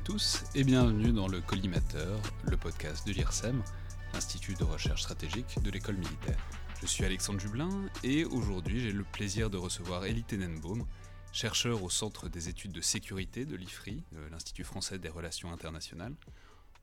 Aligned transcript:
Et 0.00 0.02
tous 0.02 0.44
et 0.54 0.64
bienvenue 0.64 1.12
dans 1.12 1.28
le 1.28 1.42
Collimateur, 1.42 2.22
le 2.50 2.56
podcast 2.56 3.06
de 3.06 3.12
l'IRSEM, 3.12 3.62
l'Institut 4.14 4.54
de 4.54 4.64
recherche 4.64 5.02
stratégique 5.02 5.62
de 5.62 5.70
l'école 5.70 5.96
militaire. 5.98 6.38
Je 6.80 6.86
suis 6.86 7.04
Alexandre 7.04 7.38
Jublin 7.38 7.68
et 8.02 8.24
aujourd'hui 8.24 8.80
j'ai 8.80 8.92
le 8.92 9.04
plaisir 9.04 9.50
de 9.50 9.58
recevoir 9.58 10.06
Elie 10.06 10.24
Tenenbaum, 10.24 10.86
chercheur 11.32 11.82
au 11.82 11.90
Centre 11.90 12.30
des 12.30 12.48
études 12.48 12.72
de 12.72 12.80
sécurité 12.80 13.44
de 13.44 13.56
l'IFRI, 13.56 14.02
l'Institut 14.30 14.64
français 14.64 14.98
des 14.98 15.10
relations 15.10 15.52
internationales, 15.52 16.14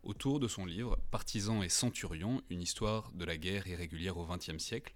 autour 0.04 0.40
de 0.40 0.48
son 0.48 0.66
livre 0.66 1.00
Partisans 1.10 1.64
et 1.64 1.70
centurions, 1.70 2.44
une 2.52 2.62
histoire 2.62 3.12
de 3.14 3.26
la 3.26 3.38
guerre 3.38 3.68
irrégulière 3.68 4.18
au 4.18 4.28
XXe 4.28 4.64
siècle, 4.64 4.94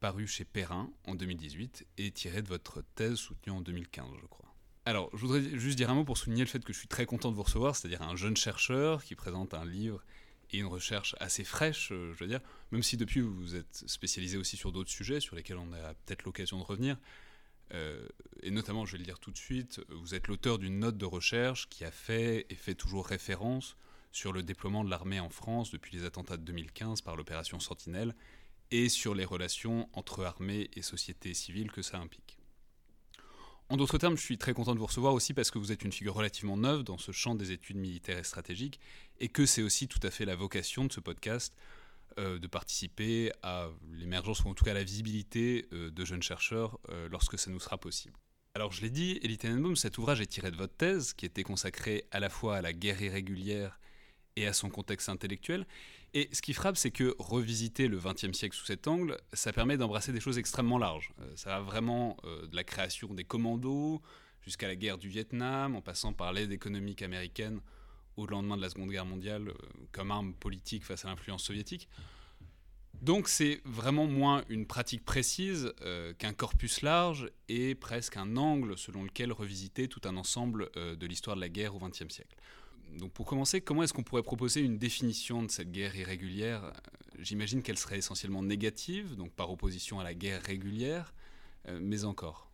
paru 0.00 0.26
chez 0.26 0.44
Perrin 0.44 0.90
en 1.06 1.14
2018 1.14 1.86
et 1.98 2.10
tiré 2.10 2.42
de 2.42 2.48
votre 2.48 2.82
thèse 2.96 3.16
soutenue 3.16 3.54
en 3.54 3.60
2015, 3.60 4.06
je 4.20 4.26
crois. 4.26 4.51
Alors, 4.84 5.10
je 5.12 5.18
voudrais 5.18 5.42
juste 5.58 5.76
dire 5.76 5.90
un 5.90 5.94
mot 5.94 6.04
pour 6.04 6.18
souligner 6.18 6.42
le 6.42 6.48
fait 6.48 6.64
que 6.64 6.72
je 6.72 6.78
suis 6.78 6.88
très 6.88 7.06
content 7.06 7.30
de 7.30 7.36
vous 7.36 7.44
recevoir, 7.44 7.76
c'est-à-dire 7.76 8.02
un 8.02 8.16
jeune 8.16 8.36
chercheur 8.36 9.04
qui 9.04 9.14
présente 9.14 9.54
un 9.54 9.64
livre 9.64 10.02
et 10.50 10.58
une 10.58 10.66
recherche 10.66 11.14
assez 11.20 11.44
fraîche, 11.44 11.92
euh, 11.92 12.12
je 12.14 12.18
veux 12.18 12.26
dire, 12.28 12.40
même 12.72 12.82
si 12.82 12.96
depuis 12.96 13.20
vous 13.20 13.54
êtes 13.54 13.84
spécialisé 13.86 14.36
aussi 14.36 14.56
sur 14.56 14.72
d'autres 14.72 14.90
sujets 14.90 15.20
sur 15.20 15.36
lesquels 15.36 15.56
on 15.56 15.72
a 15.72 15.94
peut-être 15.94 16.24
l'occasion 16.24 16.58
de 16.58 16.64
revenir. 16.64 16.98
Euh, 17.74 18.06
et 18.42 18.50
notamment, 18.50 18.84
je 18.84 18.92
vais 18.92 18.98
le 18.98 19.04
dire 19.04 19.20
tout 19.20 19.30
de 19.30 19.38
suite, 19.38 19.80
vous 19.88 20.14
êtes 20.14 20.26
l'auteur 20.26 20.58
d'une 20.58 20.80
note 20.80 20.98
de 20.98 21.06
recherche 21.06 21.68
qui 21.68 21.84
a 21.84 21.92
fait 21.92 22.46
et 22.50 22.54
fait 22.56 22.74
toujours 22.74 23.06
référence 23.06 23.76
sur 24.10 24.32
le 24.32 24.42
déploiement 24.42 24.84
de 24.84 24.90
l'armée 24.90 25.20
en 25.20 25.30
France 25.30 25.70
depuis 25.70 25.96
les 25.96 26.04
attentats 26.04 26.36
de 26.36 26.42
2015 26.42 27.02
par 27.02 27.16
l'opération 27.16 27.60
Sentinelle 27.60 28.14
et 28.72 28.88
sur 28.88 29.14
les 29.14 29.24
relations 29.24 29.88
entre 29.92 30.24
armée 30.24 30.68
et 30.74 30.82
société 30.82 31.34
civile 31.34 31.70
que 31.70 31.82
ça 31.82 31.98
implique. 31.98 32.41
En 33.72 33.78
d'autres 33.78 33.96
termes, 33.96 34.18
je 34.18 34.22
suis 34.22 34.36
très 34.36 34.52
content 34.52 34.74
de 34.74 34.78
vous 34.78 34.84
recevoir 34.84 35.14
aussi 35.14 35.32
parce 35.32 35.50
que 35.50 35.56
vous 35.56 35.72
êtes 35.72 35.82
une 35.82 35.92
figure 35.92 36.12
relativement 36.12 36.58
neuve 36.58 36.82
dans 36.82 36.98
ce 36.98 37.10
champ 37.10 37.34
des 37.34 37.52
études 37.52 37.78
militaires 37.78 38.18
et 38.18 38.22
stratégiques 38.22 38.78
et 39.18 39.28
que 39.28 39.46
c'est 39.46 39.62
aussi 39.62 39.88
tout 39.88 39.98
à 40.02 40.10
fait 40.10 40.26
la 40.26 40.36
vocation 40.36 40.84
de 40.84 40.92
ce 40.92 41.00
podcast 41.00 41.54
euh, 42.18 42.38
de 42.38 42.46
participer 42.46 43.32
à 43.42 43.68
l'émergence 43.94 44.44
ou 44.44 44.48
en 44.48 44.52
tout 44.52 44.62
cas 44.62 44.72
à 44.72 44.74
la 44.74 44.84
visibilité 44.84 45.68
euh, 45.72 45.90
de 45.90 46.04
jeunes 46.04 46.22
chercheurs 46.22 46.78
euh, 46.90 47.08
lorsque 47.10 47.38
ça 47.38 47.50
nous 47.50 47.60
sera 47.60 47.78
possible. 47.78 48.14
Alors 48.54 48.72
je 48.72 48.82
l'ai 48.82 48.90
dit, 48.90 49.18
Elie 49.22 49.38
Tenenbaum, 49.38 49.74
cet 49.74 49.96
ouvrage 49.96 50.20
est 50.20 50.26
tiré 50.26 50.50
de 50.50 50.56
votre 50.56 50.76
thèse 50.76 51.14
qui 51.14 51.24
était 51.24 51.42
consacrée 51.42 52.04
à 52.10 52.20
la 52.20 52.28
fois 52.28 52.56
à 52.56 52.60
la 52.60 52.74
guerre 52.74 53.00
irrégulière 53.00 53.80
et 54.36 54.46
à 54.46 54.52
son 54.52 54.68
contexte 54.68 55.08
intellectuel 55.08 55.66
et 56.14 56.28
ce 56.32 56.42
qui 56.42 56.52
frappe, 56.52 56.76
c'est 56.76 56.90
que 56.90 57.14
revisiter 57.18 57.88
le 57.88 57.98
XXe 57.98 58.36
siècle 58.36 58.54
sous 58.54 58.66
cet 58.66 58.86
angle, 58.86 59.16
ça 59.32 59.52
permet 59.52 59.78
d'embrasser 59.78 60.12
des 60.12 60.20
choses 60.20 60.38
extrêmement 60.38 60.76
larges. 60.76 61.10
Euh, 61.20 61.32
ça 61.36 61.50
va 61.50 61.60
vraiment 61.60 62.18
euh, 62.24 62.46
de 62.46 62.54
la 62.54 62.64
création 62.64 63.14
des 63.14 63.24
commandos 63.24 64.02
jusqu'à 64.42 64.66
la 64.66 64.76
guerre 64.76 64.98
du 64.98 65.08
Vietnam, 65.08 65.74
en 65.74 65.80
passant 65.80 66.12
par 66.12 66.32
l'aide 66.32 66.52
économique 66.52 67.00
américaine 67.00 67.60
au 68.16 68.26
lendemain 68.26 68.58
de 68.58 68.62
la 68.62 68.68
Seconde 68.68 68.90
Guerre 68.90 69.06
mondiale 69.06 69.48
euh, 69.48 69.54
comme 69.92 70.10
arme 70.10 70.34
politique 70.34 70.84
face 70.84 71.06
à 71.06 71.08
l'influence 71.08 71.44
soviétique. 71.44 71.88
Donc 73.00 73.26
c'est 73.26 73.62
vraiment 73.64 74.06
moins 74.06 74.44
une 74.50 74.66
pratique 74.66 75.04
précise 75.04 75.72
qu'un 76.18 76.34
corpus 76.34 76.82
large 76.82 77.32
et 77.48 77.74
presque 77.74 78.16
un 78.16 78.36
angle 78.36 78.78
selon 78.78 79.02
lequel 79.02 79.32
revisiter 79.32 79.88
tout 79.88 80.02
un 80.04 80.16
ensemble 80.16 80.70
de 80.74 81.06
l'histoire 81.06 81.34
de 81.34 81.40
la 81.40 81.48
guerre 81.48 81.74
au 81.74 81.80
XXe 81.80 82.10
siècle 82.10 82.36
donc 82.98 83.12
pour 83.12 83.26
commencer, 83.26 83.60
comment 83.60 83.82
est-ce 83.82 83.92
qu'on 83.92 84.02
pourrait 84.02 84.22
proposer 84.22 84.60
une 84.60 84.78
définition 84.78 85.42
de 85.42 85.50
cette 85.50 85.70
guerre 85.70 85.96
irrégulière? 85.96 86.72
J'imagine 87.18 87.62
qu'elle 87.62 87.78
serait 87.78 87.98
essentiellement 87.98 88.42
négative, 88.42 89.16
donc 89.16 89.32
par 89.32 89.50
opposition 89.50 90.00
à 90.00 90.04
la 90.04 90.14
guerre 90.14 90.42
régulière, 90.42 91.14
euh, 91.68 91.78
mais 91.80 92.04
encore. 92.04 92.51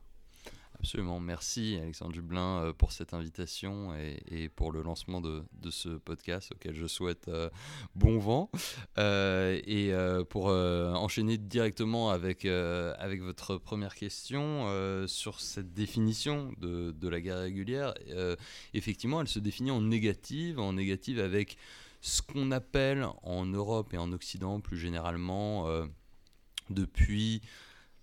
Absolument. 0.80 1.18
Merci 1.18 1.76
Alexandre 1.82 2.12
Dublin 2.12 2.62
euh, 2.62 2.72
pour 2.72 2.92
cette 2.92 3.12
invitation 3.12 3.94
et, 4.30 4.48
pour 4.48 4.70
le 4.70 4.82
lancement 4.82 5.20
de, 5.20 5.42
ce 5.70 5.88
podcast 5.88 6.52
auquel 6.52 6.76
je 6.76 6.86
souhaite 6.86 7.26
euh, 7.26 7.50
bon 7.96 8.18
vent. 8.18 8.48
Euh, 8.96 9.60
et 9.66 9.92
pour 10.30 10.46
enchaîner 10.46 11.36
directement 11.36 12.10
avec, 12.10 12.44
avec 12.44 13.22
votre 13.22 13.58
première 13.58 13.94
question 13.94 14.66
sur 15.06 15.40
cette 15.40 15.74
définition 15.74 16.52
de, 16.58 16.92
de 16.92 17.08
la 17.08 17.20
guerre 17.20 17.40
régulière, 17.40 17.94
effectivement, 18.74 19.20
elle 19.20 19.28
se 19.28 19.38
définit 19.38 19.70
en 19.70 19.80
négative, 19.80 20.58
en 20.58 20.72
négative 20.72 21.20
avec 21.20 21.56
ce 22.00 22.22
qu'on 22.22 22.50
appelle 22.52 23.06
en 23.22 23.46
Europe 23.46 23.92
et 23.94 23.98
en 23.98 24.12
Occident 24.12 24.60
plus 24.60 24.78
généralement 24.78 25.66
depuis 26.70 27.42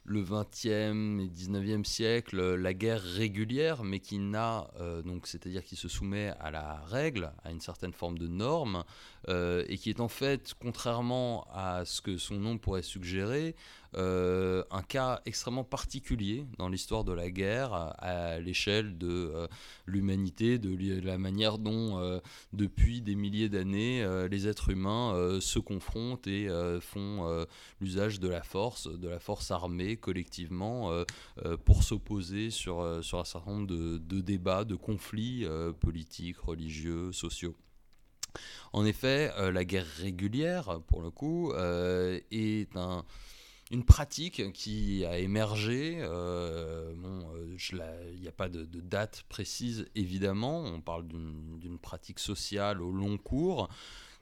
le 0.06 0.24
20e 0.24 1.20
et 1.20 1.28
19e 1.28 1.84
siècle 1.84 2.56
la 2.56 2.74
guerre 2.74 3.02
régulière, 3.02 3.84
mais 3.84 4.00
qui 4.00 4.20
n'a, 4.20 4.68
euh, 4.80 5.02
donc 5.02 5.26
c'est-à-dire 5.26 5.64
qui 5.64 5.76
se 5.76 5.88
soumet 5.88 6.32
à 6.40 6.52
la 6.52 6.80
règle, 6.86 7.32
à 7.44 7.52
une 7.52 7.60
certaine 7.60 7.92
forme 7.92 8.18
de 8.18 8.28
norme, 8.28 8.84
euh, 9.30 9.66
et 9.68 9.78
qui 9.78 9.90
est 9.90 10.00
en 10.00 10.08
fait, 10.08 10.54
contrairement 10.62 11.48
à 11.52 11.86
ce 11.86 12.02
que 12.02 12.18
son 12.18 12.36
nom 12.36 12.58
pourrait 12.60 12.84
suggérer, 12.84 13.56
euh, 13.98 14.64
un 14.72 14.82
cas 14.82 15.22
extrêmement 15.26 15.64
particulier 15.64 16.46
dans 16.58 16.68
l'histoire 16.68 17.06
de 17.06 17.14
la 17.14 17.30
guerre 17.30 17.74
à, 17.74 18.40
l'échelle 18.40 18.98
de 18.98 19.08
euh, 19.08 19.48
l'humanité, 19.86 20.60
de 20.60 21.00
la 21.06 21.18
manière 21.18 21.58
dont 21.58 22.00
euh, 22.00 22.20
depuis 22.52 23.02
des 23.02 23.16
milliers 23.16 23.48
d'années 23.48 24.06
les 24.30 24.48
êtres 24.48 24.70
humains 24.70 25.40
se 25.40 25.60
confrontent 25.60 26.28
et 26.28 26.50
font 26.82 27.46
l'usage 27.80 28.20
de 28.20 28.28
la 28.28 28.44
force, 28.44 28.88
de 28.88 29.08
la 29.08 29.20
force 29.20 29.52
armée 29.52 29.98
collectivement 29.98 30.92
pour 31.66 31.84
s'opposer 31.84 32.50
sur, 32.50 32.82
un 32.82 33.02
certain 33.02 33.52
nombre 33.52 33.68
de, 33.68 33.98
de 33.98 34.22
débats, 34.22 34.64
de 34.64 34.76
conflits 34.76 35.46
politiques, 35.80 36.38
religieux, 36.38 37.12
sociaux. 37.12 37.56
En 38.74 38.86
effet, 38.86 39.32
la 39.52 39.64
guerre 39.64 39.88
régulière, 39.98 40.82
pour 40.88 41.02
le 41.02 41.12
coup, 41.12 41.54
est 41.54 42.76
un, 42.76 43.06
une 43.72 43.84
pratique 43.84 44.52
qui 44.54 45.06
a 45.06 45.18
émergé. 45.18 45.98
Euh, 46.00 46.94
bon, 46.96 47.28
euh, 47.36 48.12
il 48.14 48.22
n'y 48.22 48.28
a 48.28 48.32
pas 48.32 48.50
de, 48.50 48.66
date 48.66 49.24
précise, 49.30 49.88
évidemment. 49.96 50.64
On 50.64 50.82
parle 50.82 51.08
d'une 51.08 51.80
pratique 51.80 52.20
sociale 52.20 52.82
au 52.82 52.92
long 52.92 53.18
cours 53.18 53.70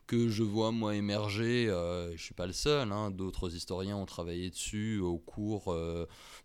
que 0.05 0.27
je 0.27 0.43
vois 0.43 0.73
moi 0.73 0.95
émerger, 0.95 1.69
euh, 1.69 2.07
je 2.07 2.11
ne 2.11 2.17
suis 2.17 2.33
pas 2.33 2.45
le 2.45 2.51
seul, 2.51 2.91
hein. 2.91 3.09
d'autres 3.09 3.55
historiens 3.55 3.95
ont 3.95 4.05
travaillé 4.05 4.49
dessus 4.49 4.99
au 4.99 5.17
cours 5.17 5.73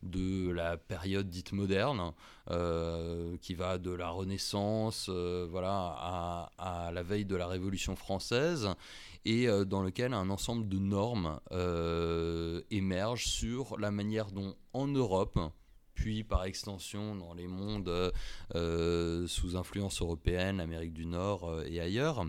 de 0.05 0.51
la 0.51 0.77
période 0.77 1.29
dite 1.29 1.51
moderne, 1.51 2.13
qui 2.47 3.55
va 3.55 3.79
de 3.79 3.91
la 3.91 4.11
Renaissance 4.11 5.09
voilà, 5.09 5.97
à, 5.99 6.53
à, 6.57 6.93
la 6.93 7.03
veille 7.03 7.25
de 7.25 7.35
la 7.35 7.49
Révolution 7.49 7.97
française, 7.97 8.69
et 9.25 9.49
euh, 9.49 9.65
dans 9.65 9.83
lequel 9.83 10.15
un 10.15 10.31
ensemble 10.31 10.69
de 10.69 10.79
normes 10.79 11.41
euh, 11.53 12.63
émergent 12.71 13.27
sur 13.27 13.79
la 13.79 13.91
manière 13.91 14.31
dont 14.31 14.55
en 14.73 14.87
Europe, 14.87 15.39
puis 15.95 16.25
par 16.25 16.45
extension 16.45 17.17
dans 17.17 17.35
les 17.35 17.47
mondes 17.47 18.13
euh, 18.55 19.27
sous 19.27 19.57
influence 19.57 20.01
européenne, 20.01 20.61
Amérique 20.61 20.93
du 20.93 21.07
Nord 21.07 21.63
et 21.67 21.81
ailleurs, 21.81 22.25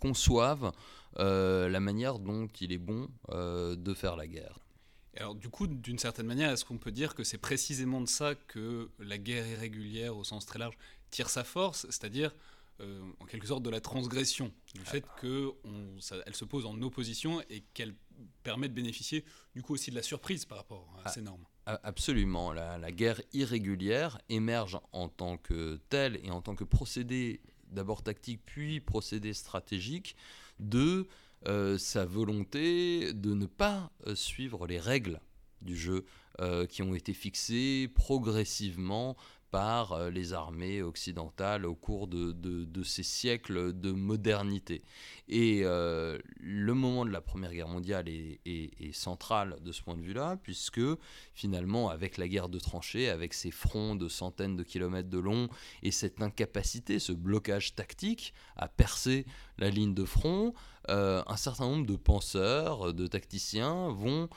conçoivent 0.00 0.72
la 1.18 1.80
manière 1.80 2.18
dont 2.18 2.48
il 2.60 2.72
est 2.72 2.78
bon 2.78 3.08
de 3.30 3.94
faire 3.94 4.16
la 4.16 4.26
guerre. 4.26 4.58
Alors 5.16 5.34
du 5.34 5.48
coup, 5.50 5.66
d'une 5.66 5.98
certaine 5.98 6.26
manière, 6.26 6.50
est-ce 6.50 6.64
qu'on 6.64 6.78
peut 6.78 6.90
dire 6.90 7.14
que 7.14 7.22
c'est 7.22 7.38
précisément 7.38 8.00
de 8.00 8.08
ça 8.08 8.34
que 8.34 8.90
la 8.98 9.18
guerre 9.18 9.46
irrégulière 9.46 10.16
au 10.16 10.24
sens 10.24 10.46
très 10.46 10.58
large 10.58 10.76
tire 11.10 11.28
sa 11.28 11.44
force, 11.44 11.86
c'est-à-dire 11.90 12.34
euh, 12.82 13.00
en 13.20 13.26
quelque 13.26 13.46
sorte 13.46 13.62
de 13.62 13.70
la 13.70 13.80
transgression, 13.80 14.52
du 14.74 14.80
fait 14.80 15.04
qu'elle 15.20 16.34
se 16.34 16.44
pose 16.44 16.66
en 16.66 16.80
opposition 16.82 17.40
et 17.48 17.62
qu'elle 17.74 17.94
permet 18.42 18.68
de 18.68 18.74
bénéficier 18.74 19.24
du 19.54 19.62
coup 19.62 19.74
aussi 19.74 19.90
de 19.90 19.96
la 19.96 20.02
surprise 20.02 20.44
par 20.44 20.58
rapport 20.58 20.88
à 20.98 21.02
ah, 21.04 21.10
ces 21.10 21.20
normes. 21.20 21.44
Absolument, 21.66 22.52
la, 22.52 22.90
guerre 22.90 23.20
irrégulière 23.32 24.18
émerge 24.28 24.80
en 24.90 25.08
tant 25.08 25.38
que 25.38 25.80
telle 25.90 26.18
et 26.24 26.30
en 26.30 26.42
tant 26.42 26.56
que 26.56 26.64
procédé 26.64 27.40
d'abord 27.68 28.02
tactique 28.02 28.40
puis 28.44 28.80
procédé 28.80 29.32
stratégique 29.32 30.16
de 30.58 31.06
euh, 31.46 31.78
sa 31.78 32.04
volonté 32.04 33.12
de 33.12 33.34
ne 33.34 33.46
pas 33.46 33.92
euh, 34.06 34.16
suivre 34.16 34.66
les 34.66 34.80
règles 34.80 35.20
du 35.60 35.76
jeu 35.76 36.04
qui 36.70 36.82
ont 36.82 36.94
été 36.94 37.12
fixées 37.12 37.88
progressivement 37.94 39.16
par 39.52 39.92
euh, 39.92 40.10
les 40.10 40.32
armées 40.32 40.82
occidentales 40.82 41.66
au 41.66 41.74
cours 41.74 42.08
de, 42.08 42.82
ces 42.82 43.02
siècles 43.02 43.78
de 43.78 43.92
modernité. 43.92 44.82
Et 45.28 45.60
euh, 45.64 46.18
le 46.40 46.72
moment 46.74 47.04
de 47.04 47.10
la 47.10 47.20
Première 47.20 47.52
Guerre 47.52 47.68
mondiale 47.68 48.08
est, 48.08 48.92
central 48.92 49.58
de 49.62 49.70
ce 49.70 49.82
point 49.82 49.94
de 49.94 50.02
vue-là, 50.02 50.38
puisque 50.42 50.80
finalement, 51.34 51.90
avec 51.90 52.16
la 52.16 52.28
guerre 52.28 52.48
de 52.48 52.58
tranchées, 52.58 53.10
avec 53.10 53.34
ces 53.34 53.50
fronts 53.50 53.94
de 53.94 54.08
centaines 54.08 54.56
de 54.56 54.62
kilomètres 54.62 55.10
de 55.10 55.18
long 55.18 55.48
et 55.82 55.90
cette 55.90 56.22
incapacité, 56.22 56.98
ce 56.98 57.12
blocage 57.12 57.74
tactique 57.74 58.32
à 58.56 58.68
percer 58.68 59.26
la 59.58 59.68
ligne 59.68 59.94
de 59.94 60.04
front, 60.04 60.54
euh, 60.88 61.22
un 61.26 61.36
certain 61.36 61.66
nombre 61.68 61.86
de 61.86 61.96
penseurs, 61.96 62.94
de 62.94 63.06
tacticiens 63.06 63.90
vont 63.90 64.28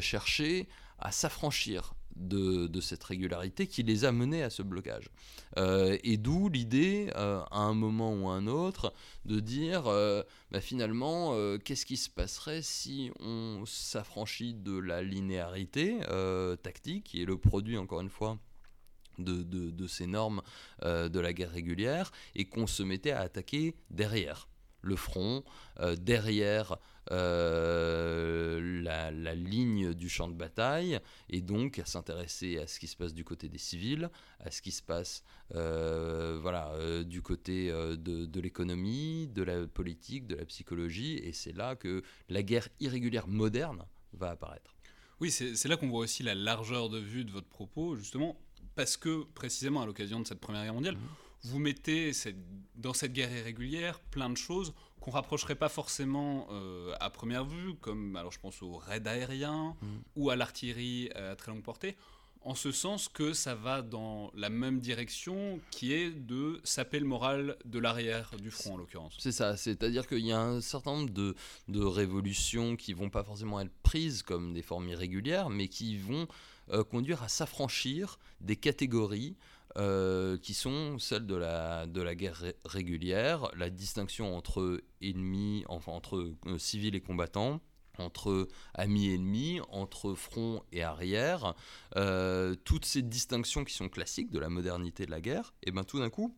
chercher 0.00 0.68
à 1.00 1.10
s'affranchir 1.10 1.94
de, 2.16 2.80
cette 2.80 3.04
régularité 3.04 3.66
qui 3.66 3.82
les 3.82 4.04
a 4.04 4.12
menés 4.12 4.42
à 4.42 4.50
ce 4.50 4.62
blocage. 4.62 5.10
Euh, 5.58 5.96
et 6.04 6.16
d'où 6.16 6.48
l'idée, 6.48 7.10
euh, 7.16 7.42
à 7.50 7.60
un 7.60 7.74
moment 7.74 8.12
ou 8.14 8.28
à 8.28 8.34
un 8.34 8.46
autre, 8.46 8.92
de 9.24 9.40
dire 9.40 9.86
euh, 9.86 10.22
bah, 10.50 10.60
finalement, 10.60 11.34
qu'est-ce 11.58 11.86
qui 11.86 11.96
se 11.96 12.10
passerait 12.10 12.62
si 12.62 13.10
on 13.20 13.64
s'affranchit 13.66 14.54
de 14.54 14.76
la 14.76 15.02
linéarité 15.02 15.98
tactique, 16.62 17.04
qui 17.04 17.22
est 17.22 17.26
le 17.26 17.38
produit, 17.38 17.78
encore 17.78 18.00
une 18.00 18.10
fois, 18.10 18.38
de, 19.18 19.42
de, 19.42 19.86
ces 19.86 20.06
normes 20.06 20.42
de 20.82 21.20
la 21.20 21.32
guerre 21.32 21.50
régulière, 21.50 22.12
et 22.34 22.46
qu'on 22.46 22.66
se 22.66 22.82
mettait 22.82 23.12
à 23.12 23.20
attaquer 23.20 23.74
derrière 23.90 24.48
le 24.84 24.96
front, 24.96 25.42
derrière 25.98 26.78
euh, 27.10 28.82
la, 28.82 29.34
ligne 29.34 29.94
du 29.94 30.08
champ 30.08 30.28
de 30.28 30.34
bataille 30.34 31.00
et 31.28 31.40
donc 31.40 31.78
à 31.78 31.84
s'intéresser 31.84 32.58
à 32.58 32.66
ce 32.66 32.78
qui 32.78 32.86
se 32.86 32.96
passe 32.96 33.12
du 33.12 33.24
côté 33.24 33.48
des 33.48 33.58
civils, 33.58 34.10
à 34.40 34.50
ce 34.50 34.62
qui 34.62 34.70
se 34.70 34.82
passe 34.82 35.24
euh, 35.54 36.38
voilà, 36.40 36.70
euh, 36.74 37.02
du 37.02 37.20
côté 37.20 37.70
de, 37.70 37.96
de 37.96 38.40
l'économie, 38.40 39.28
de 39.28 39.42
la 39.42 39.66
politique, 39.66 40.26
de 40.26 40.36
la 40.36 40.44
psychologie. 40.44 41.16
Et 41.16 41.32
c'est 41.32 41.52
là 41.52 41.74
que 41.74 42.02
la 42.28 42.42
guerre 42.42 42.68
irrégulière 42.80 43.26
moderne 43.26 43.84
va 44.12 44.30
apparaître. 44.30 44.74
Oui, 45.20 45.30
c'est 45.30 45.66
là 45.66 45.76
qu'on 45.76 45.88
voit 45.88 46.00
aussi 46.00 46.22
la 46.22 46.34
largeur 46.34 46.88
de 46.88 46.98
vue 46.98 47.24
de 47.24 47.32
votre 47.32 47.48
propos, 47.48 47.96
justement, 47.96 48.38
parce 48.74 48.96
que 48.96 49.24
précisément 49.34 49.82
à 49.82 49.86
l'occasion 49.86 50.20
de 50.20 50.26
cette 50.26 50.40
Première 50.40 50.64
Guerre 50.64 50.74
mondiale, 50.74 50.96
mmh. 50.96 51.23
Vous 51.44 51.58
mettez 51.58 52.12
cette, 52.12 52.36
dans 52.74 52.94
cette 52.94 53.12
guerre 53.12 53.34
irrégulière 53.34 54.00
plein 54.10 54.30
de 54.30 54.36
choses 54.36 54.74
qu'on 55.00 55.10
rapprocherait 55.10 55.54
pas 55.54 55.68
forcément 55.68 56.46
euh, 56.50 56.94
à 56.98 57.10
première 57.10 57.44
vue, 57.44 57.74
comme 57.82 58.16
alors 58.16 58.32
je 58.32 58.40
pense 58.40 58.62
au 58.62 58.76
raid 58.78 59.06
aérien 59.06 59.76
mm. 59.82 59.86
ou 60.16 60.30
à 60.30 60.36
l'artillerie 60.36 61.10
euh, 61.14 61.32
à 61.32 61.36
très 61.36 61.52
longue 61.52 61.62
portée, 61.62 61.96
en 62.40 62.54
ce 62.54 62.72
sens 62.72 63.08
que 63.08 63.32
ça 63.32 63.54
va 63.54 63.82
dans 63.82 64.30
la 64.34 64.48
même 64.48 64.78
direction 64.78 65.60
qui 65.70 65.92
est 65.92 66.10
de 66.10 66.60
saper 66.64 67.00
le 67.00 67.06
moral 67.06 67.56
de 67.64 67.78
l'arrière 67.78 68.30
du 68.38 68.50
front 68.50 68.74
en 68.74 68.76
l'occurrence. 68.76 69.16
C'est 69.18 69.32
ça, 69.32 69.56
c'est-à-dire 69.56 70.06
qu'il 70.06 70.24
y 70.24 70.32
a 70.32 70.40
un 70.40 70.60
certain 70.60 70.92
nombre 70.92 71.10
de, 71.10 71.34
de, 71.68 71.80
révolutions 71.80 72.76
qui 72.76 72.92
vont 72.92 73.10
pas 73.10 73.24
forcément 73.24 73.60
être 73.60 73.72
prises 73.82 74.22
comme 74.22 74.52
des 74.52 74.62
formes 74.62 74.88
irrégulières, 74.88 75.48
mais 75.50 75.68
qui 75.68 75.96
vont 75.98 76.28
euh, 76.70 76.82
conduire 76.82 77.22
à 77.22 77.28
s'affranchir 77.28 78.18
des 78.40 78.56
catégories 78.56 79.36
euh, 79.76 80.38
qui 80.38 80.54
sont 80.54 80.98
celles 80.98 81.26
de 81.26 81.34
la, 81.34 81.86
de 81.86 82.00
la 82.00 82.14
guerre 82.14 82.42
régulière, 82.64 83.48
la 83.56 83.70
distinction 83.70 84.36
entre 84.36 84.80
ennemis, 85.02 85.64
entre 85.68 86.16
euh, 86.46 86.58
civils 86.58 86.94
et 86.94 87.00
combattants, 87.00 87.60
entre 87.98 88.48
amis 88.74 89.08
et 89.08 89.14
ennemis, 89.14 89.60
entre 89.70 90.14
front 90.14 90.62
et 90.72 90.82
arrière, 90.82 91.54
euh, 91.96 92.54
toutes 92.64 92.84
ces 92.84 93.02
distinctions 93.02 93.64
qui 93.64 93.74
sont 93.74 93.88
classiques 93.88 94.30
de 94.30 94.38
la 94.38 94.48
modernité 94.48 95.06
de 95.06 95.10
la 95.10 95.20
guerre, 95.20 95.54
et 95.62 95.70
bien 95.70 95.84
tout 95.84 95.98
d'un 95.98 96.10
coup, 96.10 96.36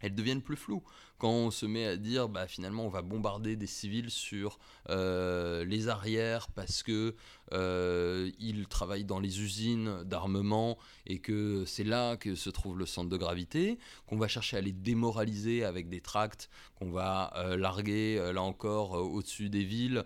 elles 0.00 0.14
deviennent 0.14 0.42
plus 0.42 0.56
floues. 0.56 0.82
Quand 1.18 1.30
on 1.30 1.50
se 1.50 1.66
met 1.66 1.84
à 1.84 1.96
dire, 1.96 2.28
bah, 2.28 2.46
finalement, 2.46 2.84
on 2.84 2.88
va 2.88 3.02
bombarder 3.02 3.56
des 3.56 3.66
civils 3.66 4.10
sur 4.10 4.58
les 4.88 5.88
arrières 5.88 6.48
parce 6.48 6.82
que 6.82 7.14
euh, 7.52 8.30
ils 8.38 8.66
travaillent 8.66 9.04
dans 9.04 9.20
les 9.20 9.40
usines 9.40 10.02
d'armement 10.04 10.78
et 11.06 11.18
que 11.18 11.64
c'est 11.66 11.84
là 11.84 12.16
que 12.16 12.34
se 12.34 12.50
trouve 12.50 12.78
le 12.78 12.86
centre 12.86 13.08
de 13.08 13.16
gravité, 13.16 13.78
qu'on 14.06 14.18
va 14.18 14.28
chercher 14.28 14.58
à 14.58 14.60
les 14.60 14.72
démoraliser 14.72 15.64
avec 15.64 15.88
des 15.88 16.00
tracts 16.00 16.50
qu'on 16.74 16.90
va 16.90 17.32
euh, 17.36 17.56
larguer 17.56 18.18
euh, 18.18 18.32
là 18.32 18.42
encore 18.42 18.92
au-dessus 18.92 19.48
des 19.48 19.64
villes 19.64 20.04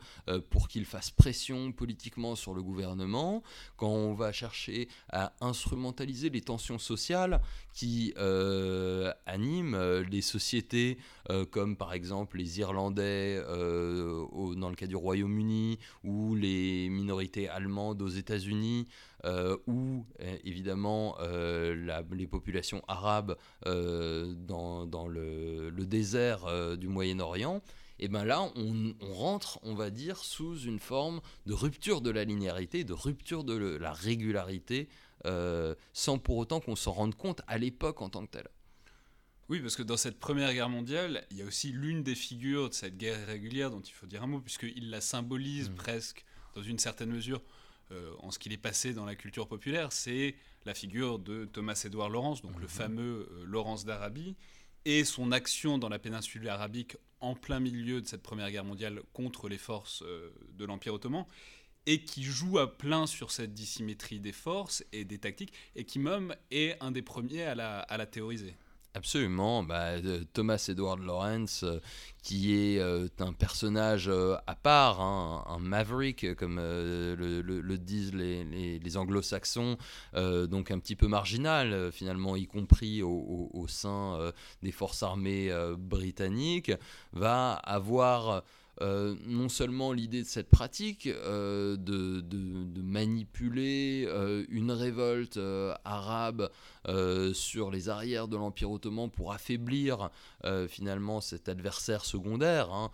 pour 0.50 0.68
qu'ils 0.68 0.84
fassent 0.84 1.10
pression 1.10 1.72
politiquement 1.72 2.34
sur 2.34 2.54
le 2.54 2.62
gouvernement, 2.62 3.42
quand 3.76 3.88
on 3.88 4.14
va 4.14 4.32
chercher 4.32 4.88
à 5.10 5.32
instrumentaliser 5.40 6.30
les 6.30 6.40
tensions 6.40 6.78
sociales 6.78 7.40
qui 7.74 8.14
animent 9.26 10.00
les 10.10 10.22
sociétés 10.22 10.98
comme 11.50 11.76
par 11.76 11.92
exemple 11.92 12.38
les 12.38 12.60
Irlandais 12.60 13.42
dans 13.42 14.68
le 14.68 14.74
cas 14.74 14.86
du 14.86 14.96
Royaume-Uni 14.96 15.78
ou 16.04 16.34
les 16.34 16.88
minorités 16.88 17.48
allemande 17.48 18.02
aux 18.02 18.08
États-Unis, 18.08 18.86
euh, 19.24 19.56
ou 19.66 20.04
euh, 20.20 20.36
évidemment 20.44 21.16
euh, 21.20 22.02
les 22.12 22.26
populations 22.26 22.82
arabes 22.88 23.36
dans, 23.64 25.06
le, 25.08 25.70
désert 25.86 26.76
du 26.76 26.88
Moyen-Orient, 26.88 27.60
et 27.98 28.08
bien 28.08 28.24
là, 28.24 28.50
on, 28.56 28.94
rentre, 29.12 29.60
on 29.62 29.74
va 29.74 29.90
dire, 29.90 30.18
sous 30.18 30.58
une 30.58 30.80
forme 30.80 31.20
de 31.46 31.52
rupture 31.52 32.00
de 32.00 32.10
la 32.10 32.24
linéarité, 32.24 32.82
de 32.82 32.92
rupture 32.92 33.44
de 33.44 33.76
la 33.76 33.92
régularité, 33.92 34.88
sans 35.92 36.18
pour 36.18 36.38
autant 36.38 36.60
qu'on 36.60 36.76
s'en 36.76 36.92
rende 36.92 37.14
compte 37.14 37.42
à 37.46 37.58
l'époque 37.58 38.02
en 38.02 38.08
tant 38.08 38.24
que 38.26 38.32
tel. 38.32 38.48
Oui, 39.52 39.60
parce 39.60 39.76
que 39.76 39.82
dans 39.82 39.98
cette 39.98 40.18
Première 40.18 40.54
Guerre 40.54 40.70
mondiale, 40.70 41.26
il 41.30 41.36
y 41.36 41.42
a 41.42 41.44
aussi 41.44 41.72
l'une 41.72 42.02
des 42.02 42.14
figures 42.14 42.70
de 42.70 42.74
cette 42.74 42.96
guerre 42.96 43.20
irrégulière 43.20 43.70
dont 43.70 43.82
il 43.82 43.92
faut 43.92 44.06
dire 44.06 44.22
un 44.22 44.26
mot, 44.26 44.40
puisqu'il 44.40 44.88
la 44.88 45.02
symbolise 45.02 45.68
mmh. 45.68 45.74
presque 45.74 46.24
dans 46.54 46.62
une 46.62 46.78
certaine 46.78 47.10
mesure, 47.10 47.42
euh, 47.90 48.14
en 48.20 48.30
ce 48.30 48.38
qu'il 48.38 48.54
est 48.54 48.56
passé 48.56 48.94
dans 48.94 49.04
la 49.04 49.14
culture 49.14 49.46
populaire, 49.46 49.92
c'est 49.92 50.36
la 50.64 50.72
figure 50.72 51.18
de 51.18 51.44
Thomas-Édouard 51.44 52.08
Laurence, 52.08 52.40
donc 52.40 52.54
le 52.54 52.62
mhm. 52.62 52.68
fameux 52.68 53.28
euh, 53.30 53.44
Laurence 53.44 53.84
d'Arabie, 53.84 54.36
et 54.86 55.04
son 55.04 55.32
action 55.32 55.76
dans 55.76 55.90
la 55.90 55.98
péninsule 55.98 56.48
arabique 56.48 56.96
en 57.20 57.34
plein 57.34 57.60
milieu 57.60 58.00
de 58.00 58.06
cette 58.06 58.22
Première 58.22 58.50
Guerre 58.50 58.64
mondiale 58.64 59.02
contre 59.12 59.50
les 59.50 59.58
forces 59.58 60.00
euh, 60.00 60.30
de 60.54 60.64
l'Empire 60.64 60.94
ottoman, 60.94 61.26
et 61.84 62.04
qui 62.04 62.22
joue 62.22 62.58
à 62.58 62.78
plein 62.78 63.06
sur 63.06 63.30
cette 63.30 63.52
dissymétrie 63.52 64.18
des 64.18 64.32
forces 64.32 64.82
et 64.92 65.04
des 65.04 65.18
tactiques, 65.18 65.52
et 65.76 65.84
qui 65.84 65.98
même 65.98 66.34
est 66.50 66.82
un 66.82 66.90
des 66.90 67.02
premiers 67.02 67.42
à 67.42 67.54
la 67.54 68.06
théoriser. 68.06 68.56
Absolument, 68.94 69.62
bah, 69.62 69.92
Thomas 70.34 70.66
Edward 70.68 71.00
Lawrence, 71.00 71.62
euh, 71.62 71.80
qui 72.22 72.54
est 72.54 72.78
euh, 72.78 73.08
un 73.20 73.32
personnage 73.32 74.06
euh, 74.10 74.36
à 74.46 74.54
part, 74.54 75.00
hein, 75.00 75.44
un 75.48 75.58
maverick, 75.58 76.34
comme 76.34 76.56
le, 76.60 77.76
disent 77.78 78.12
les, 78.12 78.96
anglo-saxons, 78.98 79.78
donc 80.14 80.70
un 80.70 80.78
petit 80.78 80.94
peu 80.96 81.08
marginal 81.08 81.90
finalement, 81.90 82.36
y 82.36 82.46
compris 82.46 83.02
au 83.02 83.64
sein 83.66 84.32
des 84.62 84.72
forces 84.72 85.02
armées 85.02 85.50
britanniques, 85.78 86.72
va 87.12 87.52
avoir 87.52 88.42
euh, 88.80 89.14
non 89.26 89.50
seulement 89.50 89.92
l'idée 89.92 90.22
de 90.22 90.26
cette 90.26 90.48
pratique 90.48 91.06
euh, 91.06 91.76
de, 91.76 92.22
manipuler 92.80 94.06
euh, 94.08 94.44
une 94.48 94.70
révolte 94.70 95.38
arabe 95.84 96.50
sur 97.32 97.70
les 97.70 97.88
arrières 97.88 98.28
de 98.28 98.36
l'Empire 98.36 98.70
ottoman 98.70 99.08
pour 99.08 99.32
affaiblir 99.32 100.10
finalement 100.68 101.20
cet 101.20 101.48
adversaire 101.48 102.04
secondaire, 102.04 102.72
hein, 102.72 102.90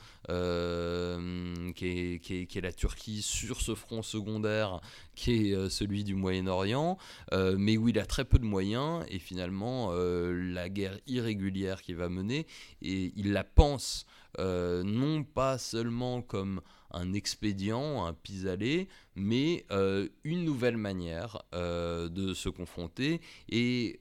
qui, 1.74 2.20
est, 2.20 2.60
la 2.60 2.72
Turquie 2.72 3.22
sur 3.22 3.60
ce 3.60 3.74
front 3.74 4.02
secondaire 4.02 4.80
qui 5.14 5.52
est 5.52 5.70
celui 5.70 6.04
du 6.04 6.14
Moyen-Orient, 6.14 6.98
mais 7.32 7.78
où 7.78 7.88
il 7.88 7.98
a 7.98 8.04
très 8.04 8.26
peu 8.26 8.38
de 8.38 8.44
moyens 8.44 9.04
et 9.08 9.18
finalement 9.18 9.90
la 9.92 10.68
guerre 10.68 10.98
irrégulière 11.06 11.80
qu'il 11.80 11.96
va 11.96 12.10
mener, 12.10 12.46
et 12.82 13.12
il 13.16 13.32
la 13.32 13.42
pense 13.42 14.06
euh, 14.38 14.82
non 14.82 15.24
pas 15.24 15.58
seulement 15.58 16.22
comme 16.22 16.60
un 16.90 17.12
expédient, 17.12 18.04
un 18.04 18.14
pis-aller, 18.14 18.88
mais 19.14 19.66
euh, 19.70 20.08
une 20.24 20.44
nouvelle 20.44 20.76
manière 20.76 21.42
euh, 21.54 22.08
de 22.08 22.34
se 22.34 22.48
confronter 22.48 23.20
et 23.48 24.00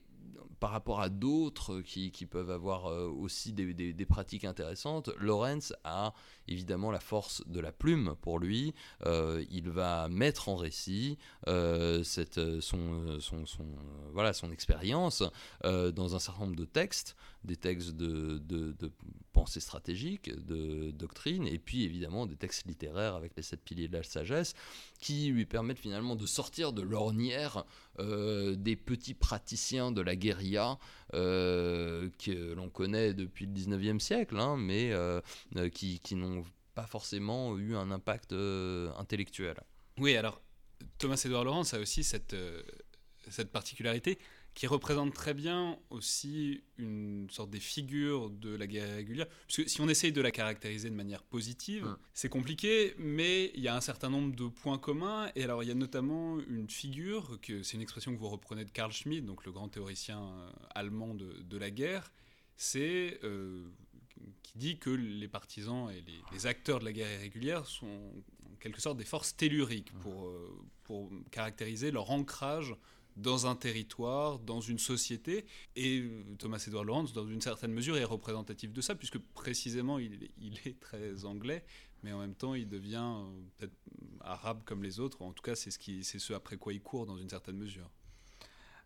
par 0.60 0.70
rapport 0.70 1.00
à 1.00 1.08
d'autres 1.08 1.80
qui, 1.82 2.10
peuvent 2.28 2.50
avoir 2.50 2.86
aussi 2.86 3.52
des, 3.52 4.06
pratiques 4.06 4.44
intéressantes, 4.44 5.08
Lorenz 5.18 5.72
a 5.84 6.12
évidemment 6.48 6.90
la 6.90 7.00
force 7.00 7.42
de 7.46 7.60
la 7.60 7.72
plume 7.72 8.14
pour 8.20 8.38
lui. 8.38 8.74
il 9.50 9.70
va 9.70 10.08
mettre 10.08 10.48
en 10.48 10.56
récit 10.56 11.18
cette, 11.46 12.60
son, 12.60 13.20
son, 13.20 13.44
voilà, 14.12 14.32
son 14.32 14.50
expérience 14.50 15.22
dans 15.64 16.14
un 16.14 16.18
certain 16.18 16.44
nombre 16.44 16.56
de 16.56 16.64
textes, 16.64 17.16
des 17.44 17.56
textes 17.56 17.92
de, 17.92 18.38
de, 18.38 18.74
pensée 19.32 19.60
stratégique, 19.60 20.34
de 20.46 20.90
doctrine, 20.90 21.46
et 21.46 21.58
puis 21.58 21.84
évidemment 21.84 22.26
des 22.26 22.34
textes 22.34 22.66
littéraires 22.66 23.14
avec 23.14 23.32
les 23.36 23.42
sept 23.42 23.62
piliers 23.62 23.86
de 23.86 23.96
la 23.96 24.02
sagesse, 24.02 24.54
qui 25.00 25.28
lui 25.28 25.46
permettent 25.46 25.78
finalement 25.78 26.16
de 26.16 26.26
sortir 26.26 26.72
de 26.72 26.82
l'ornière 26.82 27.64
euh, 28.00 28.56
des 28.56 28.76
petits 28.76 29.14
praticiens 29.14 29.92
de 29.92 30.00
la 30.00 30.16
guérilla 30.16 30.78
euh, 31.14 32.10
que 32.18 32.52
l'on 32.54 32.68
connaît 32.68 33.14
depuis 33.14 33.46
le 33.46 33.52
19e 33.52 34.00
siècle, 34.00 34.38
hein, 34.38 34.56
mais 34.56 34.92
euh, 34.92 35.20
qui, 35.72 36.00
qui 36.00 36.14
n'ont 36.16 36.37
pas 36.78 36.86
forcément 36.86 37.58
eu 37.58 37.74
un 37.74 37.90
impact 37.90 38.32
intellectuel. 38.96 39.56
Oui, 39.98 40.16
alors 40.16 40.40
Thomas 40.98 41.20
Édouard 41.24 41.44
Laurence 41.44 41.74
a 41.74 41.80
aussi 41.80 42.04
cette, 42.04 42.36
cette 43.28 43.50
particularité 43.50 44.18
qui 44.54 44.66
représente 44.66 45.12
très 45.14 45.34
bien 45.34 45.78
aussi 45.90 46.62
une 46.78 47.28
sorte 47.30 47.50
des 47.50 47.60
figures 47.60 48.30
de 48.30 48.54
la 48.54 48.66
guerre 48.66 48.88
irrégulière. 48.88 49.26
Parce 49.46 49.56
que 49.56 49.68
si 49.68 49.80
on 49.80 49.88
essaye 49.88 50.12
de 50.12 50.20
la 50.20 50.30
caractériser 50.30 50.88
de 50.90 50.94
manière 50.94 51.22
positive, 51.22 51.84
Mm. 51.84 51.96
c'est 52.14 52.28
compliqué, 52.28 52.94
mais 52.98 53.50
il 53.54 53.60
y 53.60 53.68
a 53.68 53.74
un 53.76 53.80
certain 53.80 54.10
nombre 54.10 54.34
de 54.36 54.46
points 54.48 54.78
communs. 54.78 55.30
Et 55.36 55.42
alors, 55.44 55.62
il 55.62 55.68
y 55.68 55.72
a 55.72 55.74
notamment 55.76 56.38
une 56.48 56.68
figure, 56.68 57.38
que 57.40 57.62
c'est 57.64 57.76
une 57.76 57.82
expression 57.82 58.12
que 58.14 58.18
vous 58.20 58.28
reprenez 58.28 58.64
de 58.64 58.70
Carl 58.70 58.92
Schmitt, 58.92 59.24
donc 59.24 59.44
le 59.46 59.52
grand 59.52 59.68
théoricien 59.68 60.20
euh, 60.20 60.50
allemand 60.74 61.14
de, 61.14 61.42
de 61.42 61.56
la 61.56 61.70
guerre, 61.70 62.10
c'est 62.56 63.20
euh, 63.22 63.64
qui 64.42 64.58
dit 64.58 64.78
que 64.78 64.90
les 64.90 65.28
partisans 65.28 65.90
et 65.90 66.02
les, 66.02 66.20
les 66.32 66.46
acteurs 66.46 66.80
de 66.80 66.84
la 66.84 66.92
guerre 66.92 67.12
irrégulière 67.12 67.66
sont 67.66 67.86
en 68.44 68.56
quelque 68.60 68.80
sorte 68.80 68.96
des 68.96 69.04
forces 69.04 69.36
telluriques 69.36 69.92
pour, 70.00 70.26
euh, 70.26 70.64
pour 70.84 71.10
caractériser 71.30 71.90
leur 71.90 72.10
ancrage 72.10 72.74
dans 73.16 73.46
un 73.46 73.56
territoire, 73.56 74.38
dans 74.38 74.60
une 74.60 74.78
société. 74.78 75.44
Et 75.76 76.00
euh, 76.00 76.22
Thomas 76.38 76.62
Edward 76.66 76.86
Lawrence, 76.86 77.12
dans 77.12 77.26
une 77.26 77.40
certaine 77.40 77.72
mesure, 77.72 77.96
est 77.96 78.04
représentatif 78.04 78.72
de 78.72 78.80
ça, 78.80 78.94
puisque 78.94 79.18
précisément, 79.18 79.98
il, 79.98 80.30
il 80.40 80.58
est 80.64 80.78
très 80.78 81.24
anglais, 81.24 81.64
mais 82.02 82.12
en 82.12 82.20
même 82.20 82.34
temps, 82.34 82.54
il 82.54 82.68
devient 82.68 83.12
euh, 83.16 83.40
peut-être 83.58 83.74
arabe 84.20 84.62
comme 84.64 84.82
les 84.82 85.00
autres. 85.00 85.22
En 85.22 85.32
tout 85.32 85.42
cas, 85.42 85.54
c'est 85.56 85.70
ce, 85.70 85.78
qui, 85.78 86.04
c'est 86.04 86.18
ce 86.18 86.32
après 86.32 86.56
quoi 86.56 86.72
il 86.72 86.80
court, 86.80 87.06
dans 87.06 87.18
une 87.18 87.28
certaine 87.28 87.56
mesure. 87.56 87.90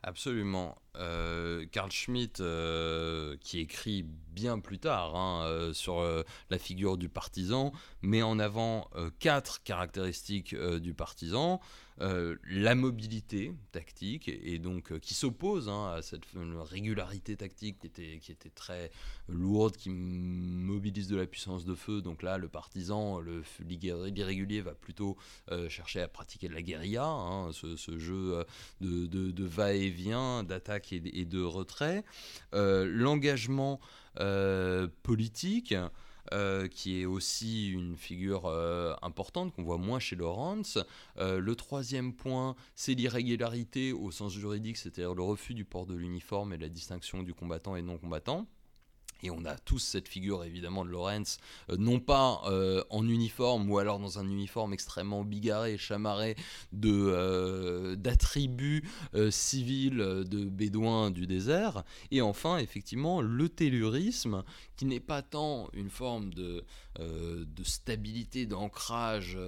Absolument. 0.04 0.76
Euh, 0.96 1.64
Carl 1.70 1.92
Schmitt, 1.92 2.40
euh, 2.40 3.36
qui 3.40 3.60
écrit 3.60 4.02
bien 4.02 4.58
plus 4.58 4.80
tard 4.80 5.14
hein, 5.14 5.44
euh, 5.46 5.72
sur 5.72 6.04
la 6.50 6.58
figure 6.58 6.98
du 6.98 7.08
partisan, 7.08 7.72
met 8.02 8.22
en 8.22 8.38
avant 8.38 8.88
quatre 9.20 9.62
caractéristiques 9.62 10.54
du 10.56 10.92
partisan. 10.92 11.60
Euh, 12.02 12.34
la 12.50 12.74
mobilité 12.74 13.52
tactique, 13.70 14.28
et 14.28 14.58
donc 14.58 14.90
euh, 14.90 14.98
qui 14.98 15.14
s'oppose 15.14 15.68
hein, 15.68 15.92
à 15.94 16.02
cette 16.02 16.24
régularité 16.64 17.36
tactique 17.36 17.78
qui 17.78 17.86
était, 17.86 18.18
qui 18.18 18.34
très 18.56 18.90
lourde, 19.28 19.76
qui 19.76 19.88
mobilise 19.88 21.06
de 21.06 21.16
la 21.16 21.26
puissance 21.26 21.64
de 21.64 21.76
feu. 21.76 22.02
Donc 22.02 22.24
là, 22.24 22.38
le 22.38 22.48
partisan, 22.48 23.20
l'irrégulier 23.60 24.62
va 24.62 24.74
plutôt 24.74 25.16
euh, 25.52 25.68
chercher 25.68 26.00
à 26.00 26.08
pratiquer 26.08 26.48
de 26.48 26.54
la 26.54 26.62
guérilla, 26.62 27.04
hein, 27.04 27.52
ce, 27.52 27.98
jeu 27.98 28.44
de, 28.80 29.44
va-et-vient, 29.44 30.42
d'attaque 30.42 30.92
et, 30.92 30.98
de- 30.98 31.10
et 31.14 31.24
de 31.24 31.40
retrait. 31.40 32.04
L'engagement 32.52 33.78
politique. 35.04 35.74
Euh, 36.32 36.66
qui 36.66 37.00
est 37.00 37.04
aussi 37.04 37.70
une 37.70 37.96
figure 37.96 38.46
euh, 38.46 38.94
importante 39.02 39.54
qu'on 39.54 39.62
voit 39.62 39.76
moins 39.76 39.98
chez 39.98 40.16
Lawrence. 40.16 40.78
Euh, 41.18 41.38
le 41.38 41.54
troisième 41.54 42.14
point, 42.14 42.56
c'est 42.74 42.94
l'irrégularité 42.94 43.92
au 43.92 44.10
sens 44.10 44.32
juridique, 44.32 44.78
c'est-à-dire 44.78 45.14
le 45.14 45.22
refus 45.22 45.52
du 45.52 45.64
port 45.64 45.84
de 45.84 45.94
l'uniforme 45.94 46.54
et 46.54 46.58
la 46.58 46.68
distinction 46.68 47.22
du 47.22 47.34
combattant 47.34 47.76
et 47.76 47.82
non 47.82 47.98
combattant. 47.98 48.46
Et 49.22 49.30
on 49.30 49.44
a 49.44 49.56
tous 49.56 49.78
cette 49.78 50.08
figure 50.08 50.44
évidemment 50.44 50.84
de 50.84 50.90
Lawrence, 50.90 51.38
euh, 51.70 51.76
non 51.78 52.00
pas 52.00 52.42
euh, 52.46 52.82
en 52.90 53.06
uniforme 53.06 53.70
ou 53.70 53.78
alors 53.78 53.98
dans 53.98 54.18
un 54.18 54.28
uniforme 54.28 54.72
extrêmement 54.72 55.24
bigarré, 55.24 55.78
chamarré 55.78 56.36
de, 56.72 56.90
euh, 56.92 57.96
d'attributs 57.96 58.88
civils 59.30 59.98
de 59.98 60.44
bédouins 60.44 61.10
du 61.10 61.26
désert. 61.26 61.84
Et 62.10 62.20
enfin, 62.20 62.58
effectivement, 62.58 63.20
le 63.20 63.48
tellurisme, 63.48 64.42
qui 64.76 64.84
n'est 64.84 65.00
pas 65.00 65.22
tant 65.22 65.68
une 65.72 65.90
forme 65.90 66.32
de, 66.34 66.64
de 66.98 67.64
stabilité, 67.64 68.46
d'ancrage 68.46 69.38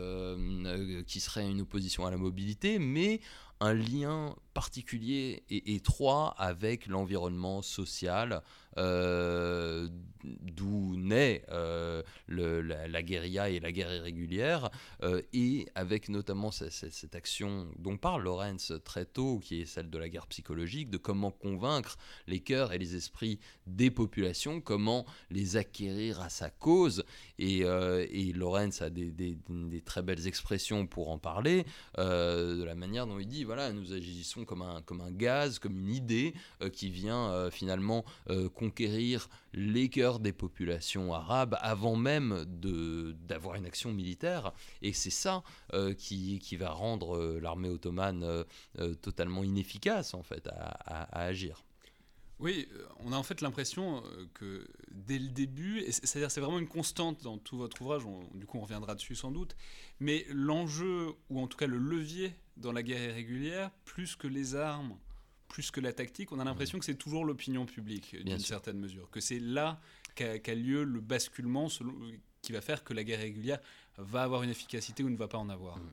qui 1.07 1.21
serait 1.21 1.49
une 1.49 1.63
opposition 1.63 2.07
à 2.07 2.11
la 2.11 2.17
mobilité, 2.17 2.79
mais 2.79 3.21
un 3.61 3.75
lien 3.75 4.35
particulier 4.55 5.43
et 5.51 5.75
étroit 5.75 6.35
avec 6.39 6.87
l'environnement 6.87 7.61
social, 7.61 8.43
euh, 8.77 9.89
d'où 10.25 10.97
naît 10.97 11.45
euh, 11.51 12.03
le- 12.27 12.61
la, 12.63 12.89
la 12.89 13.03
guérilla 13.03 13.51
et 13.51 13.61
la 13.61 13.71
guerre 13.73 13.93
irrégulière, 13.95 14.71
euh, 15.03 15.21
et 15.33 15.67
avec 15.75 16.09
notamment 16.09 16.51
ce- 16.51 16.71
ce- 16.71 16.91
cette 16.91 17.15
action 17.15 17.69
dont 17.79 17.97
parle 17.97 18.23
Lorenz 18.23 18.73
très 18.85 19.05
tôt, 19.05 19.39
qui 19.41 19.61
est 19.61 19.65
celle 19.67 19.91
de 19.91 19.99
la 19.99 20.09
guerre 20.09 20.27
psychologique, 20.29 20.89
de 20.91 20.97
comment 20.99 21.31
convaincre 21.31 21.97
les 22.27 22.41
cœurs 22.41 22.73
et 22.73 22.79
les 22.79 22.97
esprits 22.97 23.39
des 23.67 23.91
populations, 23.91 24.61
comment 24.61 25.05
les 25.31 25.57
acquérir 25.57 26.21
à 26.21 26.31
sa 26.31 26.51
cause, 26.51 27.05
et, 27.39 27.61
et 27.61 28.33
Lorenz 28.33 28.83
a 28.83 28.91
des, 28.91 29.11
des- 29.11 29.37
très 29.85 30.03
belles 30.03 30.27
expressions 30.27 30.87
pour 30.87 31.11
en 31.11 31.19
parler, 31.19 31.65
de 31.99 32.63
la 32.65 32.75
manière 32.75 33.07
dont 33.07 33.19
il 33.19 33.27
dit, 33.27 33.45
voilà, 33.45 33.73
nous 33.73 33.93
agissons 33.93 34.44
comme 34.45 34.63
un, 34.63 34.83
comme 34.83 35.01
un 35.01 35.11
gaz, 35.11 35.59
comme 35.59 35.79
une 35.79 35.91
idée 35.95 36.35
euh, 36.63 36.71
qui 36.71 36.91
vient 36.91 37.31
euh, 37.31 37.51
finalement 37.51 38.05
euh, 38.31 38.49
conquérir 38.49 39.29
les 39.53 39.89
cœurs 39.89 40.19
des 40.21 40.33
populations 40.33 41.15
arabes 41.15 41.57
avant 41.61 41.97
même 41.97 42.45
d'avoir 42.47 43.55
une 43.55 43.67
action 43.67 43.93
militaire. 43.93 44.53
Et 44.83 44.93
c'est 44.93 45.11
ça 45.11 45.43
qui, 45.97 46.39
qui 46.41 46.57
va 46.57 46.71
rendre 46.71 47.39
l'armée 47.41 47.69
ottomane 47.69 48.45
totalement 49.01 49.45
inefficace 49.45 50.15
en 50.15 50.23
fait 50.23 50.49
à, 50.49 50.71
à- 50.87 51.21
agir. 51.27 51.65
Oui, 52.41 52.69
on 52.99 53.13
a 53.13 53.17
en 53.17 53.23
fait 53.23 53.41
l'impression 53.41 54.03
que 54.35 54.67
dès 54.91 55.21
le 55.21 55.29
début, 55.29 55.85
c'est-à-dire 55.89 56.33
c'est 56.33 56.41
vraiment 56.41 56.59
une 56.59 56.69
constante 56.69 57.23
dans 57.23 57.39
tout 57.39 57.57
votre 57.57 57.81
ouvrage, 57.81 58.03
du 58.35 58.45
coup 58.45 58.59
on 58.59 58.63
reviendra 58.63 58.97
dessus 58.97 59.15
sans 59.15 59.31
doute, 59.31 59.55
mais 60.01 60.27
l'enjeu, 60.31 61.13
ou 61.31 61.41
en 61.41 61.47
tout 61.47 61.57
cas 61.57 61.69
le 61.69 61.79
levier 61.79 62.35
dans 62.57 62.73
la 62.73 62.83
guerre 62.83 63.11
irrégulière, 63.11 63.71
plus 63.85 64.17
que 64.17 64.27
les 64.27 64.55
armes, 64.55 64.97
plus 65.49 65.71
que 65.71 65.81
la 65.81 65.93
tactique, 65.93 66.33
on 66.33 66.39
a 66.41 66.45
l'impression 66.45 66.79
que 66.79 66.85
c'est 66.85 66.97
toujours 66.97 67.25
l'opinion 67.25 67.67
publique, 67.67 68.17
d'une 68.25 68.39
certaine 68.39 68.79
mesure, 68.79 69.11
que 69.11 69.21
c'est 69.21 69.39
là 69.39 69.81
qu'a 70.15 70.55
lieu 70.55 70.85
le 70.85 71.01
basculement 71.01 71.69
selon- 71.69 71.95
qui 72.43 72.53
va 72.53 72.61
faire 72.61 72.85
que 72.85 72.95
la 72.95 73.05
guerre 73.05 73.21
irrégulière 73.21 73.59
va 73.97 74.23
avoir 74.23 74.43
une 74.43 74.51
efficacité 74.51 75.03
ou 75.03 75.11
ne 75.11 75.17
va 75.17 75.29
pas 75.29 75.39
en 75.39 75.49
avoir. 75.49 75.79
Mm. 75.79 75.93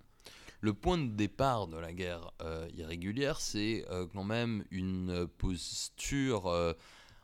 Le 0.64 0.74
point 0.74 0.98
de 1.00 1.08
départ 1.10 1.68
de 1.68 1.78
la 1.78 1.92
guerre 1.92 2.32
euh, 2.42 2.70
irrégulière, 2.76 3.42
c'est 3.42 3.84
euh, 3.90 4.06
quand 4.14 4.24
même 4.24 4.64
une 4.70 5.28
posture 5.40 6.48
euh, 6.48 6.74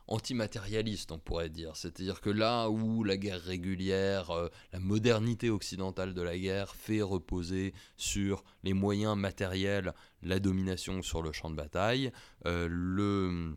antimatérialiste, 0.08 1.12
on 1.12 1.18
pourrait 1.18 1.50
dire. 1.50 1.76
C'est-à-dire 1.76 2.20
que 2.20 2.30
là 2.30 2.68
où 2.68 3.04
la 3.04 3.16
guerre 3.16 3.40
régulière, 3.40 4.30
euh, 4.30 4.48
la 4.72 4.80
modernité 4.80 5.50
occidentale 5.50 6.14
de 6.14 6.22
la 6.22 6.38
guerre 6.38 6.74
fait 6.74 7.02
reposer 7.02 7.74
sur 7.96 8.42
les 8.64 8.72
moyens 8.72 9.16
matériels, 9.16 9.92
la 10.22 10.40
domination 10.40 11.02
sur 11.02 11.22
le 11.22 11.32
champ 11.32 11.50
de 11.50 11.56
bataille, 11.56 12.10
euh, 12.46 12.66
le, 12.70 13.56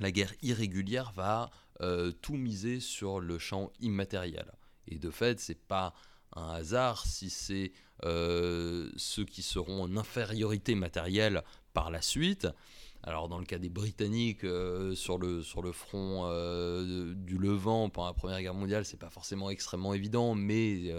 la 0.00 0.10
guerre 0.10 0.34
irrégulière 0.42 1.12
va 1.12 1.50
euh, 1.80 2.12
tout 2.12 2.36
miser 2.36 2.80
sur 2.80 3.20
le 3.20 3.38
champ 3.38 3.72
immatériel. 3.80 4.52
Et 4.86 4.98
de 4.98 5.10
fait, 5.10 5.40
c'est 5.40 5.66
pas 5.66 5.94
un 6.34 6.50
hasard 6.50 7.06
si 7.06 7.30
c'est 7.30 7.72
euh, 8.04 8.90
ceux 8.96 9.24
qui 9.24 9.42
seront 9.42 9.82
en 9.82 9.96
infériorité 9.96 10.74
matérielle 10.74 11.42
par 11.74 11.90
la 11.90 12.00
suite. 12.00 12.46
Alors 13.02 13.28
dans 13.28 13.38
le 13.38 13.44
cas 13.44 13.58
des 13.58 13.68
Britanniques 13.68 14.44
euh, 14.44 14.94
sur, 14.94 15.18
le, 15.18 15.42
sur 15.42 15.62
le 15.62 15.72
front 15.72 16.22
euh, 16.24 17.14
du 17.14 17.38
Levant 17.38 17.90
pendant 17.90 18.08
la 18.08 18.14
Première 18.14 18.40
Guerre 18.40 18.54
mondiale, 18.54 18.84
c'est 18.84 18.98
pas 18.98 19.10
forcément 19.10 19.50
extrêmement 19.50 19.94
évident, 19.94 20.34
mais 20.34 20.92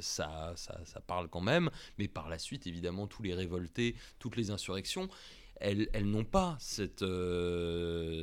ça, 0.00 0.52
ça, 0.56 0.80
ça 0.84 1.00
parle 1.00 1.28
quand 1.28 1.40
même. 1.40 1.70
Mais 1.98 2.08
par 2.08 2.28
la 2.28 2.38
suite, 2.38 2.66
évidemment, 2.66 3.06
tous 3.06 3.22
les 3.22 3.34
révoltés, 3.34 3.96
toutes 4.18 4.36
les 4.36 4.50
insurrections, 4.50 5.08
elles, 5.60 5.88
elles 5.92 6.06
n'ont 6.10 6.24
pas 6.24 6.56
cette, 6.58 7.04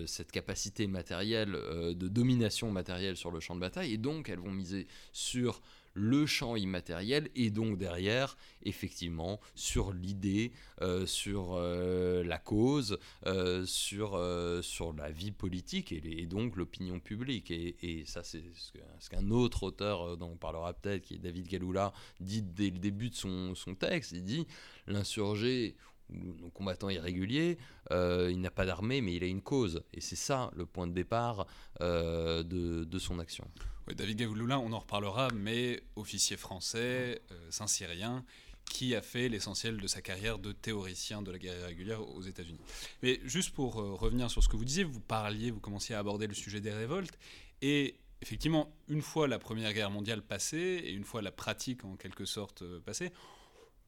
cette 0.07 0.31
capacité 0.31 0.87
matérielle 0.87 1.51
de 1.51 2.07
domination 2.07 2.69
matérielle 2.71 3.15
sur 3.15 3.31
le 3.31 3.39
champ 3.39 3.55
de 3.55 3.61
bataille, 3.61 3.93
et 3.93 3.97
donc 3.97 4.29
elles 4.29 4.39
vont 4.39 4.51
miser 4.51 4.87
sur 5.13 5.61
le 5.93 6.25
champ 6.25 6.55
immatériel 6.55 7.29
et 7.35 7.49
donc 7.49 7.77
derrière 7.77 8.37
effectivement 8.63 9.39
sur 9.55 9.91
l'idée, 9.91 10.51
euh, 10.81 11.05
sur 11.05 11.53
euh, 11.53 12.23
la 12.23 12.37
cause, 12.37 12.97
euh, 13.25 13.65
sur, 13.65 14.19
sur 14.61 14.93
la 14.93 15.11
vie 15.11 15.31
politique 15.31 15.91
et, 15.91 16.25
donc 16.25 16.55
l'opinion 16.55 16.99
publique. 16.99 17.51
Et, 17.51 18.03
ça 18.05 18.23
c'est 18.23 18.43
ce 18.55 19.09
qu'un 19.09 19.31
autre 19.31 19.63
auteur 19.63 20.17
dont 20.17 20.31
on 20.33 20.37
parlera 20.37 20.73
peut-être, 20.73 21.03
qui 21.03 21.15
est 21.15 21.19
David 21.19 21.47
Galula, 21.47 21.93
dit 22.19 22.41
dès 22.41 22.69
le 22.69 22.79
début 22.79 23.09
de 23.09 23.15
son, 23.15 23.55
son 23.55 23.75
texte. 23.75 24.11
Il 24.11 24.23
dit 24.23 24.47
l'insurgé 24.87 25.75
le 26.09 26.49
combattant 26.49 26.89
irrégulier, 26.89 27.57
il 27.89 28.41
n'a 28.41 28.51
pas 28.51 28.65
d'armée 28.65 29.01
mais 29.01 29.15
il 29.15 29.23
a 29.23 29.27
une 29.27 29.41
cause. 29.41 29.83
Et 29.93 30.01
c'est 30.01 30.17
ça 30.17 30.51
le 30.55 30.65
point 30.65 30.87
de 30.87 30.93
départ 30.93 31.47
de, 31.79 32.43
de 32.83 32.99
son 32.99 33.19
action. 33.19 33.47
Ouais, 33.91 33.95
David 33.95 34.19
Gagouloulin, 34.19 34.57
on 34.57 34.71
en 34.71 34.79
reparlera, 34.79 35.27
mais 35.35 35.83
officier 35.97 36.37
français, 36.37 37.21
euh, 37.29 37.47
Saint-Cyrien, 37.49 38.23
qui 38.63 38.95
a 38.95 39.01
fait 39.01 39.27
l'essentiel 39.27 39.81
de 39.81 39.87
sa 39.87 40.01
carrière 40.01 40.39
de 40.39 40.53
théoricien 40.53 41.21
de 41.21 41.29
la 41.29 41.37
guerre 41.37 41.59
irrégulière 41.59 42.01
aux 42.01 42.21
États-Unis. 42.21 42.61
Mais 43.03 43.19
juste 43.25 43.53
pour 43.53 43.81
euh, 43.81 43.93
revenir 43.93 44.31
sur 44.31 44.41
ce 44.41 44.47
que 44.47 44.55
vous 44.55 44.63
disiez, 44.63 44.85
vous 44.85 45.01
parliez, 45.01 45.51
vous 45.51 45.59
commenciez 45.59 45.93
à 45.93 45.99
aborder 45.99 46.25
le 46.27 46.33
sujet 46.33 46.61
des 46.61 46.71
révoltes, 46.71 47.19
et 47.61 47.97
effectivement, 48.21 48.73
une 48.87 49.01
fois 49.01 49.27
la 49.27 49.39
Première 49.39 49.73
Guerre 49.73 49.91
mondiale 49.91 50.21
passée, 50.21 50.81
et 50.85 50.93
une 50.93 51.03
fois 51.03 51.21
la 51.21 51.33
pratique 51.33 51.83
en 51.83 51.97
quelque 51.97 52.23
sorte 52.23 52.61
euh, 52.61 52.79
passée, 52.79 53.11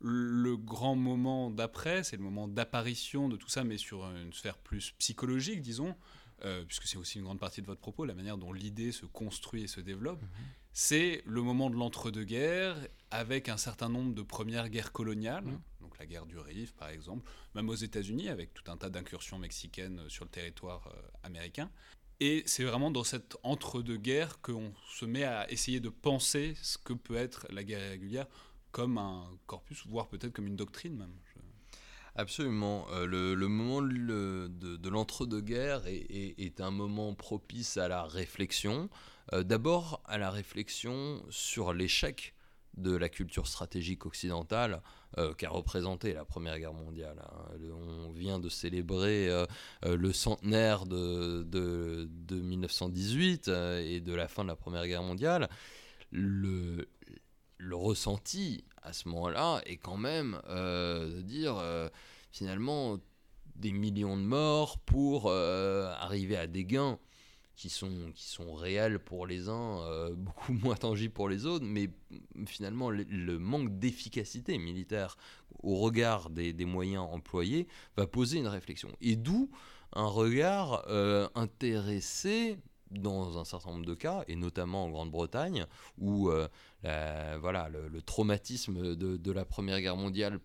Le 0.01 0.57
grand 0.57 0.95
moment 0.95 1.49
d'après, 1.49 2.03
c'est 2.03 2.17
le 2.17 2.23
moment 2.23 2.49
d'apparition 2.49 3.29
de 3.29 3.37
tout 3.37 3.47
ça, 3.47 3.63
mais 3.63 3.77
sur 3.77 4.03
une 4.03 4.33
sphère 4.33 4.57
plus 4.57 4.91
psychologique, 4.99 5.61
disons, 5.61 5.95
euh, 6.43 6.63
puisque 6.65 6.87
c'est 6.87 6.97
aussi 6.97 7.19
une 7.19 7.25
grande 7.25 7.39
partie 7.39 7.61
de 7.61 7.67
votre 7.67 7.81
propos, 7.81 8.05
la 8.05 8.13
manière 8.13 8.37
dont 8.37 8.53
l'idée 8.53 8.91
se 8.91 9.05
construit 9.05 9.63
et 9.63 9.67
se 9.67 9.79
développe. 9.79 10.21
Mhm. 10.21 10.27
C'est 10.73 11.21
le 11.25 11.41
moment 11.41 11.69
de 11.69 11.75
l'entre-deux-guerres, 11.75 12.77
avec 13.11 13.47
un 13.49 13.57
certain 13.57 13.89
nombre 13.89 14.13
de 14.15 14.21
premières 14.21 14.69
guerres 14.69 14.91
coloniales, 14.91 15.45
mhm. 15.45 15.61
donc 15.81 15.97
la 15.99 16.05
guerre 16.05 16.25
du 16.25 16.37
Rif 16.37 16.73
par 16.73 16.89
exemple, 16.89 17.29
même 17.55 17.69
aux 17.69 17.75
États-Unis, 17.75 18.29
avec 18.29 18.53
tout 18.53 18.69
un 18.71 18.77
tas 18.77 18.89
d'incursions 18.89 19.39
mexicaines 19.39 20.01
sur 20.09 20.25
le 20.25 20.31
territoire 20.31 20.87
euh, 20.87 21.01
américain. 21.23 21.69
Et 22.19 22.43
c'est 22.45 22.63
vraiment 22.63 22.91
dans 22.91 23.03
cette 23.03 23.37
entre-deux-guerres 23.43 24.39
qu'on 24.41 24.73
se 24.87 25.05
met 25.05 25.23
à 25.23 25.51
essayer 25.51 25.79
de 25.79 25.89
penser 25.89 26.55
ce 26.61 26.77
que 26.77 26.93
peut 26.93 27.15
être 27.15 27.47
la 27.49 27.63
guerre 27.63 27.85
irrégulière 27.85 28.27
comme 28.71 28.97
un 28.97 29.29
corpus, 29.45 29.85
voire 29.87 30.07
peut-être 30.07 30.33
comme 30.33 30.47
une 30.47 30.55
doctrine 30.55 30.95
même. 30.97 31.13
Absolument. 32.15 32.85
Euh, 32.91 33.05
le, 33.07 33.47
moment 33.47 33.81
de, 33.81 34.89
l'entre-deux-guerres 34.89 35.83
est, 35.87 36.61
un 36.61 36.71
moment 36.71 37.13
propice 37.15 37.77
à 37.77 37.87
la 37.87 38.03
réflexion. 38.03 38.89
Euh, 39.33 39.43
d'abord 39.43 40.01
à 40.05 40.17
la 40.17 40.29
réflexion 40.29 41.23
sur 41.29 41.73
l'échec 41.73 42.35
de 42.77 42.95
la 42.95 43.09
culture 43.09 43.47
stratégique 43.47 44.05
occidentale 44.05 44.81
euh, 45.17 45.33
qu'a 45.33 45.49
représenté 45.49 46.13
la 46.13 46.25
Première 46.25 46.59
Guerre 46.59 46.73
mondiale. 46.73 47.19
Hein. 47.23 47.57
On 47.71 48.11
vient 48.11 48.39
de 48.39 48.49
célébrer 48.49 49.29
le 49.83 50.13
centenaire 50.13 50.85
de, 50.85 51.43
de 51.43 52.35
1918 52.35 53.47
et 53.47 54.01
de 54.01 54.13
la 54.13 54.27
fin 54.27 54.43
de 54.43 54.49
la 54.49 54.55
Première 54.55 54.85
Guerre 54.85 55.03
mondiale. 55.03 55.49
Le, 56.11 56.87
le 57.57 57.75
ressenti 57.75 58.63
à 58.83 58.93
ce 58.93 59.07
moment-là 59.09 59.61
est 59.65 59.77
quand 59.77 59.97
même 59.97 60.39
euh, 60.49 61.17
de 61.17 61.21
dire 61.21 61.57
euh, 61.57 61.89
finalement 62.31 62.99
des 63.55 63.71
millions 63.71 64.17
de 64.17 64.21
morts 64.21 64.79
pour 64.79 65.27
euh, 65.27 65.91
arriver 65.99 66.35
à 66.35 66.47
des 66.47 66.65
gains 66.65 66.99
qui 67.55 67.69
sont, 67.69 68.11
qui 68.15 68.27
sont 68.27 68.53
réels 68.53 68.99
pour 68.99 69.27
les 69.27 69.47
uns, 69.47 70.09
beaucoup 70.17 70.53
moins 70.53 70.75
tangibles 70.75 71.13
pour 71.13 71.29
les 71.29 71.45
autres, 71.45 71.65
mais 71.65 71.89
finalement 72.47 72.89
le, 72.89 73.37
manque 73.37 73.77
d'efficacité 73.79 74.57
militaire 74.57 75.17
au 75.61 75.77
regard 75.77 76.29
des, 76.29 76.53
moyens 76.65 77.03
employés 77.11 77.67
va 77.95 78.07
poser 78.07 78.39
une 78.39 78.47
réflexion. 78.47 78.89
Et 79.01 79.15
d'où 79.15 79.51
un 79.93 80.07
regard 80.07 80.83
intéressé 81.35 82.57
dans 82.99 83.37
un 83.37 83.45
certain 83.45 83.71
nombre 83.71 83.85
de 83.85 83.93
cas, 83.93 84.23
et 84.27 84.35
notamment 84.35 84.85
en 84.85 84.89
Grande-Bretagne, 84.89 85.65
où 85.97 86.29
euh, 86.29 86.47
voilà, 87.39 87.69
le, 87.69 88.01
traumatisme 88.01 88.95
de, 88.95 89.31
la 89.31 89.45
Première 89.45 89.79
Guerre 89.81 89.97
mondiale 89.97 90.39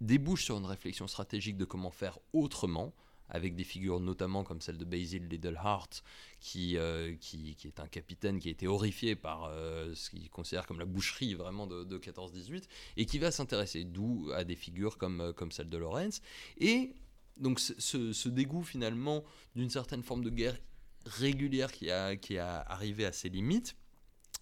débouche 0.00 0.44
sur 0.44 0.58
une 0.58 0.66
réflexion 0.66 1.06
stratégique 1.06 1.56
de 1.56 1.64
comment 1.64 1.90
faire 1.90 2.18
autrement, 2.32 2.92
avec 3.28 3.54
des 3.54 3.64
figures 3.64 3.98
notamment 3.98 4.44
comme 4.44 4.60
celle 4.60 4.76
de 4.76 4.84
Basil 4.84 5.26
Littleheart, 5.28 6.02
qui, 6.40 6.76
euh, 6.76 7.14
qui, 7.18 7.54
qui, 7.56 7.66
est 7.66 7.80
un 7.80 7.86
capitaine 7.86 8.38
qui 8.38 8.48
a 8.48 8.50
été 8.50 8.66
horrifié 8.66 9.16
par 9.16 9.44
euh, 9.44 9.94
ce 9.94 10.10
qu'il 10.10 10.28
considère 10.28 10.66
comme 10.66 10.78
la 10.78 10.84
boucherie 10.84 11.34
vraiment 11.34 11.66
de, 11.66 11.84
de 11.84 11.98
14-18, 11.98 12.64
et 12.96 13.06
qui 13.06 13.18
va 13.18 13.30
s'intéresser, 13.30 13.84
d'où 13.84 14.30
à 14.34 14.44
des 14.44 14.56
figures 14.56 14.98
comme, 14.98 15.32
comme 15.34 15.50
celle 15.50 15.70
de 15.70 15.78
Lawrence. 15.78 16.20
Et 16.58 16.94
donc 17.38 17.60
ce 17.60 18.28
dégoût 18.28 18.62
finalement 18.62 19.24
d'une 19.56 19.70
certaine 19.70 20.02
forme 20.02 20.22
de 20.22 20.30
guerre 20.30 20.58
régulière 21.06 21.72
qui 21.72 21.90
a, 21.90 22.16
qui 22.16 22.38
a 22.38 22.60
arrivé 22.60 23.04
à 23.04 23.12
ses 23.12 23.28
limites 23.28 23.76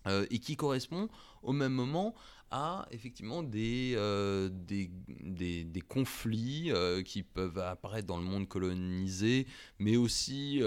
euh, 0.07 0.25
et 0.31 0.39
qui 0.39 0.57
correspond 0.57 1.11
au 1.43 1.53
même 1.53 1.75
moment 1.75 2.15
à 2.51 2.87
effectivement 2.91 3.43
des, 3.43 3.93
euh, 3.97 4.49
des, 4.51 4.91
des, 5.23 5.81
conflits 5.83 6.73
euh, 6.73 7.03
qui 7.03 7.23
peuvent 7.23 7.59
apparaître 7.59 8.09
dans 8.09 8.17
le 8.17 8.25
monde 8.25 8.49
colonisé, 8.49 9.47
mais 9.79 9.97
aussi 9.97 10.63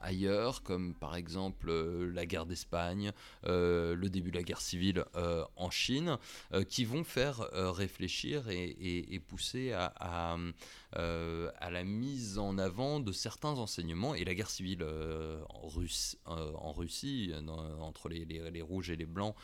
ailleurs, 0.00 0.62
comme 0.62 0.94
par 0.94 1.16
exemple 1.16 1.72
la 1.72 2.26
guerre 2.26 2.46
d'Espagne, 2.46 3.12
le 3.44 4.06
début 4.08 4.30
de 4.30 4.36
la 4.36 4.44
guerre 4.44 4.60
civile 4.60 5.04
en 5.56 5.70
Chine, 5.70 6.18
qui 6.68 6.84
vont 6.84 7.02
faire 7.02 7.48
réfléchir 7.52 8.48
et, 8.50 9.20
pousser 9.26 9.72
à, 9.72 10.36
à, 10.94 11.70
la 11.70 11.84
mise 11.84 12.38
en 12.38 12.58
avant 12.58 13.00
de 13.00 13.12
certains 13.12 13.50
enseignements. 13.50 14.14
Et 14.14 14.24
la 14.24 14.34
guerre 14.34 14.50
civile 14.50 14.84
en, 14.84 15.66
Russe, 15.66 16.16
en 16.26 16.72
Russie, 16.72 17.32
entre 17.80 18.08
les, 18.08 18.24
les, 18.24 18.62
rouges 18.62 18.90
et 18.90 18.96
les 18.96 19.06
blancs 19.06 19.34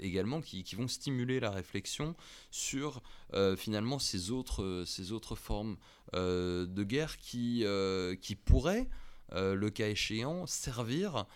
également, 0.00 0.40
qui, 0.40 0.64
qui 0.64 0.74
vont 0.74 0.88
stimuler 0.88 1.40
la 1.40 1.50
réflexion 1.50 2.14
sur 2.50 3.02
euh, 3.34 3.56
finalement 3.56 3.98
ces 3.98 4.30
autres, 4.30 4.84
ces 4.86 5.12
autres 5.12 5.36
formes 5.36 5.76
euh, 6.14 6.66
de 6.66 6.84
guerre 6.84 7.16
qui, 7.18 7.62
euh, 7.64 8.14
qui 8.16 8.34
pourraient, 8.34 8.88
le 9.32 9.70
cas 9.70 9.88
échéant, 9.88 10.46
servir 10.46 11.26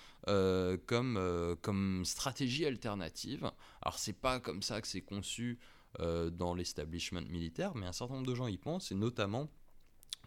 comme, 0.86 1.56
comme 1.60 2.04
stratégie 2.04 2.64
alternative. 2.64 3.50
Alors 3.82 3.98
c'est 3.98 4.12
pas 4.12 4.38
comme 4.38 4.62
ça 4.62 4.80
que 4.80 4.86
c'est 4.86 5.00
conçu 5.00 5.58
dans 5.98 6.54
l'establishment 6.54 7.22
militaire, 7.22 7.74
mais 7.74 7.86
un 7.86 7.92
certain 7.92 8.14
nombre 8.14 8.26
de 8.26 8.34
gens 8.34 8.46
y 8.46 8.56
pensent, 8.58 8.92
et 8.92 8.94
notamment 8.94 9.48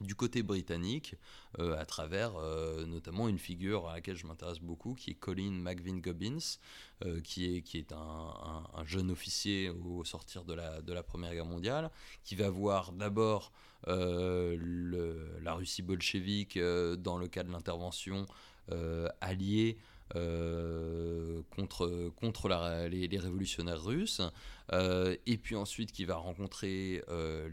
du 0.01 0.15
côté 0.15 0.43
britannique, 0.43 1.15
euh, 1.59 1.79
à 1.79 1.85
travers 1.85 2.35
euh, 2.35 2.85
notamment 2.85 3.29
une 3.29 3.37
figure 3.37 3.87
à 3.87 3.95
laquelle 3.95 4.17
je 4.17 4.25
m'intéresse 4.25 4.59
beaucoup, 4.59 4.95
qui 4.95 5.11
est 5.11 5.15
Colin 5.15 5.51
McVin 5.51 5.99
Gobbins, 5.99 6.57
euh, 7.05 7.21
qui 7.21 7.55
est, 7.55 7.61
qui 7.61 7.77
est 7.77 7.91
un, 7.91 8.85
jeune 8.85 9.11
officier 9.11 9.69
au 9.69 10.03
sortir 10.03 10.43
de 10.43 10.53
la, 10.53 10.81
de 10.81 10.93
la 10.93 11.03
Première 11.03 11.33
Guerre 11.33 11.45
mondiale, 11.45 11.89
qui 12.23 12.35
va 12.35 12.49
voir 12.49 12.91
d'abord 12.91 13.51
la 13.85 15.53
Russie 15.55 15.81
bolchevique 15.81 16.57
dans 16.57 17.17
le 17.17 17.27
cas 17.27 17.43
de 17.43 17.51
l'intervention 17.51 18.25
alliée 19.19 19.77
contre, 21.49 22.09
contre 22.15 22.47
les, 22.89 23.19
révolutionnaires 23.19 23.83
russes, 23.83 24.21
et 24.71 25.37
puis 25.37 25.55
ensuite 25.55 25.91
qui 25.91 26.05
va 26.05 26.15
rencontrer 26.15 27.03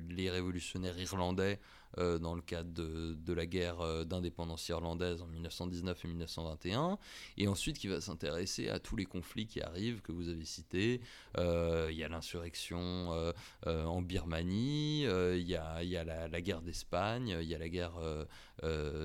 les 0.09 0.31
révolutionnaires 0.31 0.99
irlandais 0.99 1.59
euh, 1.99 2.19
dans 2.19 2.37
le 2.37 2.41
cadre 2.41 2.71
de, 2.71 3.33
la 3.33 3.47
guerre 3.47 3.81
euh, 3.81 4.05
d'indépendance 4.05 4.69
irlandaise 4.69 5.23
en 5.23 5.27
1919 5.27 6.05
et 6.05 6.09
1921, 6.09 6.99
et 7.37 7.49
ensuite 7.49 7.79
qui 7.79 7.89
va 7.89 8.01
s'intéresser 8.01 8.69
à 8.69 8.79
tous 8.79 8.95
les 8.95 9.07
conflits 9.07 9.49
qui 9.49 9.61
arrivent, 9.61 10.01
que 10.01 10.13
vous 10.13 10.29
avez 10.29 10.45
cités. 10.45 11.01
Euh, 11.37 11.89
il 11.91 11.97
y 11.97 12.05
a 12.05 12.09
l'insurrection 12.09 13.33
en 13.67 14.03
Birmanie, 14.03 15.03
il 15.03 15.43
y 15.43 15.57
a 15.57 16.05
la, 16.05 16.41
guerre 16.41 16.63
d'Espagne, 16.63 17.37
il 17.41 17.49
y 17.49 17.55
a 17.55 17.59
la 17.59 17.69
guerre 17.69 17.99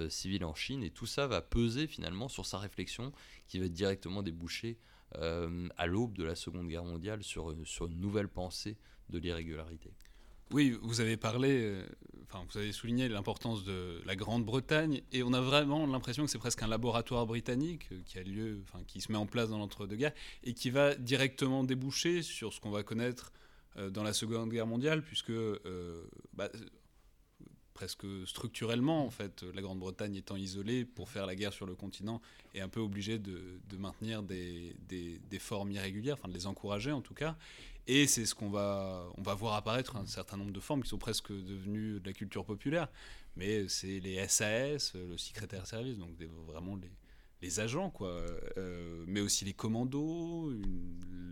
civile 0.10 0.46
en 0.46 0.54
Chine, 0.54 0.84
et 0.84 0.92
tout 0.92 1.08
ça 1.08 1.28
va 1.28 1.42
peser 1.42 1.88
finalement 1.88 2.28
sur 2.28 2.46
sa 2.46 2.60
réflexion 2.60 3.12
qui 3.48 3.60
va 3.60 3.68
directement 3.68 4.22
déboucher 4.22 4.78
à 5.20 5.86
l'aube 5.86 6.18
de 6.18 6.24
la 6.24 6.36
Seconde 6.36 6.68
Guerre 6.68 6.86
mondiale 6.86 7.24
sur, 7.24 7.52
une 7.52 8.00
nouvelle 8.00 8.28
pensée 8.28 8.78
de 9.10 9.20
l'irrégularité. 9.20 9.92
Oui, 10.52 10.78
vous 10.84 11.02
avez 11.02 11.18
parlé, 11.18 11.64
euh, 11.64 11.84
enfin, 12.24 12.46
vous 12.48 12.58
avez 12.60 12.72
souligné 12.72 13.10
l'importance 13.10 13.64
de 13.64 14.02
la 14.06 14.16
Grande-Bretagne, 14.16 15.02
et 15.12 15.24
on 15.24 15.34
a 15.34 15.42
vraiment 15.42 15.88
l'impression 15.88 16.24
que 16.26 16.30
c'est 16.30 16.38
presque 16.38 16.62
un 16.62 16.68
laboratoire 16.68 17.26
britannique 17.26 17.88
euh, 17.92 18.00
qui 18.06 18.20
a 18.20 18.24
lieu, 18.24 18.62
enfin, 18.64 18.84
qui 18.86 19.02
se 19.02 19.12
met 19.12 19.18
en 19.18 19.26
place 19.26 19.50
dans 19.50 19.58
l'entre-deux-guerres, 19.58 20.14
et 20.44 20.54
qui 20.54 20.70
va 20.70 20.94
directement 20.96 21.64
déboucher 21.64 22.22
sur 22.22 22.54
ce 22.54 22.60
qu'on 22.60 22.70
va 22.70 22.84
connaître 22.84 23.32
euh, 23.78 23.90
dans 23.90 24.04
la 24.04 24.14
Seconde 24.14 24.52
Guerre 24.52 24.68
mondiale, 24.68 25.02
puisque 25.02 25.34
bah, 26.34 26.50
presque 27.76 28.08
structurellement, 28.26 29.06
en 29.06 29.12
fait, 29.12 29.44
la 29.54 29.62
Grande-Bretagne 29.62 30.16
étant 30.16 30.38
isolée 30.38 30.86
pour 30.86 31.10
faire 31.10 31.28
la 31.28 31.36
guerre 31.36 31.54
sur 31.54 31.68
le 31.68 31.76
continent, 31.76 32.22
est 32.56 32.62
un 32.62 32.70
peu 32.70 32.80
obligée 32.80 33.20
de, 33.20 33.60
maintenir 33.78 34.24
des, 34.24 34.76
des, 34.90 35.40
formes 35.40 35.72
irrégulières, 35.72 36.16
enfin 36.18 36.30
de 36.30 36.34
les 36.34 36.48
encourager 36.48 36.92
en 36.92 37.02
tout 37.02 37.14
cas. 37.14 37.36
Et 37.86 38.08
c'est 38.08 38.26
ce 38.26 38.34
qu'on 38.34 38.50
va, 38.50 39.06
on 39.18 39.22
va 39.22 39.36
voir 39.36 39.54
apparaître 39.56 39.98
un 39.98 40.08
certain 40.08 40.38
nombre 40.38 40.54
de 40.54 40.60
formes 40.60 40.82
qui 40.82 40.90
sont 40.90 40.98
presque 40.98 41.32
devenues 41.32 42.00
de 42.00 42.08
la 42.08 42.14
culture 42.14 42.46
populaire. 42.46 42.88
Mais 43.36 43.68
c'est 43.68 44.00
les 44.00 44.26
SAS, 44.30 44.94
le 44.96 45.18
secrétaire 45.18 45.68
service, 45.68 45.98
donc 45.98 46.12
vraiment 46.48 46.78
les, 46.78 46.90
les 47.46 47.60
agents, 47.60 47.90
quoi. 47.90 48.10
Euh, 48.58 49.04
mais 49.08 49.22
aussi 49.22 49.46
les 49.46 49.54
commandos, 49.54 50.52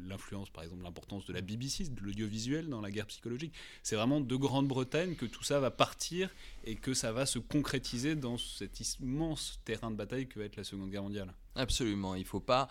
l'influence, 0.07 0.49
par 0.49 0.63
exemple, 0.63 0.83
l'importance 0.83 1.25
de 1.25 1.33
la 1.33 1.41
BBC, 1.41 1.89
de 1.89 2.01
l'audiovisuel 2.01 2.69
dans 2.69 2.81
la 2.81 2.91
guerre 2.91 3.07
psychologique. 3.07 3.53
C'est 3.81 3.95
vraiment 3.95 4.21
de 4.21 4.35
Grande-Bretagne 4.35 5.15
que 5.15 5.25
tout 5.25 5.43
ça 5.43 5.59
va 5.59 5.71
partir 5.71 6.29
et 6.65 6.75
que 6.75 6.93
ça 6.93 7.11
va 7.11 7.25
se 7.25 7.39
concrétiser 7.39 8.15
dans 8.15 8.37
cet 8.37 8.79
immense 8.99 9.59
terrain 9.65 9.91
de 9.91 9.95
bataille 9.95 10.27
que 10.27 10.39
va 10.39 10.45
être 10.45 10.55
la 10.55 10.63
Seconde 10.63 10.91
Guerre 10.91 11.03
mondiale. 11.03 11.33
Absolument. 11.55 12.15
Il 12.15 12.21
ne 12.21 12.27
faut 12.27 12.39
pas 12.39 12.67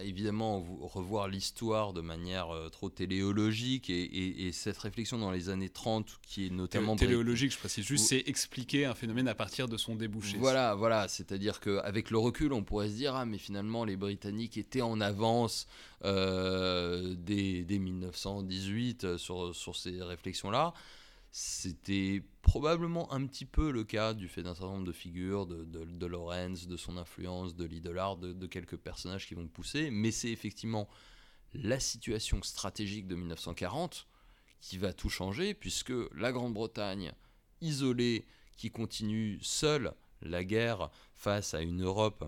évidemment 0.00 0.64
revoir 0.82 1.28
l'histoire 1.28 1.92
de 1.92 2.00
manière 2.00 2.48
trop 2.70 2.90
téléologique 2.90 3.90
et, 3.90 4.50
cette 4.52 4.78
réflexion 4.78 5.18
dans 5.18 5.30
les 5.30 5.48
années 5.48 5.68
30 5.68 6.20
qui 6.22 6.46
est 6.46 6.50
notamment 6.50 6.94
téléologique 6.94 7.52
je 7.52 7.58
précise 7.58 7.84
juste 7.84 8.06
c'est 8.06 8.22
expliquer 8.26 8.84
un 8.84 8.94
phénomène 8.94 9.28
à 9.28 9.34
partir 9.34 9.66
de 9.68 9.76
son 9.76 9.96
débouché. 9.96 10.36
Voilà 10.38 10.74
voilà 10.74 11.08
c'est-à-dire 11.08 11.60
qu'avec 11.60 12.10
le 12.10 12.18
recul 12.18 12.52
on 12.52 12.62
pourrait 12.62 12.88
se 12.88 12.94
dire 12.94 13.14
ah 13.16 13.24
mais 13.24 13.38
finalement 13.38 13.84
les 13.84 13.96
Britanniques 13.96 14.56
étaient 14.56 14.82
en 14.82 15.00
avance 15.00 15.66
dès, 16.02 17.64
dès, 17.64 17.78
1918 17.78 19.16
sur, 19.16 19.54
sur 19.54 19.76
ces 19.76 20.02
réflexions 20.02 20.50
là 20.50 20.72
c'était 21.34 22.22
probablement 22.42 23.10
un 23.10 23.26
petit 23.26 23.46
peu 23.46 23.70
le 23.70 23.84
cas 23.84 24.12
du 24.12 24.28
fait 24.28 24.42
d'un 24.42 24.54
certain 24.54 24.72
nombre 24.72 24.84
de 24.84 24.92
figures, 24.92 25.46
de, 25.46 26.06
Lorenz, 26.06 26.66
de 26.66 26.76
son 26.76 26.98
influence, 26.98 27.56
de 27.56 27.64
Lidlard, 27.64 28.18
de, 28.18 28.34
de 28.34 28.46
quelques 28.46 28.76
personnages 28.76 29.26
qui 29.26 29.34
vont 29.34 29.48
pousser, 29.48 29.90
mais 29.90 30.10
c'est 30.10 30.30
effectivement 30.30 30.88
la 31.54 31.80
situation 31.80 32.42
stratégique 32.42 33.06
de 33.06 33.14
1940 33.14 34.06
qui 34.60 34.76
va 34.76 34.92
tout 34.92 35.08
changer, 35.08 35.54
puisque 35.54 35.92
la 36.14 36.32
Grande-Bretagne, 36.32 37.12
isolée, 37.62 38.26
qui 38.56 38.70
continue 38.70 39.38
seule 39.42 39.94
la 40.20 40.44
guerre 40.44 40.90
face 41.14 41.54
à 41.54 41.62
une 41.62 41.82
Europe 41.82 42.24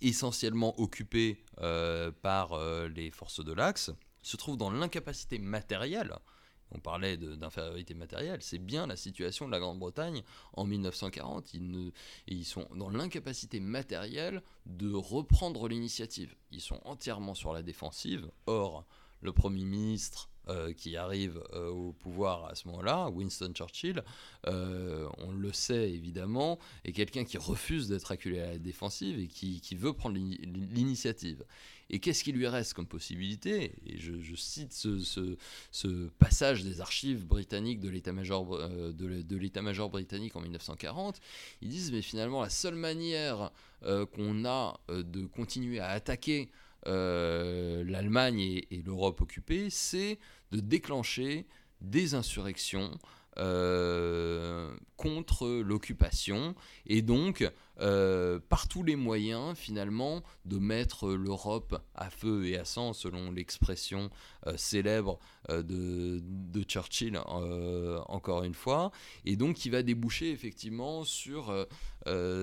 essentiellement 0.00 0.78
occupée 0.80 1.42
euh, 1.58 2.12
par 2.22 2.52
euh, 2.52 2.88
les 2.88 3.10
forces 3.10 3.44
de 3.44 3.52
l'Axe, 3.52 3.90
se 4.22 4.36
trouve 4.36 4.56
dans 4.56 4.70
l'incapacité 4.70 5.38
matérielle 5.38 6.14
on 6.72 6.80
parlait 6.80 7.16
d'infériorité 7.16 7.94
matérielle, 7.94 8.42
c'est 8.42 8.58
bien 8.58 8.86
la 8.86 8.96
situation 8.96 9.46
de 9.46 9.52
la 9.52 9.60
Grande-Bretagne 9.60 10.22
en 10.52 10.64
1940. 10.64 11.54
Ils, 11.54 11.92
ils 12.26 12.44
sont 12.44 12.66
dans 12.74 12.90
l'incapacité 12.90 13.60
matérielle 13.60 14.42
de 14.66 14.92
reprendre 14.92 15.68
l'initiative. 15.68 16.34
Ils 16.50 16.60
sont 16.60 16.80
entièrement 16.84 17.34
sur 17.34 17.52
la 17.52 17.62
défensive. 17.62 18.30
Or, 18.46 18.84
le 19.20 19.32
Premier 19.32 19.64
ministre 19.64 20.28
euh, 20.48 20.72
qui 20.72 20.96
arrive 20.96 21.42
euh, 21.54 21.70
au 21.70 21.90
pouvoir 21.90 22.44
à 22.44 22.54
ce 22.54 22.68
moment-là, 22.68 23.08
Winston 23.08 23.52
Churchill, 23.52 24.04
euh, 24.46 25.08
on 25.18 25.32
le 25.32 25.52
sait 25.52 25.90
évidemment, 25.90 26.60
est 26.84 26.92
quelqu'un 26.92 27.24
qui 27.24 27.36
refuse 27.36 27.88
d'être 27.88 28.12
acculé 28.12 28.38
à 28.38 28.52
la 28.52 28.58
défensive 28.58 29.18
et 29.18 29.26
qui, 29.26 29.74
veut 29.74 29.92
prendre 29.92 30.16
l'initiative. 30.16 31.44
Et 31.90 31.98
qu'est-ce 31.98 32.22
qui 32.22 32.30
lui 32.30 32.46
reste 32.46 32.74
comme 32.74 32.86
possibilité? 32.86 33.72
Et 33.86 33.98
je, 33.98 34.36
cite 34.36 34.72
ce, 34.72 36.08
passage 36.18 36.62
des 36.62 36.80
archives 36.80 37.26
britanniques 37.26 37.80
de 37.80 37.88
l'état-major 37.88 38.46
de, 38.92 39.36
l'état-major 39.36 39.90
britannique 39.90 40.36
en 40.36 40.42
1940. 40.42 41.20
Ils 41.60 41.70
disent 41.70 41.90
mais 41.90 42.02
finalement 42.02 42.40
la 42.40 42.50
seule 42.50 42.76
manière 42.76 43.50
qu'on 43.82 44.44
a 44.44 44.78
de 44.88 45.26
continuer 45.26 45.80
à 45.80 45.88
attaquer 45.88 46.50
l'Allemagne 46.86 48.40
et 48.40 48.82
l'Europe 48.84 49.20
occupée, 49.20 49.68
c'est 49.70 50.18
de 50.52 50.60
déclencher 50.60 51.46
des 51.80 52.14
insurrections 52.14 52.98
euh, 53.38 54.74
contre 54.96 55.46
l'occupation. 55.48 56.54
Et 56.86 57.02
donc 57.02 57.46
euh, 57.80 58.38
par 58.48 58.68
tous 58.68 58.82
les 58.82 58.96
moyens 58.96 59.56
finalement 59.56 60.22
de 60.44 60.58
mettre 60.58 61.12
l'Europe 61.12 61.78
à 61.94 62.10
feu 62.10 62.46
et 62.46 62.56
à 62.56 62.64
sang 62.64 62.92
selon 62.92 63.30
l'expression 63.30 64.10
euh, 64.46 64.56
célèbre 64.56 65.18
de, 65.48 66.22
Churchill 66.66 67.18
encore 67.18 68.42
une 68.42 68.54
fois. 68.54 68.90
Et 69.24 69.36
donc 69.36 69.56
qui 69.56 69.70
va 69.70 69.82
déboucher 69.82 70.30
effectivement 70.32 71.04
sur, 71.04 71.54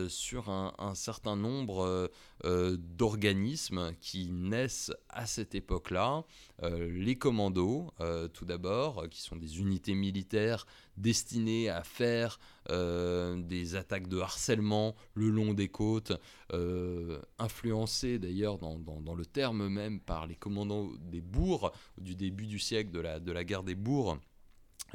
sur 0.08 0.50
un, 0.50 0.96
certain 0.96 1.36
nombre 1.36 2.10
d'organismes 2.44 3.94
qui 4.00 4.30
naissent 4.30 4.94
à 5.10 5.26
cette 5.26 5.56
époque-là. 5.56 6.24
Les 6.62 7.18
commandos 7.18 7.92
tout 8.34 8.46
d'abord 8.46 9.10
qui 9.10 9.22
sont 9.22 9.36
des 9.36 9.60
unités 9.60 9.96
militaires 9.96 10.66
destinées 10.98 11.70
à 11.70 11.84
faire 11.84 12.40
euh, 12.70 13.42
des 13.42 13.76
attaques 13.76 14.08
de 14.08 14.20
harcèlement 14.20 14.96
le 15.16 15.30
long 15.30 15.54
des 15.54 15.68
côtes, 15.68 16.14
euh, 16.54 17.20
influencées 17.40 18.20
d'ailleurs 18.20 18.58
dans, 18.58 18.80
dans, 18.80 19.16
le 19.16 19.26
terme 19.26 19.68
même 19.68 20.00
par 20.00 20.28
les 20.28 20.36
commandants 20.36 20.92
des 21.00 21.22
bourgs 21.22 21.72
du 21.98 22.16
début 22.16 22.48
du 22.48 22.60
siècle 22.60 22.92
de 22.92 23.00
la, 23.00 23.20
de 23.20 23.32
la 23.32 23.44
guerre 23.44 23.64
des 23.64 23.76
bourgs. 23.76 24.18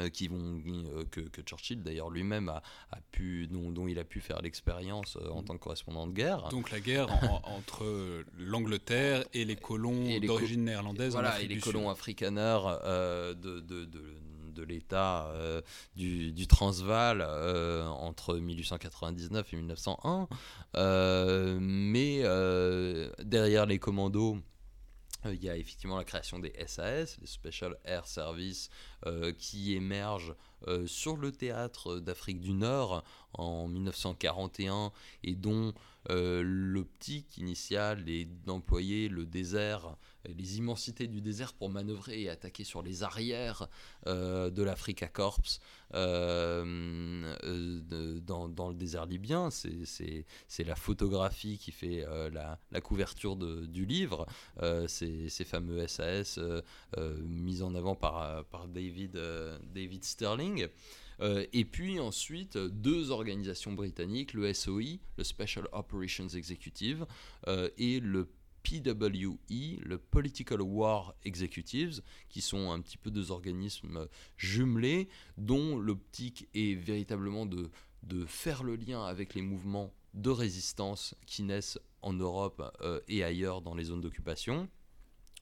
Euh, 0.01 0.11
qui 0.11 0.29
vont, 0.29 0.63
que, 1.11 1.21
que, 1.23 1.43
Churchill 1.43 1.83
d'ailleurs 1.83 2.09
lui-même 2.09 2.49
a, 2.49 2.63
a, 2.93 3.01
pu, 3.11 3.49
dont, 3.49 3.73
dont, 3.73 3.89
il 3.89 3.99
a 3.99 4.05
pu 4.05 4.21
faire 4.21 4.41
l'expérience 4.43 5.19
en 5.29 5.43
tant 5.43 5.55
que 5.55 5.63
correspondant 5.65 6.07
de 6.07 6.13
guerre. 6.13 6.49
Donc 6.51 6.71
la 6.71 6.79
guerre 6.79 7.09
entre 7.45 8.25
l'Angleterre 8.39 9.25
et 9.33 9.45
les 9.45 9.57
colons 9.57 10.21
d'origine 10.21 10.63
néerlandaise. 10.63 11.15
Voilà, 11.15 11.43
et 11.43 11.49
les 11.49 11.59
colons 11.59 11.91
afrikaners 11.91 12.61
de, 12.85 13.59
de, 13.59 13.85
de, 13.87 14.01
de 14.59 14.65
l'État 14.65 15.27
euh, 15.29 15.63
du, 15.97 16.47
Transvaal 16.47 17.21
euh, 17.21 17.87
entre 17.87 18.37
1899 18.37 19.53
et 19.53 19.57
1901. 19.57 20.29
Euh, 20.77 21.59
mais 21.61 22.23
derrière 23.25 23.67
les 23.67 23.79
commandos, 23.79 24.39
il 25.25 25.43
y 25.43 25.49
a 25.49 25.57
effectivement 25.57 25.97
la 25.97 26.05
création 26.05 26.39
des 26.39 26.53
SAS, 26.67 27.19
les 27.21 27.27
Special 27.27 27.77
Air 27.85 28.07
Service, 28.07 28.71
qui 29.37 29.75
émergent 29.75 30.35
sur 30.87 31.17
le 31.17 31.33
théâtre 31.33 31.99
d'Afrique 31.99 32.41
du 32.41 32.53
Nord 32.53 33.05
en 33.33 33.67
1941 33.69 34.93
et 35.25 35.35
dont 35.35 35.75
l'optique 36.09 37.37
initiale 37.37 38.09
est 38.09 38.27
d'employer 38.27 39.09
le 39.09 39.27
désert 39.27 39.97
les 40.37 40.59
immensités 40.59 41.07
du 41.07 41.21
désert 41.21 41.53
pour 41.53 41.71
manœuvrer 41.71 42.23
et 42.23 42.29
attaquer 42.29 42.65
sur 42.65 42.83
les 42.83 43.03
arrières 43.03 43.69
euh, 44.07 44.51
de 44.51 44.63
l'Africa 44.63 45.09
Corps 45.09 45.41
euh, 45.95 47.35
euh, 47.45 48.21
dans, 48.21 48.69
le 48.69 48.75
désert 48.75 49.07
libyen. 49.07 49.51
C'est 49.51 50.65
la 50.65 50.77
photographie 50.77 51.59
qui 51.59 51.73
fait 51.73 52.05
la, 52.33 52.81
couverture 52.81 53.37
du 53.37 53.87
livre, 53.87 54.27
ces, 54.87 55.29
ces, 55.29 55.45
fameux 55.45 55.87
SAS 55.87 56.39
mis 57.25 57.63
en 57.63 57.75
avant 57.75 57.95
par, 57.95 58.45
David, 58.69 59.21
David 59.75 60.05
Sterling. 60.05 60.69
et 61.21 61.65
puis 61.65 61.99
ensuite, 62.01 62.57
deux 62.57 63.11
organisations 63.11 63.73
britanniques, 63.73 64.35
le 64.35 64.53
SOE, 64.53 64.99
le 65.17 65.25
Special 65.25 65.69
Operations 65.73 66.29
Executive, 66.29 67.07
et 67.77 68.01
le 68.01 68.29
PWE, 68.63 69.81
le 69.83 69.99
Political 69.99 70.63
War 70.63 71.15
Executives, 71.25 72.03
qui 72.29 72.41
sont 72.41 72.71
un 72.71 72.81
petit 72.81 72.99
peu 72.99 73.11
deux 73.11 73.31
organismes 73.31 74.09
jumelés, 74.37 75.09
dont 75.37 75.79
l'optique 75.79 76.49
est 76.55 76.75
véritablement 76.75 77.47
de, 77.47 77.71
de 78.03 78.25
faire 78.25 78.63
le 78.63 78.77
lien 78.77 79.05
avec 79.05 79.35
les 79.35 79.43
mouvements 79.43 79.93
de 80.15 80.31
résistance 80.31 81.15
qui 81.27 81.43
naissent 81.43 81.79
en 82.03 82.13
Europe 82.13 82.63
euh, 82.81 83.01
et 83.09 83.25
ailleurs 83.25 83.63
dans 83.63 83.75
les 83.75 83.85
zones 83.85 84.01
d'occupation. 84.01 84.69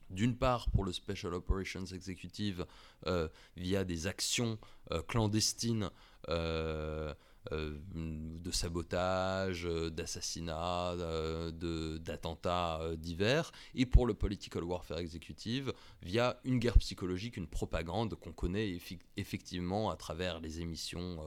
D'une 0.09 0.37
part 0.37 0.69
pour 0.71 0.85
le 0.85 0.93
Special 0.93 1.33
Operations 1.33 1.85
Executive 1.85 2.65
euh, 3.07 3.27
via 3.57 3.83
des 3.83 4.07
actions 4.07 4.57
euh, 4.91 5.01
clandestines 5.01 5.89
de 7.51 8.51
sabotage, 8.51 9.65
euh, 9.65 9.89
d'assassinats, 9.89 10.93
euh, 10.93 11.97
d'attentats 11.99 12.81
divers, 12.97 13.51
et 13.75 13.85
pour 13.85 14.05
le 14.05 14.13
political 14.13 14.63
warfare 14.63 14.99
exécutive 14.99 15.73
via 16.01 16.39
une 16.43 16.59
guerre 16.59 16.77
psychologique, 16.77 17.37
une 17.37 17.47
propagande 17.47 18.15
qu'on 18.15 18.31
connaît 18.31 18.77
effectivement 19.17 19.89
à 19.89 19.95
travers 19.95 20.39
les 20.39 20.61
émissions 20.61 21.19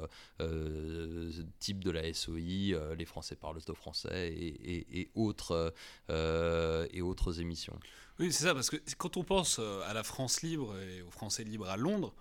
type 1.58 1.84
de 1.84 1.90
la 1.90 2.12
SOI, 2.12 2.94
les 2.96 3.04
Français 3.04 3.36
parlent 3.36 3.60
au 3.68 3.74
français 3.74 4.32
et, 4.32 5.10
autres, 5.14 5.72
et 6.08 7.02
autres 7.02 7.40
émissions. 7.40 7.78
Oui, 8.18 8.32
c'est 8.32 8.44
ça, 8.44 8.54
parce 8.54 8.70
que 8.70 8.76
quand 8.98 9.16
on 9.16 9.24
pense 9.24 9.58
à 9.58 9.92
la 9.92 10.02
France 10.02 10.42
libre 10.42 10.76
et 10.78 11.02
aux 11.02 11.10
Français 11.10 11.44
libres 11.44 11.68
à 11.68 11.76
Londres, 11.76 12.14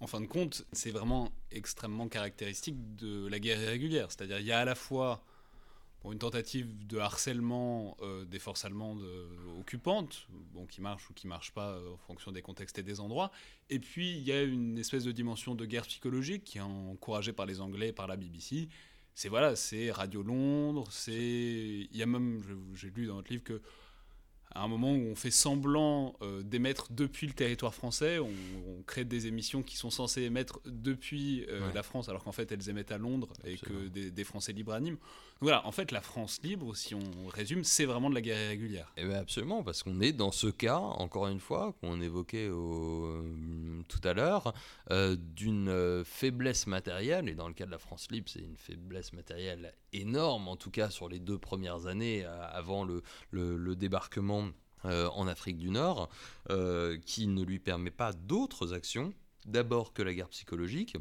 en 0.00 0.06
fin 0.06 0.20
de 0.20 0.26
compte, 0.26 0.64
c'est 0.72 0.90
vraiment 0.90 1.30
extrêmement 1.50 2.08
caractéristique 2.08 2.96
de 2.96 3.26
la 3.28 3.38
guerre 3.38 3.62
irrégulière. 3.62 4.08
C'est-à-dire 4.10 4.40
il 4.40 4.46
y 4.46 4.52
a 4.52 4.58
à 4.58 4.64
la 4.64 4.74
fois 4.74 5.22
une 6.06 6.18
tentative 6.18 6.86
de 6.86 6.98
harcèlement 6.98 7.96
euh, 8.00 8.24
des 8.24 8.38
forces 8.38 8.64
allemandes 8.64 9.02
euh, 9.02 9.28
occupantes, 9.60 10.26
bon, 10.54 10.64
qui 10.64 10.80
marche 10.80 11.10
ou 11.10 11.12
qui 11.12 11.26
marche 11.26 11.52
pas 11.52 11.72
euh, 11.72 11.92
en 11.92 11.98
fonction 11.98 12.32
des 12.32 12.40
contextes 12.40 12.78
et 12.78 12.82
des 12.82 13.00
endroits, 13.00 13.30
et 13.68 13.78
puis 13.78 14.16
il 14.16 14.22
y 14.22 14.32
a 14.32 14.42
une 14.42 14.78
espèce 14.78 15.04
de 15.04 15.12
dimension 15.12 15.54
de 15.54 15.66
guerre 15.66 15.86
psychologique 15.86 16.44
qui 16.44 16.56
est 16.56 16.62
encouragée 16.62 17.34
par 17.34 17.44
les 17.44 17.60
Anglais, 17.60 17.92
par 17.92 18.06
la 18.06 18.16
BBC. 18.16 18.68
C'est 19.14 19.28
voilà, 19.28 19.56
c'est 19.56 19.90
Radio 19.90 20.22
Londres, 20.22 20.86
c'est 20.90 21.12
il 21.12 21.96
y 21.96 22.02
a 22.02 22.06
même 22.06 22.42
j'ai 22.74 22.88
lu 22.88 23.06
dans 23.06 23.16
votre 23.16 23.30
livre 23.30 23.44
que 23.44 23.60
à 24.52 24.62
un 24.62 24.68
moment 24.68 24.92
où 24.92 25.06
on 25.10 25.14
fait 25.14 25.30
semblant 25.30 26.16
euh, 26.22 26.42
d'émettre 26.42 26.88
depuis 26.90 27.26
le 27.26 27.32
territoire 27.32 27.74
français, 27.74 28.18
on, 28.18 28.30
crée 28.86 29.04
des 29.04 29.26
émissions 29.26 29.62
qui 29.62 29.76
sont 29.76 29.90
censées 29.90 30.22
émettre 30.22 30.60
depuis 30.66 31.44
euh, 31.48 31.72
la 31.74 31.82
France, 31.82 32.08
alors 32.08 32.24
qu'en 32.24 32.32
fait 32.32 32.50
elles 32.50 32.68
émettent 32.68 32.90
à 32.90 32.98
Londres 32.98 33.32
et 33.44 33.56
que 33.56 33.88
des, 33.88 34.24
Français 34.24 34.52
libres 34.52 34.72
animent. 34.72 34.98
Voilà, 35.40 35.66
en 35.66 35.72
fait 35.72 35.92
la 35.92 36.00
France 36.00 36.40
libre, 36.42 36.74
si 36.74 36.94
on 36.94 37.28
résume, 37.28 37.62
c'est 37.64 37.84
vraiment 37.84 38.10
de 38.10 38.14
la 38.14 38.20
guerre 38.20 38.42
irrégulière. 38.44 38.92
Eh 38.96 39.04
bien 39.04 39.18
absolument, 39.18 39.62
parce 39.62 39.82
qu'on 39.82 40.00
est 40.00 40.12
dans 40.12 40.32
ce 40.32 40.48
cas, 40.48 40.76
encore 40.76 41.28
une 41.28 41.40
fois, 41.40 41.74
qu'on 41.80 42.00
évoquait 42.00 42.48
au, 42.48 43.24
tout 43.88 44.00
à 44.04 44.12
l'heure, 44.12 44.54
euh, 44.90 45.16
d'une 45.18 46.02
faiblesse 46.04 46.66
matérielle, 46.66 47.28
et 47.28 47.34
dans 47.34 47.48
le 47.48 47.54
cas 47.54 47.66
de 47.66 47.70
la 47.70 47.78
France 47.78 48.08
libre, 48.10 48.28
c'est 48.28 48.40
une 48.40 48.56
faiblesse 48.56 49.12
matérielle 49.12 49.72
énorme, 49.92 50.48
en 50.48 50.56
tout 50.56 50.70
cas 50.70 50.90
sur 50.90 51.08
les 51.08 51.18
deux 51.18 51.38
premières 51.38 51.86
années 51.86 52.24
avant 52.24 52.84
le, 52.84 53.76
débarquement 53.76 54.48
euh, 54.86 55.08
en 55.10 55.28
Afrique 55.28 55.58
du 55.58 55.70
Nord, 55.70 56.08
euh, 56.48 56.98
qui 57.04 57.26
ne 57.26 57.42
lui 57.44 57.58
permet 57.58 57.90
pas 57.90 58.12
d'autres 58.12 58.72
actions, 58.72 59.12
d'abord 59.44 59.92
que 59.92 60.02
la 60.02 60.14
guerre 60.14 60.30
psychologique, 60.30 60.96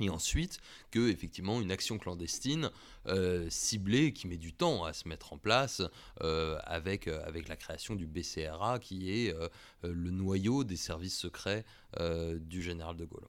et 0.00 0.08
ensuite 0.08 0.58
que 0.90 1.10
effectivement 1.10 1.60
une 1.60 1.70
action 1.70 1.98
clandestine 1.98 2.70
euh, 3.06 3.48
ciblée 3.50 4.12
qui 4.12 4.26
met 4.26 4.36
du 4.36 4.52
temps 4.52 4.84
à 4.84 4.92
se 4.92 5.08
mettre 5.08 5.32
en 5.32 5.38
place 5.38 5.82
avec, 6.20 7.08
avec 7.08 7.48
la 7.48 7.56
création 7.56 7.94
du 7.94 8.06
BCRA 8.06 8.78
qui 8.78 9.10
est 9.10 9.34
le 9.82 10.10
noyau 10.10 10.64
des 10.64 10.76
services 10.76 11.18
secrets 11.18 11.64
du 12.00 12.62
général 12.62 12.96
de 12.96 13.04
Gaulle. 13.04 13.28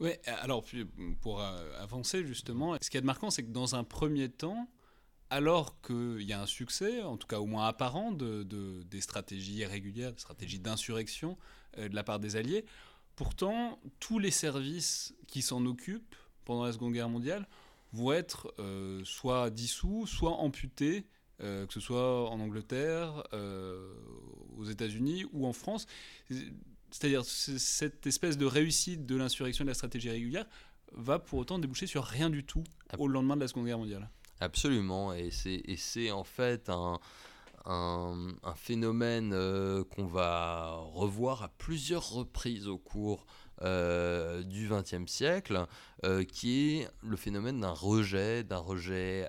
Oui, 0.00 0.10
alors 0.26 0.64
pour 1.20 1.40
avancer 1.40 2.24
justement, 2.24 2.76
ce 2.80 2.88
qui 2.88 2.96
est 2.96 3.02
marquant, 3.02 3.30
c'est 3.30 3.42
que 3.42 3.50
dans 3.50 3.74
un 3.74 3.84
premier 3.84 4.28
temps, 4.28 4.68
alors 5.30 5.80
qu'il 5.82 6.22
y 6.22 6.32
a 6.32 6.40
un 6.40 6.46
succès, 6.46 7.02
en 7.02 7.16
tout 7.16 7.26
cas 7.26 7.38
au 7.38 7.46
moins 7.46 7.66
apparent, 7.66 8.12
de, 8.12 8.42
des 8.82 9.00
stratégies 9.00 9.64
régulières, 9.64 10.12
des 10.12 10.20
stratégies 10.20 10.58
d'insurrection 10.58 11.36
euh, 11.78 11.88
de 11.88 11.94
la 11.94 12.02
part 12.02 12.18
des 12.18 12.36
Alliés. 12.36 12.64
Pourtant, 13.16 13.78
tous 14.00 14.18
les 14.18 14.30
services 14.30 15.14
qui 15.26 15.42
s'en 15.42 15.64
occupent 15.66 16.14
pendant 16.44 16.64
la 16.64 16.72
Seconde 16.72 16.92
Guerre 16.92 17.08
mondiale 17.08 17.46
vont 17.92 18.12
être 18.12 18.54
euh, 18.58 19.02
soit 19.04 19.50
dissous, 19.50 20.06
soit 20.06 20.32
amputés, 20.32 21.06
euh, 21.40 21.66
que 21.66 21.74
ce 21.74 21.80
soit 21.80 22.30
en 22.30 22.40
Angleterre, 22.40 23.22
aux 24.56 24.64
États-Unis 24.64 25.26
ou 25.32 25.46
en 25.46 25.52
France. 25.52 25.86
C'est-à-dire 26.90 27.24
cette 27.24 28.06
espèce 28.06 28.38
de 28.38 28.46
réussite 28.46 29.06
de 29.06 29.16
l'insurrection 29.16 29.64
de 29.64 29.70
la 29.70 29.74
stratégie 29.74 30.10
régulière 30.10 30.46
va 30.92 31.18
pour 31.18 31.38
autant 31.38 31.58
déboucher 31.58 31.86
sur 31.86 32.04
rien 32.04 32.30
du 32.30 32.44
tout 32.44 32.64
au 32.98 33.08
lendemain 33.08 33.36
de 33.36 33.42
la 33.42 33.48
Seconde 33.48 33.66
Guerre 33.66 33.78
mondiale. 33.78 34.08
Absolument, 34.40 35.12
et 35.12 35.30
c'est 35.30 36.10
en 36.10 36.24
fait 36.24 36.70
un, 36.70 36.98
un, 37.68 38.54
phénomène 38.56 39.32
euh, 39.34 39.84
qu'on 39.84 40.06
va 40.06 40.76
revoir 40.76 41.42
à 41.42 41.48
plusieurs 41.48 42.10
reprises 42.10 42.66
au 42.66 42.78
cours 42.78 43.26
euh, 43.62 44.42
du 44.42 44.68
XXe 44.68 45.10
siècle, 45.10 45.66
euh, 46.04 46.24
qui 46.24 46.78
est 46.78 46.88
le 47.02 47.16
phénomène 47.16 47.60
d'un 47.60 47.72
rejet, 47.72 48.44
d'un 48.44 48.58
rejet 48.58 49.28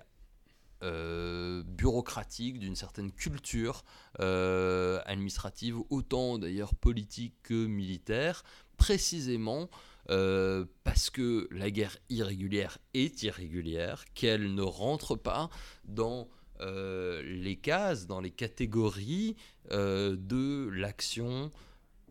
bureaucratique, 0.81 2.59
d'une 2.59 2.75
certaine 2.75 3.11
culture 3.11 3.83
administrative, 4.17 5.77
autant 5.89 6.37
d'ailleurs 6.37 6.75
politique 6.75 7.35
que 7.43 7.65
militaire, 7.65 8.43
précisément 8.77 9.69
euh, 10.09 10.65
parce 10.83 11.11
que 11.11 11.47
la 11.51 11.69
guerre 11.69 11.97
irrégulière 12.09 12.79
est 12.95 13.21
irrégulière, 13.21 14.05
qu'elle 14.15 14.55
ne 14.55 14.63
rentre 14.63 15.15
pas 15.15 15.51
dans 15.85 16.27
euh, 16.61 17.21
les 17.21 17.55
cases, 17.55 18.07
dans 18.07 18.19
les 18.19 18.31
catégories 18.31 19.35
euh, 19.71 20.15
de 20.17 20.69
l'action 20.73 21.51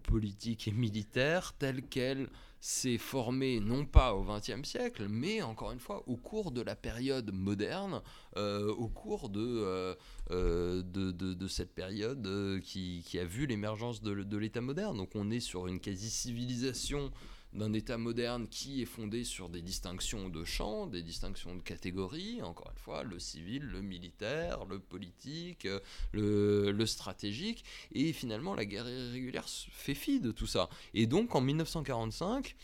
politique 0.04 0.68
et 0.68 0.70
militaire 0.70 1.54
telle 1.58 1.82
qu'elle 1.82 2.28
s'est 2.60 2.98
formée 2.98 3.60
non 3.60 3.84
pas 3.84 4.14
au 4.14 4.24
XXe 4.24 4.68
siècle, 4.68 5.06
mais 5.08 5.42
encore 5.42 5.72
une 5.72 5.80
fois 5.80 6.02
au 6.06 6.16
cours 6.16 6.50
de 6.50 6.60
la 6.60 6.76
période 6.76 7.32
moderne, 7.32 8.02
au 8.36 8.88
cours 8.88 9.28
de, 9.28 9.96
de, 10.30 10.82
de, 11.12 11.48
cette 11.48 11.74
période 11.74 12.60
qui, 12.62 13.02
qui, 13.04 13.18
a 13.18 13.24
vu 13.24 13.46
l'émergence 13.46 14.02
de, 14.02 14.22
de 14.22 14.36
l'État 14.36 14.60
moderne. 14.60 14.96
Donc 14.96 15.10
on 15.14 15.30
est 15.30 15.40
sur 15.40 15.66
une 15.66 15.80
quasi-civilisation 15.80 17.10
d'un 17.52 17.72
État 17.72 17.96
moderne 17.96 18.46
qui 18.48 18.82
est 18.82 18.86
fondé 18.86 19.24
sur 19.24 19.48
des 19.48 19.62
distinctions 19.62 20.28
de 20.28 20.44
champs, 20.44 20.86
des 20.86 21.02
distinctions 21.02 21.54
de 21.54 21.62
catégories, 21.62 22.42
encore 22.42 22.70
une 22.70 22.78
fois, 22.78 23.02
le 23.02 23.18
civil, 23.18 23.62
le 23.62 23.80
militaire, 23.80 24.64
le 24.66 24.78
politique, 24.78 25.66
le, 26.12 26.70
le 26.70 26.86
stratégique, 26.86 27.64
et 27.92 28.12
finalement 28.12 28.54
la 28.54 28.64
guerre 28.64 28.88
irrégulière 28.88 29.48
fait 29.48 29.94
fi 29.94 30.20
de 30.20 30.30
tout 30.30 30.46
ça. 30.46 30.68
Et 30.94 31.06
donc 31.06 31.34
en 31.34 31.40
1945, 31.40 32.54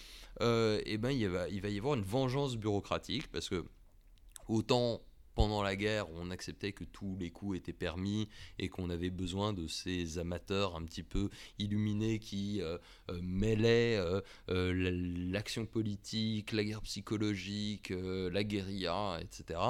euh, 0.40 0.80
eh 0.84 0.98
ben, 0.98 1.10
il 1.10 1.28
va 1.28 1.48
y 1.48 1.78
avoir 1.78 1.94
une 1.94 2.02
vengeance 2.02 2.56
bureaucratique, 2.56 3.30
parce 3.30 3.48
que 3.48 3.64
autant 4.48 5.00
pendant 5.34 5.62
la 5.62 5.76
guerre, 5.76 6.06
on 6.10 6.30
acceptait 6.30 6.72
que 6.72 6.84
tous 6.84 7.16
les 7.18 7.30
coups 7.30 7.58
étaient 7.58 7.72
permis 7.72 8.28
et 8.58 8.68
qu'on 8.68 8.90
avait 8.90 9.10
besoin 9.10 9.52
de 9.52 9.66
ces 9.66 10.18
amateurs 10.18 10.76
un 10.76 10.84
petit 10.84 11.02
peu 11.02 11.28
illuminés 11.58 12.18
qui 12.18 12.60
euh, 12.62 12.78
euh, 13.10 13.20
mêlaient 13.22 13.96
euh, 13.98 14.22
l'action 15.30 15.66
politique, 15.66 16.52
la 16.52 16.64
guerre 16.64 16.82
psychologique, 16.82 17.92
la 17.92 18.44
guérilla, 18.44 19.18
etc. 19.20 19.60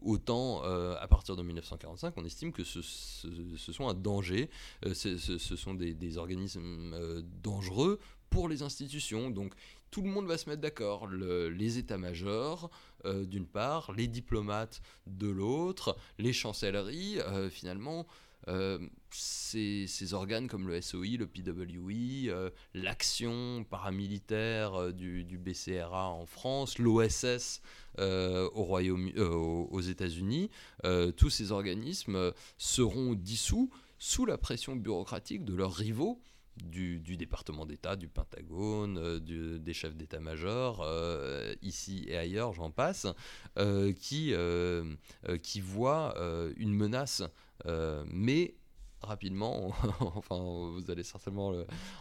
Autant, 0.00 0.62
à 0.62 1.06
partir 1.08 1.36
de 1.36 1.42
1945, 1.42 2.14
on 2.16 2.24
estime 2.24 2.52
que 2.52 2.64
ce, 2.64 2.80
sont 2.80 3.88
un 3.88 3.94
danger, 3.94 4.50
ce, 4.92 5.16
sont 5.18 5.74
des, 5.74 5.94
des 5.94 6.18
organismes 6.18 7.22
dangereux 7.42 8.00
pour 8.30 8.48
les 8.48 8.62
institutions. 8.62 9.30
Donc 9.30 9.54
tout 9.92 10.02
le 10.02 10.08
monde 10.08 10.26
va 10.26 10.38
se 10.38 10.48
mettre 10.48 10.62
d'accord. 10.62 11.06
les 11.06 11.78
états-majors, 11.78 12.70
euh, 13.04 13.24
d'une 13.24 13.46
part, 13.46 13.92
les 13.92 14.08
diplomates 14.08 14.80
de 15.06 15.28
l'autre, 15.28 15.96
les 16.18 16.32
chancelleries, 16.32 17.20
euh, 17.20 17.50
finalement, 17.50 18.06
euh, 18.48 18.78
ces, 19.10 20.14
organes 20.14 20.48
comme 20.48 20.66
le 20.66 20.80
SOI, 20.80 21.18
le 21.18 21.26
PWI, 21.26 22.30
l'action 22.74 23.64
paramilitaire 23.68 24.92
du, 24.92 25.38
BCRA 25.38 26.08
en 26.08 26.26
France, 26.26 26.78
l'OSS 26.78 27.60
aux 27.98 29.80
États-Unis, 29.80 30.50
tous 31.16 31.30
ces 31.30 31.52
organismes 31.52 32.32
seront 32.56 33.14
dissous 33.14 33.70
sous 33.98 34.26
la 34.26 34.38
pression 34.38 34.74
bureaucratique 34.74 35.44
de 35.44 35.54
leurs 35.54 35.74
rivaux 35.74 36.20
du, 36.56 37.16
département 37.16 37.66
d'État, 37.66 37.96
du 37.96 38.08
Pentagone, 38.08 38.98
euh, 38.98 39.58
des 39.58 39.74
chefs 39.74 39.96
d'état-major, 39.96 40.82
euh, 40.82 41.54
ici 41.62 42.04
et 42.08 42.16
ailleurs, 42.16 42.52
j'en 42.52 42.70
passe, 42.70 43.06
euh, 43.58 43.92
qui, 43.92 44.34
qui 45.42 45.60
voient 45.60 46.14
une 46.56 46.74
menace, 46.74 47.22
mais 48.06 48.54
rapidement, 49.00 49.74
enfin 50.00 50.38
vous 50.38 50.90
allez 50.90 51.02
certainement 51.02 51.52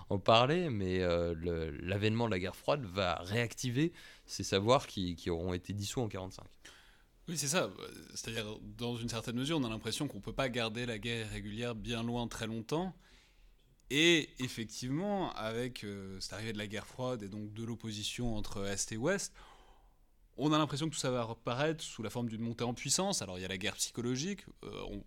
en 0.10 0.20
parler, 0.20 0.70
mais 0.70 1.00
l'avènement 1.82 2.26
de 2.26 2.32
la 2.32 2.40
guerre 2.40 2.56
froide 2.56 2.84
va 2.86 3.16
réactiver 3.16 3.94
ces 4.26 4.44
savoirs 4.44 4.88
qui, 4.88 5.16
qui 5.16 5.30
auront 5.30 5.54
été 5.54 5.74
dissous 5.74 6.00
en 6.02 6.08
1945. 6.08 6.46
Oui, 7.28 7.38
c'est 7.38 7.48
ça. 7.48 7.70
C'est-à-dire, 8.14 8.60
dans 8.78 8.98
une 8.98 9.08
certaine 9.08 9.36
mesure, 9.36 9.58
on 9.58 9.64
a 9.64 9.70
l'impression 9.70 10.08
qu'on 10.08 10.18
ne 10.18 10.24
peut 10.24 10.34
pas 10.34 10.50
garder 10.50 10.86
la 10.86 10.98
guerre 10.98 11.30
régulière 11.30 11.76
bien 11.76 12.04
loin 12.04 12.28
très 12.28 12.48
longtemps. 12.48 12.94
Et 13.94 14.30
effectivement, 14.40 15.34
avec 15.34 15.84
euh, 15.84 16.18
cette 16.22 16.32
arrivée 16.32 16.54
de 16.54 16.58
la 16.58 16.68
guerre 16.68 16.88
froide 16.88 17.24
et 17.24 17.28
donc 17.28 17.54
de 17.54 17.66
l'opposition 17.66 18.38
entre 18.38 18.66
Est 18.66 18.94
et 18.94 18.98
Ouest, 18.98 19.34
on 20.38 20.54
a 20.54 20.58
l'impression 20.58 20.88
que 20.88 20.94
tout 20.94 21.00
ça 21.00 21.12
va 21.12 21.24
reparaître 21.24 21.84
sous 21.84 22.02
la 22.02 22.10
forme 22.10 22.30
d'une 22.30 22.40
montée 22.40 22.64
en 22.64 22.74
puissance. 22.74 23.22
Alors 23.22 23.38
il 23.38 23.42
y 23.42 23.46
a 23.46 23.50
la 23.50 23.58
guerre 23.58 23.76
psychologique. 23.76 24.46
Euh, 24.64 25.02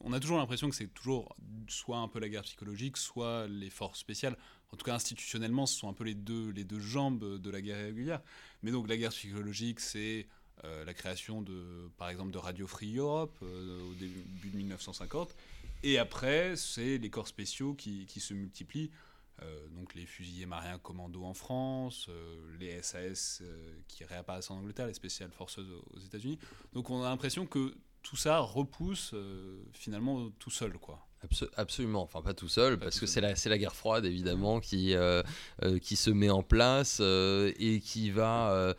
on, 0.00 0.12
a 0.14 0.20
toujours 0.20 0.38
l'impression 0.38 0.70
que 0.70 0.74
c'est 0.74 0.86
toujours 0.86 1.36
soit 1.68 1.98
un 1.98 2.08
peu 2.08 2.18
la 2.18 2.30
guerre 2.30 2.44
psychologique, 2.44 2.96
soit 2.96 3.46
les 3.46 3.68
forces 3.68 3.98
spéciales. 3.98 4.38
En 4.72 4.78
tout 4.78 4.86
cas 4.86 4.94
institutionnellement, 4.94 5.66
ce 5.66 5.78
sont 5.78 5.90
un 5.90 5.92
peu 5.92 6.04
les 6.04 6.14
deux, 6.14 6.48
les 6.48 6.64
deux 6.64 6.80
jambes 6.80 7.38
de 7.38 7.50
la 7.50 7.60
guerre 7.60 7.84
régulière. 7.84 8.22
Mais 8.62 8.70
donc 8.70 8.88
la 8.88 8.96
guerre 8.96 9.10
psychologique, 9.10 9.80
c'est 9.80 10.28
euh, 10.64 10.86
la 10.86 10.94
création 10.94 11.42
de, 11.42 11.90
par 11.98 12.08
exemple, 12.08 12.30
de 12.30 12.38
Radio 12.38 12.66
Free 12.66 12.96
Europe 12.96 13.36
au 13.42 13.94
début 13.96 14.50
de 14.50 14.56
1950. 14.56 15.36
Et 15.82 15.98
après, 15.98 16.56
c'est 16.56 16.98
les 16.98 17.10
corps 17.10 17.28
spéciaux 17.28 17.74
qui, 17.74 18.06
qui 18.06 18.20
se 18.20 18.34
multiplient. 18.34 18.90
Euh, 19.42 19.68
donc 19.68 19.94
les 19.94 20.06
fusiliers 20.06 20.46
marins 20.46 20.78
commando 20.78 21.24
en 21.24 21.34
France, 21.34 22.06
euh, 22.08 22.56
les 22.58 22.82
SAS 22.82 23.40
euh, 23.42 23.74
qui 23.88 24.04
réapparaissent 24.04 24.50
en 24.50 24.58
Angleterre, 24.58 24.86
les 24.86 24.94
spéciales 24.94 25.32
forces 25.32 25.58
aux 25.58 25.98
États-Unis. 25.98 26.38
Donc 26.72 26.90
on 26.90 27.02
a 27.02 27.08
l'impression 27.08 27.46
que 27.46 27.74
tout 28.02 28.16
ça 28.16 28.38
repousse 28.38 29.14
finalement 29.72 30.30
tout 30.38 30.50
seul, 30.50 30.72
quoi 30.72 31.06
absolument, 31.56 32.02
enfin 32.02 32.22
pas 32.22 32.34
tout 32.34 32.48
seul, 32.48 32.78
parce 32.78 32.98
que 32.98 33.06
c'est 33.06 33.20
la, 33.20 33.34
la 33.44 33.58
guerre 33.58 33.74
froide 33.74 34.04
évidemment 34.04 34.60
qui, 34.60 34.94
euh, 34.94 35.22
euh, 35.62 35.78
qui 35.78 35.96
se 35.96 36.10
met 36.10 36.30
en 36.30 36.42
place 36.42 36.98
euh, 37.00 37.52
et 37.58 37.80
qui 37.80 38.10
va 38.10 38.74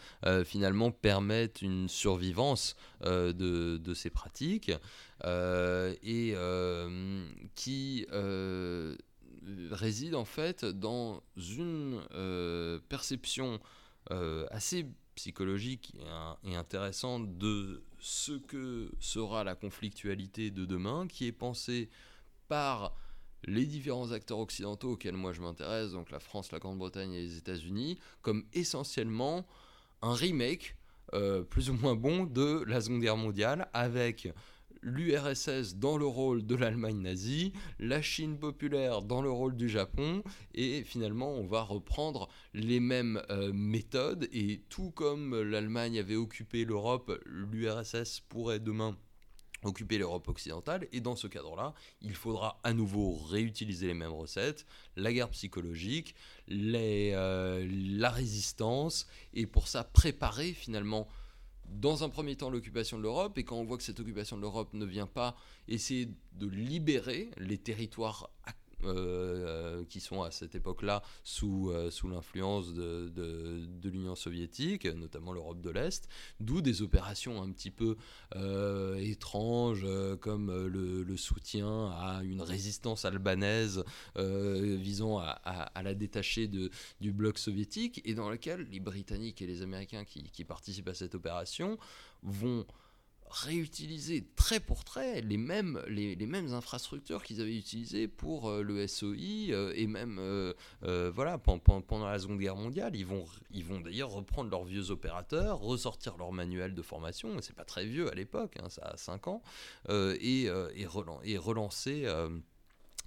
finalement 0.46 0.92
permettre 0.92 1.64
une 1.64 1.88
survivance 1.88 2.76
de, 3.04 3.32
de, 3.78 3.94
ces 3.94 4.10
pratiques 4.10 4.72
et 5.24 6.36
qui 7.56 8.06
réside 9.72 10.16
en 10.16 10.26
fait 10.26 10.66
dans 10.66 11.22
une 11.36 12.02
perception 12.90 13.60
assez 14.52 14.86
psychologique 15.16 15.94
et, 16.46 16.52
et, 16.52 16.56
intéressante 16.56 17.38
de 17.38 17.84
ce 18.00 18.34
que 18.34 18.92
sera 19.00 19.44
la 19.44 19.56
conflictualité 19.56 20.52
de 20.52 20.66
demain, 20.66 21.08
qui 21.08 21.28
est 21.28 21.32
pensée 21.32 21.90
par 22.54 22.96
les 23.46 23.66
différents 23.66 24.12
acteurs 24.12 24.38
occidentaux 24.38 24.92
auxquels 24.92 25.18
moi 25.18 25.34
je 25.34 25.42
m'intéresse, 25.42 25.94
donc 25.94 26.12
la 26.12 26.20
France, 26.20 26.52
la 26.52 26.60
Grande-Bretagne 26.60 27.12
et 27.12 27.22
les 27.24 27.38
États-Unis, 27.38 27.98
comme 28.22 28.46
essentiellement 28.54 29.48
un 30.04 30.14
remake 30.14 30.78
euh, 31.16 31.42
plus 31.42 31.72
ou 31.72 31.74
moins 31.74 31.96
bon 31.96 32.26
de 32.26 32.64
la 32.68 32.80
Seconde 32.80 33.02
Guerre 33.02 33.18
mondiale 33.18 33.70
avec 33.74 34.32
l'URSS 34.84 35.78
dans 35.78 35.98
le 35.98 36.06
rôle 36.06 36.46
de 36.46 36.54
l'Allemagne 36.54 37.02
nazie, 37.02 37.54
la 37.80 38.04
Chine 38.04 38.38
populaire 38.38 39.02
dans 39.02 39.24
le 39.24 39.32
rôle 39.32 39.56
du 39.56 39.68
Japon, 39.68 40.22
et 40.54 40.84
finalement 40.84 41.32
on 41.32 41.48
va 41.48 41.64
reprendre 41.64 42.30
les 42.54 42.80
mêmes 42.80 43.20
euh, 43.32 43.52
méthodes, 43.52 44.30
et 44.32 44.62
tout 44.70 44.92
comme 44.92 45.42
l'Allemagne 45.42 45.98
avait 45.98 46.18
occupé 46.18 46.66
l'Europe, 46.66 47.20
l'URSS 47.26 48.20
pourrait 48.30 48.60
demain 48.60 48.96
occuper 49.66 49.98
l'Europe 49.98 50.28
occidentale. 50.28 50.88
Et 50.92 51.02
dans 51.02 51.16
ce 51.16 51.28
cadre-là, 51.28 51.74
il 52.02 52.16
faudra 52.16 52.60
à 52.64 52.74
nouveau 52.74 53.16
réutiliser 53.16 53.88
les 53.88 53.94
mêmes 53.94 54.14
recettes, 54.14 54.66
la 54.96 55.12
guerre 55.14 55.30
psychologique, 55.30 56.16
euh, 56.52 57.68
la 57.70 58.10
résistance, 58.10 59.08
et 59.34 59.46
pour 59.46 59.68
ça 59.68 59.84
préparer 59.84 60.54
finalement 60.54 61.08
dans 61.70 62.04
un 62.04 62.10
premier 62.10 62.36
temps 62.36 62.50
l'occupation 62.50 62.98
de 62.98 63.04
l'Europe, 63.04 63.38
et 63.38 63.44
quand 63.44 63.56
on 63.56 63.64
voit 63.64 63.78
que 63.78 63.84
cette 63.84 64.00
occupation 64.00 64.36
de 64.36 64.42
l'Europe 64.42 64.74
ne 64.74 64.86
vient 64.86 65.08
pas 65.08 65.36
essayer 65.68 66.10
de 66.34 66.48
libérer 66.48 67.32
les 67.38 67.58
territoires 67.58 68.30
qui 69.90 70.00
sont 70.00 70.22
à 70.22 70.32
cette 70.32 70.56
époque-là 70.56 71.02
sous, 71.24 71.70
euh, 71.70 71.92
sous 71.92 72.08
l'influence 72.08 72.74
de, 72.74 73.10
de, 73.10 73.90
l'Union 73.90 74.16
soviétique, 74.16 74.86
notamment 74.86 75.34
l'Europe 75.34 75.62
de 75.62 75.70
l'Est, 75.70 76.08
d'où 76.40 76.62
des 76.62 76.82
opérations 76.82 77.42
un 77.42 77.52
petit 77.52 77.72
peu 77.72 77.96
euh, 78.36 78.96
étranges 78.96 79.86
comme 80.20 80.52
le, 80.68 81.18
soutien 81.18 81.92
à 81.92 82.22
une 82.24 82.42
résistance 82.42 83.06
albanaise 83.06 83.84
visant 84.16 85.20
à, 85.20 85.72
la 85.84 85.94
détacher 85.94 86.48
du 86.48 87.14
bloc 87.14 87.38
soviétique, 87.38 88.02
et 88.04 88.16
dans 88.16 88.30
lequel 88.30 88.68
les 88.72 88.80
Britanniques 88.80 89.42
et 89.42 89.48
les 89.48 89.62
Américains 89.62 90.06
qui 90.06 90.44
participent 90.44 90.90
à 90.90 90.94
cette 90.94 91.14
opération 91.14 91.78
vont 92.24 92.66
réutiliser 93.34 94.24
très 94.36 94.60
pour 94.60 94.84
trait 94.84 95.22
les 95.22 95.38
mêmes, 95.38 95.82
les, 95.88 96.16
mêmes 96.16 96.54
infrastructures 96.54 97.24
qu'ils 97.24 97.42
avaient 97.42 97.58
utilisées 97.58 98.08
pour 98.08 98.50
euh, 98.50 98.62
le 98.62 98.88
SOI 98.88 99.16
euh, 99.50 99.74
et 99.76 99.88
même 99.88 100.18
euh, 100.20 100.54
voilà, 101.14 101.40
pendant, 101.40 101.82
pendant, 101.82 102.06
la 102.06 102.20
Seconde 102.20 102.40
Guerre 102.40 102.56
mondiale. 102.56 102.96
Ils 102.96 103.06
vont, 103.06 103.26
ils 103.52 103.66
vont 103.66 103.80
d'ailleurs 103.82 104.12
reprendre 104.12 104.52
leurs 104.52 104.66
vieux 104.66 104.92
opérateurs, 104.92 105.60
ressortir 105.60 106.16
leur 106.18 106.32
manuel 106.32 106.76
de 106.76 106.82
formation, 106.84 107.36
c'est 107.42 107.56
pas 107.56 107.66
très 107.66 107.86
vieux 107.86 108.12
à 108.12 108.16
l'époque, 108.16 108.56
hein, 108.62 108.70
ça 108.70 108.84
a 108.84 108.98
5 108.98 109.28
ans, 109.28 109.42
et, 109.90 110.44
et, 110.44 110.86
et, 111.24 111.38
relancer 111.38 112.08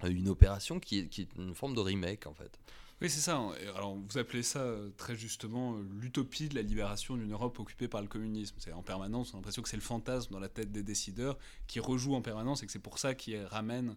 une 0.03 0.27
opération 0.27 0.79
qui 0.79 0.99
est, 0.99 1.07
qui 1.07 1.21
est 1.21 1.35
une 1.37 1.55
forme 1.55 1.73
de 1.73 1.81
remake 1.81 2.27
en 2.27 2.33
fait. 2.33 2.59
Oui, 2.99 3.11
c'est 3.11 3.19
ça. 3.19 3.39
Alors, 3.75 3.95
vous 3.95 4.17
appelez 4.17 4.41
ça 4.41 4.59
euh, 4.59 4.89
très 4.97 5.15
justement 5.15 5.75
euh, 5.75 5.85
l'utopie 5.99 6.49
de 6.49 6.55
la 6.55 6.63
libération 6.63 7.15
d'une 7.15 7.31
Europe 7.31 7.59
occupée 7.59 7.87
par 7.87 8.01
le 8.01 8.07
communisme. 8.07 8.55
C'est 8.57 8.73
en 8.73 8.81
permanence, 8.81 9.33
on 9.33 9.35
a 9.35 9.37
l'impression 9.37 9.61
que 9.61 9.69
c'est 9.69 9.77
le 9.77 9.83
fantasme 9.83 10.33
dans 10.33 10.39
la 10.39 10.49
tête 10.49 10.71
des 10.71 10.81
décideurs 10.81 11.37
qui 11.67 11.79
rejoue 11.79 12.15
en 12.15 12.23
permanence 12.23 12.63
et 12.63 12.65
que 12.65 12.71
c'est 12.71 12.79
pour 12.79 12.97
ça 12.97 13.13
qu'ils 13.13 13.43
ramènent 13.43 13.95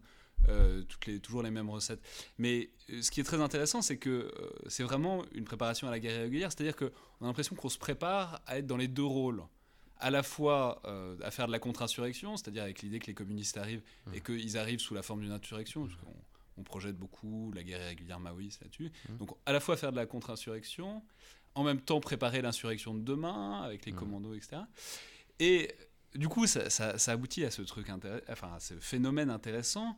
euh, 0.49 0.83
toutes 0.83 1.07
les, 1.07 1.19
toujours 1.19 1.43
les 1.43 1.51
mêmes 1.51 1.71
recettes. 1.71 2.03
Mais 2.37 2.69
ce 3.01 3.11
qui 3.11 3.21
est 3.21 3.25
très 3.25 3.41
intéressant, 3.41 3.81
c'est 3.81 3.97
que 3.97 4.31
c'est 4.69 4.83
vraiment 4.83 5.25
une 5.33 5.45
préparation 5.45 5.89
à 5.89 5.91
la 5.91 5.99
guerre 5.99 6.19
irrégulière, 6.19 6.53
c'est-à-dire 6.53 6.77
qu'on 6.77 6.87
a 6.87 7.27
l'impression 7.27 7.57
qu'on 7.57 7.71
se 7.71 7.79
prépare 7.79 8.43
à 8.47 8.59
être 8.59 8.67
dans 8.67 8.77
les 8.77 8.89
deux 8.89 9.05
rôles 9.05 9.43
à 9.99 10.11
la 10.11 10.23
fois 10.23 10.83
à 11.23 11.31
faire 11.31 11.47
de 11.47 11.53
la 11.53 11.59
contre-insurrection, 11.59 12.39
c'est-à-dire 12.39 12.63
avec 12.63 12.81
l'idée 12.81 12.99
que 13.01 13.07
les 13.07 13.15
communistes 13.15 13.59
arrivent 13.59 13.83
mmh. 14.07 14.15
et 14.15 14.21
qu'ils 14.23 14.57
arrivent 14.57 14.81
sous 14.81 14.95
la 14.95 15.03
forme 15.03 15.21
d'une 15.21 15.33
insurrection, 15.33 15.89
on 16.61 16.63
projette 16.63 16.97
beaucoup 16.97 17.51
la 17.55 17.63
guerre 17.63 17.81
irrégulière 17.83 18.21
maoïste 18.21 18.63
là-dessus. 18.63 18.93
Mmh. 19.09 19.17
Donc 19.17 19.31
à 19.47 19.53
la 19.53 19.61
fois 19.61 19.77
faire 19.77 19.91
de 19.91 19.97
la 19.97 20.07
contre-insurrection, 20.07 21.03
en 21.55 21.65
même 21.65 21.81
temps 21.81 22.01
préparer 22.01 22.43
l'insurrection 22.43 22.95
de 22.95 23.01
demain 23.01 23.63
avec 23.63 23.87
les 23.87 23.93
mmh. 23.93 23.97
commandos, 23.97 24.35
etc. 24.35 24.63
Et 25.39 25.75
du 26.15 26.29
coup, 26.29 26.47
ça, 26.47 26.95
aboutit 27.07 27.45
à 27.45 27.51
ce 27.51 27.63
truc, 27.63 27.89
enfin 28.29 28.55
à 28.55 28.61
ce 28.61 28.75
phénomène 28.75 29.31
intéressant 29.31 29.97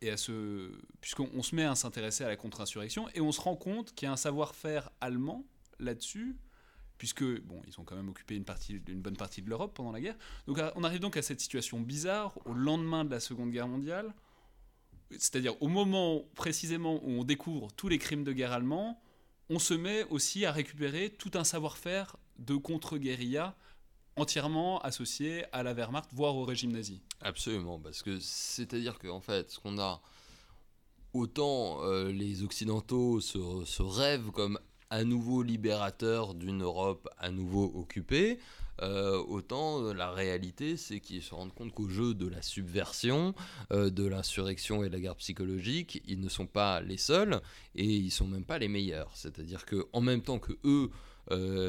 et 0.00 0.10
à 0.10 0.16
ce 0.16 0.72
puisqu'on 1.00 1.42
se 1.42 1.54
met 1.54 1.64
à 1.64 1.74
s'intéresser 1.74 2.24
à 2.24 2.28
la 2.28 2.36
contre-insurrection 2.36 3.08
et 3.14 3.20
on 3.20 3.32
se 3.32 3.40
rend 3.40 3.56
compte 3.56 3.94
qu'il 3.94 4.06
y 4.06 4.08
a 4.08 4.12
un 4.12 4.16
savoir-faire 4.16 4.90
allemand 5.00 5.44
là-dessus 5.78 6.36
puisque 6.98 7.24
bon, 7.42 7.60
ils 7.66 7.78
ont 7.80 7.84
quand 7.84 7.96
même 7.96 8.08
occupé 8.08 8.36
une, 8.36 8.44
partie, 8.44 8.80
une 8.88 9.00
bonne 9.00 9.16
partie 9.16 9.42
de 9.42 9.48
l'Europe 9.48 9.74
pendant 9.74 9.92
la 9.92 10.00
guerre. 10.00 10.16
Donc 10.46 10.60
on 10.76 10.84
arrive 10.84 11.00
donc 11.00 11.16
à 11.16 11.22
cette 11.22 11.40
situation 11.40 11.80
bizarre 11.80 12.38
au 12.46 12.52
lendemain 12.52 13.04
de 13.04 13.10
la 13.10 13.20
Seconde 13.20 13.50
Guerre 13.50 13.68
mondiale 13.68 14.14
c'est-à-dire 15.18 15.60
au 15.62 15.68
moment 15.68 16.22
précisément 16.34 17.00
où 17.04 17.10
on 17.10 17.24
découvre 17.24 17.68
tous 17.72 17.88
les 17.88 17.98
crimes 17.98 18.24
de 18.24 18.32
guerre 18.32 18.52
allemands, 18.52 19.00
on 19.50 19.58
se 19.58 19.74
met 19.74 20.04
aussi 20.04 20.44
à 20.44 20.52
récupérer 20.52 21.10
tout 21.10 21.30
un 21.34 21.44
savoir-faire 21.44 22.16
de 22.38 22.56
contre-guérilla 22.56 23.56
entièrement 24.16 24.80
associé 24.80 25.44
à 25.52 25.62
la 25.62 25.74
Wehrmacht, 25.74 26.10
voire 26.12 26.36
au 26.36 26.44
régime 26.44 26.72
nazi. 26.72 27.00
Absolument, 27.20 27.78
parce 27.80 28.02
que 28.02 28.18
c'est-à-dire 28.20 28.98
qu'en 28.98 29.20
fait, 29.20 29.50
ce 29.50 29.58
qu'on 29.58 29.78
a, 29.78 30.00
autant 31.12 31.82
euh, 31.82 32.10
les 32.12 32.42
Occidentaux 32.42 33.20
se, 33.20 33.64
se, 33.64 33.82
rêvent 33.82 34.30
comme 34.30 34.58
à 34.90 35.04
nouveau 35.04 35.42
libérateurs 35.42 36.34
d'une 36.34 36.62
Europe 36.62 37.08
à 37.18 37.30
nouveau 37.30 37.72
occupée, 37.74 38.38
euh, 38.82 39.22
autant 39.28 39.82
euh, 39.82 39.94
la 39.94 40.10
réalité, 40.10 40.76
c'est 40.76 41.00
qu'ils 41.00 41.22
se 41.22 41.34
rendent 41.34 41.54
compte 41.54 41.72
qu'au 41.72 41.88
jeu 41.88 42.14
de 42.14 42.26
la 42.26 42.42
subversion, 42.42 43.34
euh, 43.72 43.90
de 43.90 44.06
l'insurrection 44.06 44.84
et 44.84 44.88
de 44.88 44.92
la 44.92 45.00
guerre 45.00 45.16
psychologique, 45.16 46.02
ils 46.06 46.20
ne 46.20 46.28
sont 46.28 46.46
pas 46.46 46.80
les 46.80 46.96
seuls 46.96 47.40
et 47.74 47.84
ils 47.84 48.10
sont 48.10 48.26
même 48.26 48.44
pas 48.44 48.58
les 48.58 48.68
meilleurs. 48.68 49.10
C'est-à-dire 49.14 49.64
que 49.64 49.86
en 49.92 50.00
même 50.00 50.22
temps 50.22 50.38
que 50.38 50.52
eux 50.64 50.90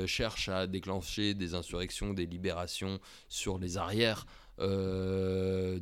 cherchent 0.05 0.49
à 0.49 0.67
déclencher 0.67 1.33
des 1.33 1.55
insurrections, 1.55 2.13
des 2.13 2.25
libérations 2.25 2.99
sur 3.29 3.57
les 3.57 3.77
arrières 3.77 4.25
de, 4.59 5.79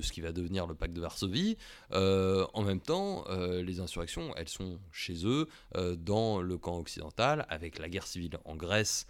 ce 0.00 0.12
qui 0.12 0.20
va 0.20 0.30
devenir 0.30 0.68
le 0.68 0.76
pacte 0.76 0.94
de 0.94 1.00
Varsovie. 1.00 1.56
En 1.90 2.62
même 2.62 2.80
temps, 2.80 3.24
les 3.30 3.80
insurrections, 3.80 4.32
elles 4.36 4.48
sont 4.48 4.78
chez 4.92 5.26
eux, 5.26 5.48
dans 5.96 6.40
le 6.40 6.56
camp 6.56 6.78
occidental, 6.78 7.46
avec 7.48 7.80
la 7.80 7.88
guerre 7.88 8.06
civile 8.06 8.38
en 8.44 8.54
Grèce, 8.54 9.08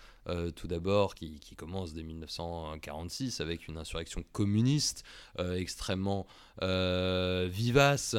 tout 0.55 0.67
d'abord, 0.67 1.15
qui, 1.15 1.41
commence 1.57 1.93
dès 1.93 2.03
1946, 2.03 3.41
avec 3.41 3.69
une 3.69 3.79
insurrection 3.79 4.25
communiste 4.33 5.05
extrêmement 5.39 6.27
vivace, 6.61 8.17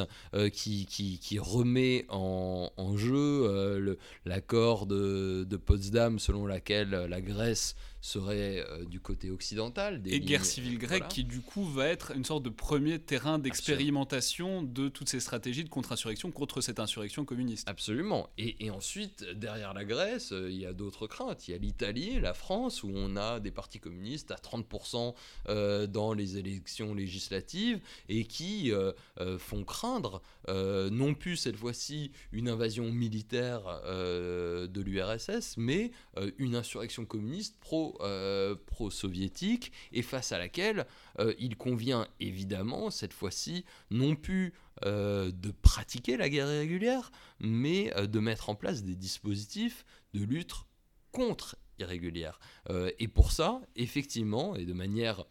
qui, 0.52 1.38
remet 1.38 2.06
en, 2.08 2.72
en 2.76 2.96
jeu 2.96 3.98
l'accord 4.24 4.86
de, 4.86 5.44
de 5.48 5.56
Potsdam, 5.56 6.18
selon 6.18 6.46
laquelle 6.46 6.90
la 6.90 7.20
Grèce 7.20 7.74
serait 8.08 8.64
euh, 8.66 8.84
du 8.84 9.00
côté 9.00 9.30
occidental. 9.30 10.02
Des 10.02 10.14
et 10.14 10.20
guerre 10.20 10.44
civile 10.44 10.78
grecque 10.78 11.08
qui 11.08 11.24
du 11.24 11.40
coup 11.40 11.64
va 11.64 11.86
être 11.86 12.12
une 12.16 12.24
sorte 12.24 12.42
de 12.42 12.48
premier 12.48 12.98
terrain 12.98 13.38
d'expérimentation 13.38 14.62
de 14.62 14.88
toutes 14.88 15.08
ces 15.08 15.20
stratégies 15.20 15.64
de 15.64 15.68
contre-insurrection 15.68 16.30
contre 16.30 16.60
cette 16.60 16.80
insurrection 16.80 17.24
communiste. 17.24 17.68
Absolument. 17.68 18.30
Et, 18.38 18.64
et 18.64 18.70
ensuite, 18.70 19.24
derrière 19.34 19.74
la 19.74 19.84
Grèce, 19.84 20.32
euh, 20.32 20.50
il 20.50 20.58
y 20.58 20.66
a 20.66 20.72
d'autres 20.72 21.06
craintes. 21.06 21.48
Il 21.48 21.50
y 21.52 21.54
a 21.54 21.58
l'Italie, 21.58 22.18
la 22.18 22.32
France, 22.32 22.82
où 22.82 22.90
on 22.94 23.16
a 23.16 23.40
des 23.40 23.50
partis 23.50 23.78
communistes 23.78 24.30
à 24.30 24.36
30% 24.36 25.14
euh, 25.48 25.86
dans 25.86 26.14
les 26.14 26.38
élections 26.38 26.94
législatives 26.94 27.80
et 28.08 28.24
qui 28.24 28.72
font 29.38 29.64
craindre 29.64 30.22
non 30.46 31.14
plus 31.14 31.36
cette 31.36 31.56
fois-ci 31.56 32.10
une 32.32 32.48
invasion 32.48 32.90
militaire 32.90 33.82
de 33.84 34.80
l'URSS, 34.80 35.56
mais 35.56 35.90
une 36.38 36.54
insurrection 36.54 37.04
communiste 37.04 37.56
pro 37.60 37.97
euh, 38.00 38.54
pro-soviétique 38.66 39.72
et 39.92 40.02
face 40.02 40.32
à 40.32 40.38
laquelle 40.38 40.86
euh, 41.18 41.34
il 41.38 41.56
convient 41.56 42.06
évidemment, 42.20 42.90
cette 42.90 43.12
fois-ci, 43.12 43.64
non 43.90 44.14
plus 44.14 44.54
euh, 44.84 45.30
de 45.32 45.50
pratiquer 45.50 46.16
la 46.16 46.28
guerre 46.28 46.52
irrégulière, 46.52 47.10
mais 47.40 47.92
de 48.06 48.20
mettre 48.20 48.48
en 48.48 48.54
place 48.54 48.82
des 48.82 48.94
dispositifs 48.94 49.84
de 50.14 50.24
lutte 50.24 50.52
contre 51.12 51.56
irrégulière. 51.78 52.40
et 52.98 53.08
pour 53.08 53.30
ça, 53.30 53.60
effectivement, 53.76 54.56
et 54.56 54.64
de 54.64 54.72
manière 54.72 55.24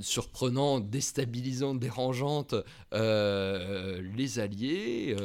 surprenantes, 0.00 0.90
déstabilisantes, 0.90 1.78
dérangeantes, 1.78 2.54
les 2.92 4.38
Alliés, 4.38 5.16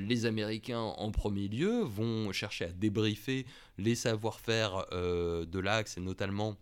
les 0.00 0.26
Américains 0.26 0.80
en 0.80 1.10
premier 1.10 1.48
lieu, 1.48 1.82
vont 1.82 2.32
chercher 2.32 2.66
à 2.66 2.72
débriefer 2.72 3.46
les 3.78 3.94
savoir-faire 3.94 4.86
de 4.92 5.58
l'Axe 5.58 5.96
et 5.96 6.00
notamment 6.00 6.56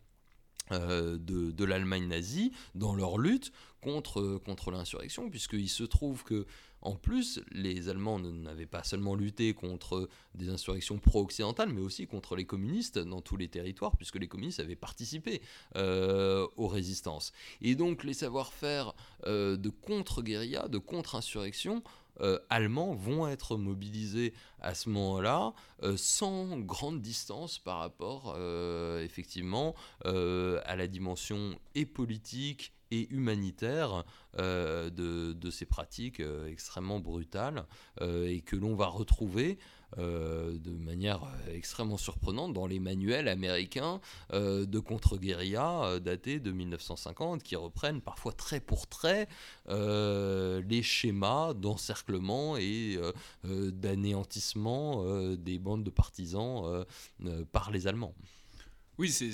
de, 0.70 1.64
l'Allemagne 1.64 2.08
nazie 2.08 2.52
dans 2.74 2.94
leur 2.94 3.18
lutte 3.18 3.52
contre 3.80 4.70
l'insurrection, 4.70 5.28
puisqu'il 5.30 5.68
se 5.68 5.84
trouve 5.84 6.24
que 6.24 6.46
en 6.84 6.96
plus, 6.96 7.40
les 7.50 7.88
Allemands 7.88 8.18
n'avaient 8.18 8.66
pas 8.66 8.84
seulement 8.84 9.14
lutté 9.14 9.54
contre 9.54 10.08
des 10.34 10.50
insurrections 10.50 10.98
pro-occidentales, 10.98 11.70
mais 11.70 11.80
aussi 11.80 12.06
contre 12.06 12.36
les 12.36 12.44
communistes 12.44 12.98
dans 12.98 13.22
tous 13.22 13.38
les 13.38 13.48
territoires, 13.48 13.96
puisque 13.96 14.16
les 14.16 14.28
communistes 14.28 14.60
avaient 14.60 14.76
participé 14.76 15.40
euh, 15.76 16.46
aux 16.56 16.68
résistances. 16.68 17.32
Et 17.62 17.74
donc 17.74 18.04
les 18.04 18.12
savoir-faire 18.12 18.94
euh, 19.26 19.56
de 19.56 19.70
contre-guérilla, 19.70 20.68
de 20.68 20.76
contre-insurrection, 20.76 21.82
euh, 22.20 22.38
allemands 22.50 22.94
vont 22.94 23.26
être 23.26 23.56
mobilisés 23.56 24.34
à 24.60 24.74
ce 24.74 24.88
moment-là 24.90 25.52
sans 25.96 26.58
grande 26.60 27.00
distance 27.00 27.58
par 27.58 27.78
rapport 27.78 28.38
effectivement 29.00 29.74
à 30.04 30.76
la 30.76 30.86
dimension 30.86 31.58
et 31.74 31.84
politique 31.84 32.72
humanitaire 33.02 34.04
euh, 34.38 34.90
de, 34.90 35.50
ces 35.50 35.66
pratiques 35.66 36.20
euh, 36.20 36.48
extrêmement 36.48 36.98
brutales 36.98 37.66
euh, 38.00 38.26
et 38.26 38.40
que 38.40 38.56
l'on 38.56 38.74
va 38.74 38.86
retrouver 38.86 39.58
de 39.96 40.76
manière 40.76 41.20
extrêmement 41.52 41.98
surprenante 41.98 42.52
dans 42.52 42.66
les 42.66 42.80
manuels 42.80 43.28
américains 43.28 44.00
de 44.32 44.78
contre-guérilla 44.80 46.00
datés 46.00 46.40
de 46.40 46.50
1950 46.50 47.44
qui 47.44 47.54
reprennent 47.54 48.00
parfois 48.00 48.32
trait 48.32 48.58
pour 48.58 48.88
trait 48.88 49.28
les 49.68 50.82
schémas 50.82 51.54
d'encerclement 51.54 52.56
et 52.56 52.98
d'anéantissement 53.44 55.04
des 55.36 55.60
bandes 55.60 55.84
de 55.84 55.90
partisans 55.90 56.84
par 57.52 57.70
les 57.70 57.86
Allemands. 57.86 58.16
Oui, 58.98 59.10
c'est 59.10 59.32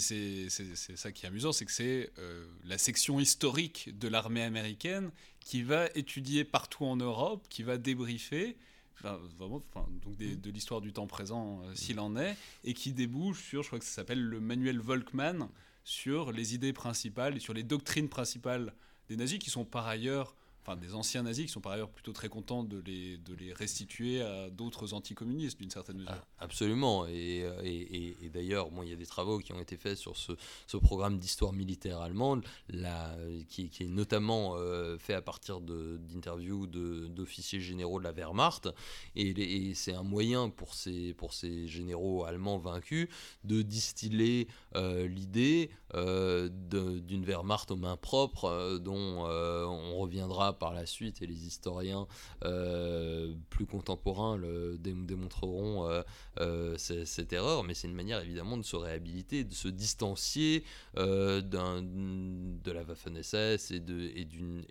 ça 0.96 1.12
qui 1.12 1.26
est 1.26 1.28
amusant, 1.28 1.52
c'est 1.52 1.66
que 1.66 1.72
c'est 1.72 2.10
euh, 2.18 2.46
la 2.64 2.78
section 2.78 3.20
historique 3.20 3.90
de 3.98 4.08
l'armée 4.08 4.42
américaine 4.42 5.10
qui 5.40 5.62
va 5.62 5.86
étudier 5.94 6.44
partout 6.44 6.84
en 6.84 6.96
Europe, 6.96 7.46
qui 7.50 7.62
va 7.62 7.76
débriefer, 7.76 8.56
vraiment, 9.02 9.62
donc 10.02 10.18
mm. 10.18 10.36
de 10.36 10.50
l'histoire 10.50 10.80
du 10.80 10.92
temps 10.92 11.06
présent 11.06 11.60
euh, 11.62 11.74
s'il 11.74 12.00
en 12.00 12.16
est, 12.16 12.36
et 12.64 12.72
qui 12.72 12.92
débouche 12.92 13.42
sur, 13.42 13.62
je 13.62 13.68
crois 13.68 13.78
que 13.78 13.84
ça 13.84 13.92
s'appelle 13.92 14.22
le 14.22 14.40
manuel 14.40 14.78
Volkmann, 14.78 15.48
sur 15.84 16.32
les 16.32 16.54
idées 16.54 16.72
principales 16.72 17.36
et 17.36 17.40
sur 17.40 17.54
les 17.54 17.62
doctrines 17.62 18.08
principales 18.08 18.74
des 19.08 19.16
nazis, 19.16 19.38
qui 19.38 19.50
sont 19.50 19.64
par 19.64 19.86
ailleurs 19.86 20.36
enfin 20.62 20.76
des 20.76 20.94
anciens 20.94 21.22
nazis 21.22 21.46
qui 21.46 21.52
sont 21.52 21.60
par 21.60 21.72
ailleurs 21.72 21.90
plutôt 21.90 22.12
très 22.12 22.28
contents 22.28 22.64
de 22.64 22.82
les, 22.84 23.16
de 23.18 23.34
les 23.34 23.52
restituer 23.52 24.22
à 24.22 24.50
d'autres 24.50 24.94
anticommunistes 24.94 25.58
d'une 25.58 25.70
certaine 25.70 25.98
mesure. 25.98 26.12
Ah, 26.12 26.44
absolument, 26.44 27.06
et, 27.06 27.42
euh, 27.44 27.60
et, 27.64 28.16
et, 28.22 28.28
d'ailleurs, 28.28 28.70
bon, 28.70 28.82
il 28.82 28.90
y 28.90 28.92
a 28.92 28.96
des 28.96 29.06
travaux 29.06 29.38
qui 29.38 29.52
ont 29.52 29.60
été 29.60 29.76
faits 29.76 29.96
sur 29.96 30.16
ce, 30.16 30.32
ce 30.66 30.76
programme 30.76 31.18
d'histoire 31.18 31.52
militaire 31.52 32.00
allemande, 32.00 32.44
là, 32.68 33.16
qui, 33.48 33.70
qui, 33.70 33.84
est 33.84 33.88
notamment 33.88 34.54
euh, 34.56 34.98
fait 34.98 35.14
à 35.14 35.22
partir 35.22 35.60
d'interviews 35.60 36.66
d'officiers 36.66 37.60
généraux 37.60 37.98
de 37.98 38.04
la 38.04 38.12
Wehrmacht, 38.12 38.68
et, 39.16 39.74
c'est 39.74 39.94
un 39.94 40.02
moyen 40.02 40.50
pour 40.50 40.74
ces, 40.74 41.14
pour 41.14 41.32
ces 41.32 41.68
généraux 41.68 42.24
allemands 42.24 42.58
vaincus 42.58 43.08
de 43.44 43.62
distiller 43.62 44.48
euh, 44.76 45.08
l'idée 45.08 45.70
d'une 45.94 47.24
Wehrmacht 47.24 47.70
aux 47.70 47.76
mains 47.76 47.96
propres, 47.96 48.78
dont 48.78 49.24
on 49.24 49.98
reviendra 49.98 50.49
par 50.52 50.74
la 50.74 50.86
suite 50.86 51.22
et 51.22 51.26
les 51.26 51.46
historiens 51.46 52.06
euh, 52.44 53.34
plus 53.50 53.66
contemporains 53.66 54.36
le 54.36 54.78
démontreront 54.78 55.88
euh, 55.88 56.02
euh, 56.38 56.76
cette 56.78 57.32
erreur, 57.32 57.64
mais 57.64 57.74
c'est 57.74 57.88
une 57.88 57.94
manière 57.94 58.20
évidemment 58.20 58.56
de 58.56 58.62
se 58.62 58.76
réhabiliter, 58.76 59.44
de 59.44 59.54
se 59.54 59.68
distancier 59.68 60.64
de 60.96 62.70
la 62.70 62.82
Waffen-SS 62.82 63.72
et 63.72 63.80
d'une 63.80 64.64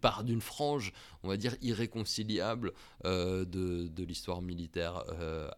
part 0.00 0.24
d'une 0.24 0.40
frange, 0.40 0.92
on 1.22 1.28
va 1.28 1.36
dire 1.36 1.56
irréconciliable 1.62 2.72
de, 3.04 3.44
de 3.44 4.04
l'histoire 4.04 4.42
militaire 4.42 5.04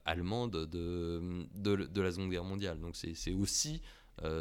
allemande 0.05 0.67
de, 0.67 1.47
de, 1.55 2.01
la 2.01 2.13
Seconde 2.13 2.31
Guerre 2.31 2.45
mondiale. 2.45 2.81
Donc 2.81 2.97
c'est 2.97 3.33
aussi 3.33 3.81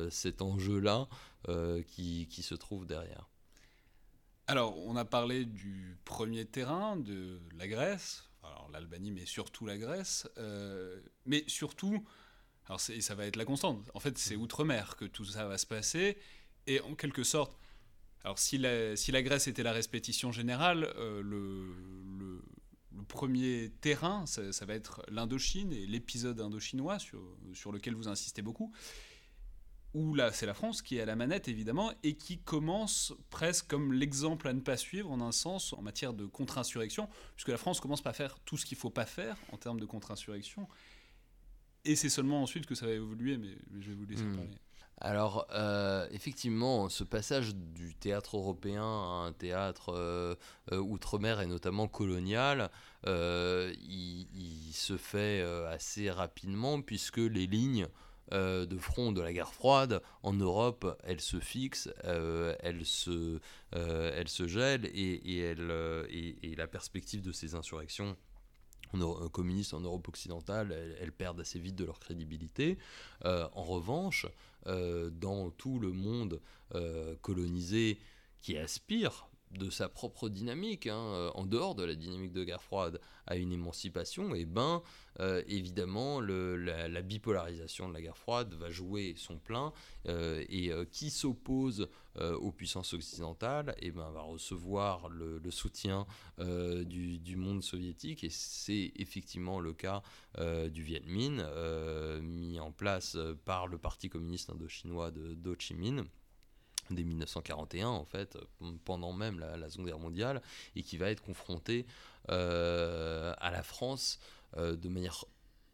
cet 0.09 0.41
enjeu-là 0.41 1.07
qui, 1.87 2.27
qui 2.29 2.41
se 2.41 2.55
trouve 2.55 2.85
derrière. 2.85 3.27
Alors, 4.47 4.77
on 4.79 4.95
a 4.95 5.05
parlé 5.05 5.45
du 5.45 5.97
premier 6.03 6.45
terrain, 6.45 6.97
de 6.97 7.39
la 7.57 7.67
Grèce, 7.67 8.29
alors 8.43 8.69
l'Albanie, 8.71 9.11
mais 9.11 9.25
surtout 9.25 9.65
la 9.65 9.77
Grèce, 9.77 10.27
euh, 10.37 10.99
mais 11.25 11.43
surtout, 11.47 12.05
alors 12.65 12.79
ça 12.79 13.15
va 13.15 13.25
être 13.25 13.35
la 13.35 13.45
constante, 13.45 13.89
en 13.93 13.99
fait 13.99 14.17
c'est 14.17 14.35
outre-mer 14.35 14.95
que 14.95 15.05
tout 15.05 15.25
ça 15.25 15.47
va 15.47 15.57
se 15.57 15.65
passer, 15.65 16.17
et 16.67 16.79
en 16.81 16.95
quelque 16.95 17.23
sorte, 17.23 17.57
alors 18.23 18.39
si 18.39 18.57
la, 18.57 18.95
si 18.95 19.11
la 19.11 19.21
Grèce 19.21 19.47
était 19.47 19.63
la 19.63 19.71
répétition 19.71 20.31
générale, 20.31 20.91
euh, 20.97 21.21
le, 21.21 21.75
le, 22.19 22.41
premier 23.07 23.71
terrain, 23.81 24.25
ça, 24.25 24.53
ça 24.53 24.65
va 24.65 24.73
être 24.73 25.03
l'Indochine 25.09 25.73
et 25.73 25.85
l'épisode 25.85 26.39
indochinois 26.39 26.97
sur, 26.97 27.19
sur 27.51 27.73
lequel 27.73 27.93
vous 27.93 28.07
insistez 28.07 28.41
beaucoup 28.41 28.71
où 29.93 30.13
là 30.15 30.31
c'est 30.31 30.45
la 30.45 30.53
France 30.53 30.81
qui 30.81 30.97
est 30.97 31.01
à 31.01 31.05
la 31.05 31.15
manette 31.15 31.47
évidemment 31.47 31.91
et 32.03 32.15
qui 32.15 32.39
commence 32.39 33.13
presque 33.29 33.67
comme 33.67 33.93
l'exemple 33.93 34.47
à 34.47 34.53
ne 34.53 34.61
pas 34.61 34.77
suivre 34.77 35.11
en 35.11 35.21
un 35.21 35.31
sens 35.31 35.73
en 35.73 35.81
matière 35.81 36.13
de 36.13 36.25
contre-insurrection, 36.25 37.09
puisque 37.35 37.49
la 37.49 37.57
France 37.57 37.79
commence 37.79 38.01
pas 38.01 38.11
à 38.11 38.13
faire 38.13 38.39
tout 38.39 38.57
ce 38.57 38.65
qu'il 38.65 38.77
faut 38.77 38.89
pas 38.89 39.05
faire 39.05 39.37
en 39.51 39.57
termes 39.57 39.79
de 39.79 39.85
contre-insurrection. 39.85 40.67
Et 41.83 41.95
c'est 41.95 42.09
seulement 42.09 42.43
ensuite 42.43 42.65
que 42.65 42.75
ça 42.75 42.85
va 42.85 42.91
évoluer, 42.91 43.37
mais 43.37 43.57
je 43.79 43.89
vais 43.89 43.95
vous 43.95 44.05
laisser 44.05 44.23
hmm. 44.23 44.35
parler. 44.35 44.57
Alors, 45.03 45.47
euh, 45.51 46.07
effectivement, 46.11 46.87
ce 46.87 47.03
passage 47.03 47.55
du 47.55 47.95
théâtre 47.95 48.37
européen 48.37 48.83
à 48.83 49.25
un 49.25 49.33
théâtre 49.33 49.91
euh, 49.95 50.35
euh, 50.71 50.77
outre-mer 50.77 51.41
et 51.41 51.47
notamment 51.47 51.87
colonial, 51.87 52.69
il, 53.07 54.27
il, 54.31 54.73
se 54.73 54.97
fait 54.97 55.41
assez 55.69 56.11
rapidement 56.11 56.81
puisque 56.81 57.17
les 57.17 57.47
lignes 57.47 57.87
euh, 58.33 58.65
de 58.65 58.77
front 58.77 59.11
de 59.11 59.21
la 59.21 59.33
guerre 59.33 59.53
froide 59.53 60.01
en 60.23 60.33
Europe, 60.33 60.97
elle 61.03 61.19
se 61.19 61.39
fixe, 61.39 61.89
euh, 62.05 62.55
elle, 62.61 62.85
se, 62.85 63.39
euh, 63.75 64.13
elle 64.15 64.29
se 64.29 64.47
gèle 64.47 64.85
et, 64.93 65.55
la 66.55 66.67
perspective 66.67 67.21
de 67.21 67.31
ces 67.31 67.55
insurrections 67.55 68.15
communistes 69.31 69.73
en 69.73 69.79
Europe 69.79 70.07
occidentale, 70.09 70.71
elles, 70.99 71.11
perdent 71.13 71.39
assez 71.39 71.59
vite 71.59 71.75
de 71.75 71.85
leur 71.85 71.99
crédibilité. 71.99 72.77
en 73.23 73.63
revanche, 73.63 74.27
dans 74.65 75.49
tout 75.51 75.79
le 75.79 75.91
monde 75.91 76.41
colonisé 77.21 77.99
qui 78.41 78.57
aspire 78.57 79.27
de 79.57 79.69
sa 79.69 79.89
propre 79.89 80.29
dynamique, 80.29 80.87
hein, 80.87 80.97
euh, 80.97 81.31
en 81.35 81.45
dehors 81.45 81.75
de 81.75 81.83
la 81.83 81.95
dynamique 81.95 82.31
de 82.31 82.43
guerre 82.43 82.63
froide, 82.63 82.99
à 83.27 83.35
une 83.35 83.51
émancipation, 83.51 84.33
et 84.33 84.45
ben 84.45 84.81
euh, 85.19 85.43
évidemment 85.47 86.19
la, 86.21 87.01
bipolarisation 87.01 87.89
de 87.89 87.93
la 87.93 88.01
guerre 88.01 88.17
froide 88.17 88.53
va 88.55 88.69
jouer 88.69 89.13
son 89.17 89.37
plein, 89.37 89.73
euh, 90.07 90.43
et 90.49 90.71
qui 90.91 91.09
s'oppose 91.09 91.87
aux 92.19 92.51
puissances 92.51 92.93
occidentales, 92.93 93.73
et 93.79 93.91
ben 93.91 94.09
va 94.11 94.21
recevoir 94.21 95.07
le, 95.07 95.39
soutien 95.49 96.05
du, 96.37 97.35
monde 97.37 97.63
soviétique, 97.63 98.23
et 98.23 98.29
c'est 98.29 98.91
effectivement 98.95 99.59
le 99.59 99.73
cas 99.73 100.01
du 100.69 100.83
Viet 100.83 101.03
Minh, 101.05 101.43
mis 102.21 102.59
en 102.59 102.71
place 102.71 103.17
par 103.45 103.67
le 103.67 103.77
Parti 103.77 104.09
communiste 104.09 104.49
indochinois 104.49 105.11
de 105.11 105.49
Ho 105.49 105.55
Chi 105.57 105.73
Minh 105.73 106.05
dès 106.89 107.03
1941 107.03 107.87
en 107.87 108.05
fait, 108.05 108.37
pendant 108.85 109.13
même 109.13 109.39
la, 109.39 109.69
Seconde 109.69 109.87
Guerre 109.87 109.99
mondiale, 109.99 110.41
et 110.75 110.83
qui 110.83 110.97
va 110.97 111.09
être 111.09 111.21
confronté 111.21 111.85
euh, 112.29 113.33
à 113.39 113.51
la 113.51 113.63
France 113.63 114.19
euh, 114.57 114.75
de 114.75 114.89
manière 114.89 115.25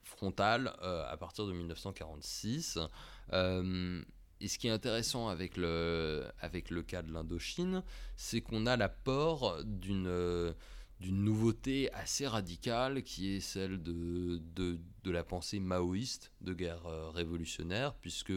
frontale 0.03 0.73
euh, 0.81 1.05
à 1.09 1.17
partir 1.17 1.45
de 1.45 1.53
1946. 1.53 2.77
et 4.39 4.47
ce 4.47 4.57
qui 4.59 4.67
est 4.67 4.71
intéressant 4.71 5.29
avec 5.29 5.57
le, 5.57 6.25
avec 6.39 6.69
le 6.69 6.83
cas 6.83 7.01
de 7.01 7.11
l'Indochine, 7.11 7.83
c'est 8.15 8.41
qu'on 8.41 8.65
a 8.65 8.77
l'apport 8.77 9.63
d'une 9.63 10.53
d'une 10.99 11.23
nouveauté 11.23 11.91
assez 11.93 12.27
radicale 12.27 13.03
qui 13.03 13.35
est 13.35 13.39
celle 13.39 13.81
de, 13.81 14.41
la 15.05 15.23
pensée 15.23 15.59
maoïste 15.59 16.31
de 16.41 16.53
guerre 16.53 16.83
révolutionnaire, 17.13 17.93
puisque 17.95 18.33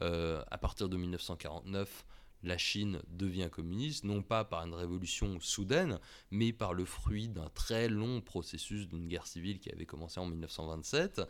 à 0.00 0.58
partir 0.58 0.88
de 0.88 0.96
1949, 0.96 2.04
la 2.42 2.58
Chine 2.58 3.00
devient 3.08 3.48
communiste, 3.50 4.04
non 4.04 4.22
pas 4.22 4.44
par 4.44 4.64
une 4.64 4.74
révolution 4.74 5.38
soudaine, 5.40 5.98
mais 6.30 6.52
par 6.52 6.72
le 6.72 6.84
fruit 6.84 7.28
d'un 7.28 7.48
très 7.50 7.88
long 7.88 8.20
processus 8.20 8.88
d'une 8.88 9.08
guerre 9.08 9.26
civile 9.26 9.58
qui 9.58 9.70
avait 9.70 9.86
commencé 9.86 10.20
en 10.20 10.26
1927, 10.26 11.22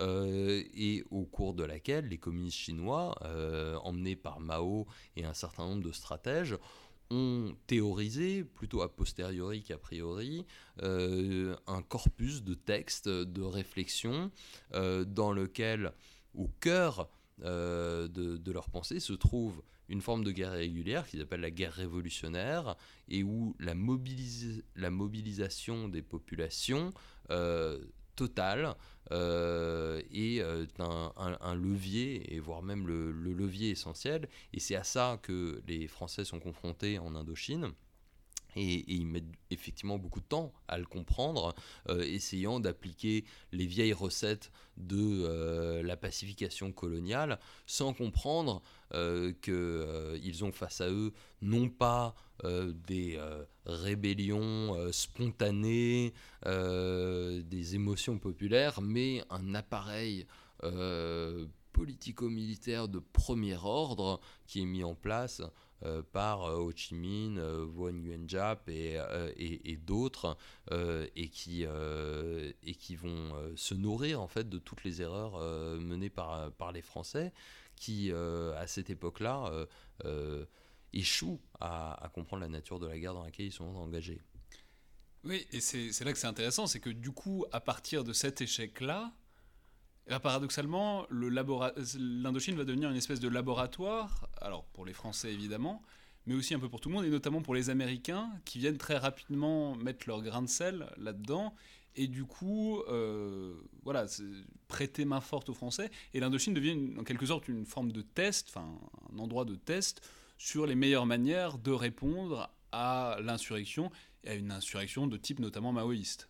euh, 0.00 0.62
et 0.74 1.04
au 1.10 1.24
cours 1.24 1.54
de 1.54 1.64
laquelle 1.64 2.08
les 2.08 2.18
communistes 2.18 2.58
chinois, 2.58 3.16
euh, 3.22 3.76
emmenés 3.76 4.16
par 4.16 4.40
Mao 4.40 4.86
et 5.16 5.24
un 5.24 5.34
certain 5.34 5.64
nombre 5.64 5.82
de 5.82 5.92
stratèges, 5.92 6.56
ont 7.10 7.54
théorisé, 7.66 8.44
plutôt 8.44 8.82
a 8.82 8.94
posteriori 8.94 9.62
qu'a 9.62 9.78
priori, 9.78 10.44
euh, 10.82 11.56
un 11.66 11.82
corpus 11.82 12.42
de 12.42 12.54
textes, 12.54 13.08
de 13.08 13.42
réflexions, 13.42 14.30
dans 14.72 15.32
lequel, 15.32 15.92
au 16.34 16.48
cœur 16.60 17.08
de, 17.42 18.06
de, 18.08 18.52
leur 18.52 18.68
pensée, 18.70 19.00
se 19.00 19.12
trouve 19.12 19.62
une 19.88 20.00
forme 20.00 20.24
de 20.24 20.32
guerre 20.32 20.52
régulière 20.52 21.06
qu'ils 21.06 21.20
appellent 21.20 21.40
la 21.40 21.50
guerre 21.50 21.72
révolutionnaire 21.72 22.76
et 23.08 23.22
où 23.22 23.54
la, 23.58 23.74
la 24.76 24.90
mobilisation 24.90 25.88
des 25.88 26.02
populations 26.02 26.92
euh, 27.30 27.78
totale 28.14 28.64
euh, 28.66 28.74
est 29.10 30.40
euh, 30.40 30.66
un, 30.78 31.54
levier, 31.54 32.34
et 32.34 32.40
voire 32.40 32.62
même 32.62 32.86
le 32.86 33.12
levier 33.12 33.70
essentiel. 33.70 34.28
Et 34.52 34.60
c'est 34.60 34.76
à 34.76 34.84
ça 34.84 35.18
que 35.22 35.62
les 35.66 35.86
Français 35.86 36.24
sont 36.24 36.40
confrontés 36.40 36.98
en 36.98 37.14
Indochine 37.14 37.72
et, 38.56 38.84
ils 38.92 39.06
mettent 39.06 39.24
effectivement 39.50 39.98
beaucoup 39.98 40.20
de 40.20 40.26
temps 40.26 40.52
à 40.66 40.78
le 40.78 40.86
comprendre, 40.86 41.54
euh, 41.88 42.02
essayant 42.02 42.58
d'appliquer 42.58 43.24
les 43.52 43.66
vieilles 43.66 43.92
recettes 43.92 44.50
de 44.76 44.96
euh, 44.98 45.82
la 45.82 45.96
pacification 45.96 46.72
coloniale, 46.72 47.38
sans 47.66 47.92
comprendre 47.92 48.62
euh, 48.94 49.32
qu'ils 49.42 50.44
ont 50.44 50.52
face 50.52 50.80
à 50.80 50.88
eux 50.88 51.12
non 51.42 51.68
pas 51.68 52.14
des 52.86 53.18
rébellions 53.64 54.92
spontanées, 54.92 56.12
des 56.44 57.74
émotions 57.74 58.18
populaires, 58.18 58.82
mais 58.82 59.22
un 59.30 59.54
appareil 59.54 60.26
politico-militaire 61.76 62.88
de 62.88 62.98
premier 62.98 63.56
ordre 63.62 64.18
qui 64.46 64.62
est 64.62 64.64
mis 64.64 64.82
en 64.82 64.94
place 64.94 65.40
euh, 65.40 65.48
par 66.12 66.44
euh, 66.44 66.56
Ho 66.56 66.72
Chi 66.74 66.94
Minh, 66.94 67.38
euh, 67.38 67.66
Nguyen 67.66 67.92
Nguyenjap 67.92 68.68
et, 68.68 68.98
et, 69.36 69.76
d'autres, 69.76 70.36
et, 70.70 71.28
qui, 71.28 71.64
et 71.64 72.74
qui 72.74 72.96
vont 72.96 73.32
se 73.56 73.74
nourrir 73.74 74.20
en 74.20 74.28
fait 74.28 74.48
de 74.48 74.58
toutes 74.58 74.84
les 74.84 75.02
erreurs 75.02 75.38
menées 75.78 76.10
par, 76.10 76.50
par 76.52 76.72
les 76.72 76.82
Français, 76.82 77.32
qui 77.76 78.12
à 78.12 78.66
cette 78.66 78.90
époque-là 78.90 79.50
échouent 80.92 81.40
à, 81.60 82.04
à 82.04 82.08
comprendre 82.08 82.42
la 82.42 82.48
nature 82.48 82.78
de 82.78 82.86
la 82.86 82.98
guerre 82.98 83.14
dans 83.14 83.24
laquelle 83.24 83.46
ils 83.46 83.52
sont 83.52 83.64
engagés. 83.64 84.20
Oui, 85.24 85.46
et 85.52 85.60
c'est 85.60 86.04
là 86.04 86.12
que 86.12 86.18
c'est 86.18 86.28
intéressant, 86.28 86.66
c'est 86.66 86.80
que 86.80 86.90
du 86.90 87.10
coup, 87.10 87.44
à 87.52 87.60
partir 87.60 88.04
de 88.04 88.12
cet 88.12 88.40
échec-là, 88.40 89.12
paradoxalement, 90.22 91.06
l'Indochine 91.10 92.56
va 92.56 92.64
devenir 92.64 92.90
une 92.90 92.96
espèce 92.96 93.20
de 93.20 93.28
laboratoire, 93.28 94.28
alors 94.40 94.64
pour 94.66 94.84
les 94.84 94.92
Français 94.92 95.32
évidemment, 95.32 95.82
mais 96.26 96.34
aussi 96.34 96.54
un 96.54 96.58
peu 96.58 96.68
pour 96.68 96.80
tout 96.80 96.88
le 96.88 96.94
monde, 96.94 97.04
et 97.04 97.10
notamment 97.10 97.42
pour 97.42 97.54
les 97.54 97.70
Américains, 97.70 98.30
qui 98.44 98.58
viennent 98.58 98.78
très 98.78 98.98
rapidement 98.98 99.74
mettre 99.74 100.08
leur 100.08 100.22
grain 100.22 100.42
de 100.42 100.48
sel 100.48 100.86
là-dedans, 100.96 101.54
et 101.96 102.08
du 102.08 102.24
coup, 102.24 102.80
euh, 102.88 103.54
voilà, 103.82 104.06
prêter 104.68 105.04
main 105.04 105.20
forte 105.20 105.48
aux 105.48 105.54
Français, 105.54 105.90
et 106.14 106.20
l'Indochine 106.20 106.54
devient 106.54 106.94
en 106.98 107.04
quelque 107.04 107.26
sorte 107.26 107.48
une 107.48 107.64
forme 107.64 107.90
de 107.90 108.02
test, 108.02 108.48
enfin 108.50 108.78
un 109.12 109.18
endroit 109.18 109.44
de 109.44 109.54
test 109.54 110.08
sur 110.38 110.66
les 110.66 110.74
meilleures 110.74 111.06
manières 111.06 111.58
de 111.58 111.72
répondre 111.72 112.50
à 112.70 113.18
l'insurrection, 113.22 113.90
et 114.24 114.30
à 114.30 114.34
une 114.34 114.50
insurrection 114.50 115.06
de 115.06 115.16
type 115.16 115.38
notamment 115.40 115.72
maoïste. 115.72 116.28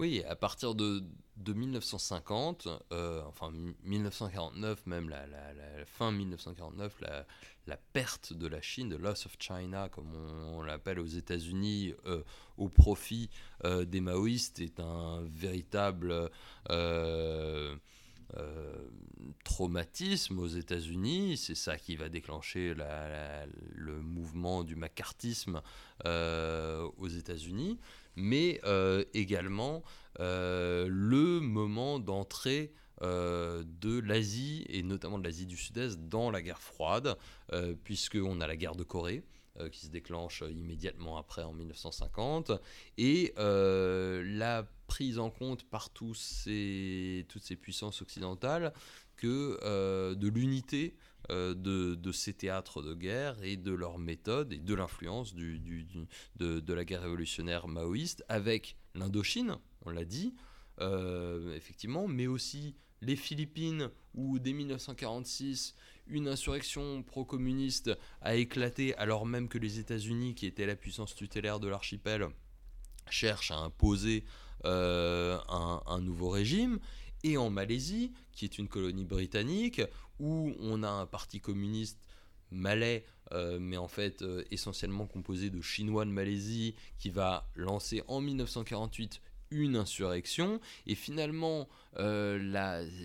Oui, 0.00 0.22
à 0.26 0.34
partir 0.34 0.74
de, 0.74 1.04
1950, 1.46 2.68
euh, 2.90 3.22
enfin 3.26 3.52
1949 3.84 4.86
même, 4.86 5.10
la, 5.10 5.26
fin 5.84 6.10
1949, 6.10 7.02
la, 7.66 7.76
perte 7.92 8.32
de 8.32 8.46
la 8.46 8.62
Chine, 8.62 8.88
de 8.88 8.96
loss 8.96 9.26
of 9.26 9.36
China, 9.38 9.90
comme 9.90 10.10
on, 10.54 10.62
l'appelle 10.62 11.00
aux 11.00 11.06
États-Unis, 11.06 11.92
euh, 12.06 12.22
au 12.56 12.70
profit 12.70 13.28
euh, 13.66 13.84
des 13.84 14.00
maoïstes, 14.00 14.60
est 14.60 14.80
un 14.80 15.20
véritable 15.26 16.30
traumatisme 19.44 20.38
aux 20.38 20.48
États-Unis. 20.48 21.36
C'est 21.36 21.54
ça 21.54 21.76
qui 21.76 21.96
va 21.96 22.08
déclencher 22.08 22.72
le 22.74 24.00
mouvement 24.00 24.64
du 24.64 24.76
macartisme 24.76 25.60
aux 26.06 27.08
États-Unis 27.08 27.78
mais 28.16 28.60
euh, 28.64 29.04
également 29.14 29.82
euh, 30.20 30.86
le 30.88 31.40
moment 31.40 31.98
d'entrée 31.98 32.72
euh, 33.02 33.64
de 33.80 33.98
l'Asie, 33.98 34.64
et 34.68 34.82
notamment 34.82 35.18
de 35.18 35.24
l'Asie 35.24 35.46
du 35.46 35.56
Sud-Est, 35.56 36.08
dans 36.08 36.30
la 36.30 36.42
guerre 36.42 36.60
froide, 36.60 37.16
puisqu'on 37.84 38.40
a 38.40 38.46
la 38.46 38.56
guerre 38.56 38.76
de 38.76 38.84
Corée 38.84 39.24
qui 39.72 39.86
se 39.86 39.90
déclenche 39.90 40.42
immédiatement 40.48 41.18
après 41.18 41.42
en 41.42 41.52
1950, 41.52 42.52
et 42.98 43.34
la 43.36 44.66
prise 44.86 45.18
en 45.18 45.30
compte 45.30 45.64
par 45.64 45.90
tous 45.90 46.14
ces, 46.14 47.26
toutes 47.28 47.42
ces 47.42 47.56
puissances 47.56 48.00
occidentales 48.00 48.72
que 49.16 50.14
de 50.14 50.28
l'unité 50.28 50.94
euh, 51.30 51.54
de, 51.54 52.12
ces 52.12 52.32
théâtres 52.32 52.82
de 52.82 52.92
guerre 52.92 53.36
et 53.42 53.56
de 53.56 53.72
leur 53.72 53.98
méthode 53.98 54.52
et 54.52 54.58
de 54.58 54.74
l'influence 54.74 55.34
de, 55.34 56.72
la 56.72 56.84
guerre 56.84 57.02
révolutionnaire 57.02 57.68
maoïste 57.68 58.24
avec 58.28 58.76
l'Indochine, 58.94 59.56
on 59.82 59.90
l'a 59.90 60.04
dit, 60.04 60.34
euh, 60.80 61.54
effectivement, 61.54 62.08
mais 62.08 62.26
aussi 62.26 62.74
les 63.00 63.14
Philippines 63.14 63.90
où 64.14 64.40
dès 64.40 64.52
1946 64.52 65.76
une 66.08 66.26
insurrection 66.26 67.04
pro-communiste 67.04 67.96
a 68.22 68.34
éclaté 68.34 68.96
alors 68.96 69.24
même 69.24 69.48
que 69.48 69.58
les 69.58 69.78
États-Unis, 69.78 70.34
qui 70.34 70.46
étaient 70.46 70.66
la 70.66 70.76
puissance 70.76 71.14
tutélaire 71.14 71.60
de 71.60 71.68
l'archipel, 71.68 72.26
cherchent 73.08 73.52
à 73.52 73.58
imposer 73.58 74.24
euh, 74.64 75.38
un, 75.48 75.80
un, 75.86 76.00
nouveau 76.00 76.28
régime, 76.28 76.80
et 77.22 77.36
en 77.36 77.50
Malaisie, 77.50 78.12
qui 78.32 78.44
est 78.44 78.58
une 78.58 78.68
colonie 78.68 79.04
britannique, 79.04 79.82
où 80.20 80.52
on 80.60 80.82
a 80.84 80.88
un 80.88 81.06
parti 81.06 81.40
communiste 81.40 81.98
malais, 82.50 83.04
euh, 83.32 83.58
mais 83.60 83.76
en 83.76 83.88
fait 83.88 84.22
euh, 84.22 84.44
essentiellement 84.50 85.06
composé 85.06 85.50
de 85.50 85.60
Chinois 85.60 86.04
de 86.04 86.10
Malaisie, 86.10 86.74
qui 86.98 87.10
va 87.10 87.48
lancer 87.54 88.02
en 88.08 88.20
1948 88.20 89.20
une 89.52 89.74
insurrection, 89.74 90.60
et 90.86 90.94
finalement 90.94 91.68
euh, 91.98 92.38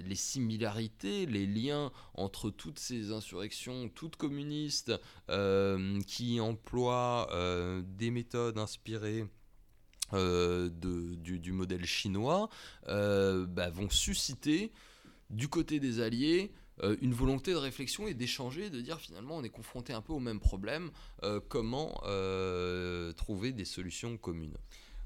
les 0.05 0.15
similarités, 0.15 1.25
les 1.25 1.47
liens 1.47 1.91
entre 2.13 2.51
toutes 2.51 2.77
ces 2.77 3.11
insurrections, 3.11 3.89
toutes 3.89 4.15
communistes, 4.15 4.93
qui 6.05 6.39
emploient 6.39 7.29
des 7.97 8.11
méthodes 8.11 8.59
inspirées 8.59 9.25
du, 10.13 11.51
modèle 11.51 11.85
chinois, 11.85 12.49
bah, 12.85 13.69
vont 13.71 13.89
susciter 13.89 14.71
du 15.31 15.47
côté 15.47 15.79
des 15.79 15.99
Alliés 15.99 16.51
euh, 16.83 16.95
une 17.01 17.13
volonté 17.13 17.51
de 17.51 17.57
réflexion 17.57 18.07
et 18.07 18.13
d'échanger, 18.13 18.69
de 18.69 18.81
dire 18.81 18.99
finalement 18.99 19.37
on 19.37 19.43
est 19.43 19.49
confronté 19.49 19.93
un 19.93 20.01
peu 20.01 20.13
au 20.13 20.19
même 20.19 20.39
problème, 20.39 20.91
euh, 21.23 21.39
comment 21.47 22.01
euh, 22.05 23.13
trouver 23.13 23.51
des 23.51 23.65
solutions 23.65 24.17
communes? 24.17 24.57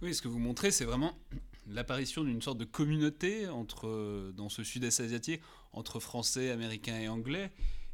Oui, 0.02 0.16
ce 0.16 0.22
que 0.22 0.28
vous 0.28 0.40
montrez, 0.40 0.72
c'est 0.72 0.86
vraiment 0.86 1.18
l'apparition 1.68 2.24
d'une 2.24 2.42
sorte 2.42 2.58
de 2.58 2.66
communauté 2.66 3.48
entre, 3.48 4.32
dans 4.36 4.50
ce 4.50 4.64
sud-est 4.64 5.00
asiatique 5.00 5.42
entre 5.72 6.00
français, 6.00 6.50
américains 6.50 7.00
et 7.00 7.08
anglais, 7.08 7.52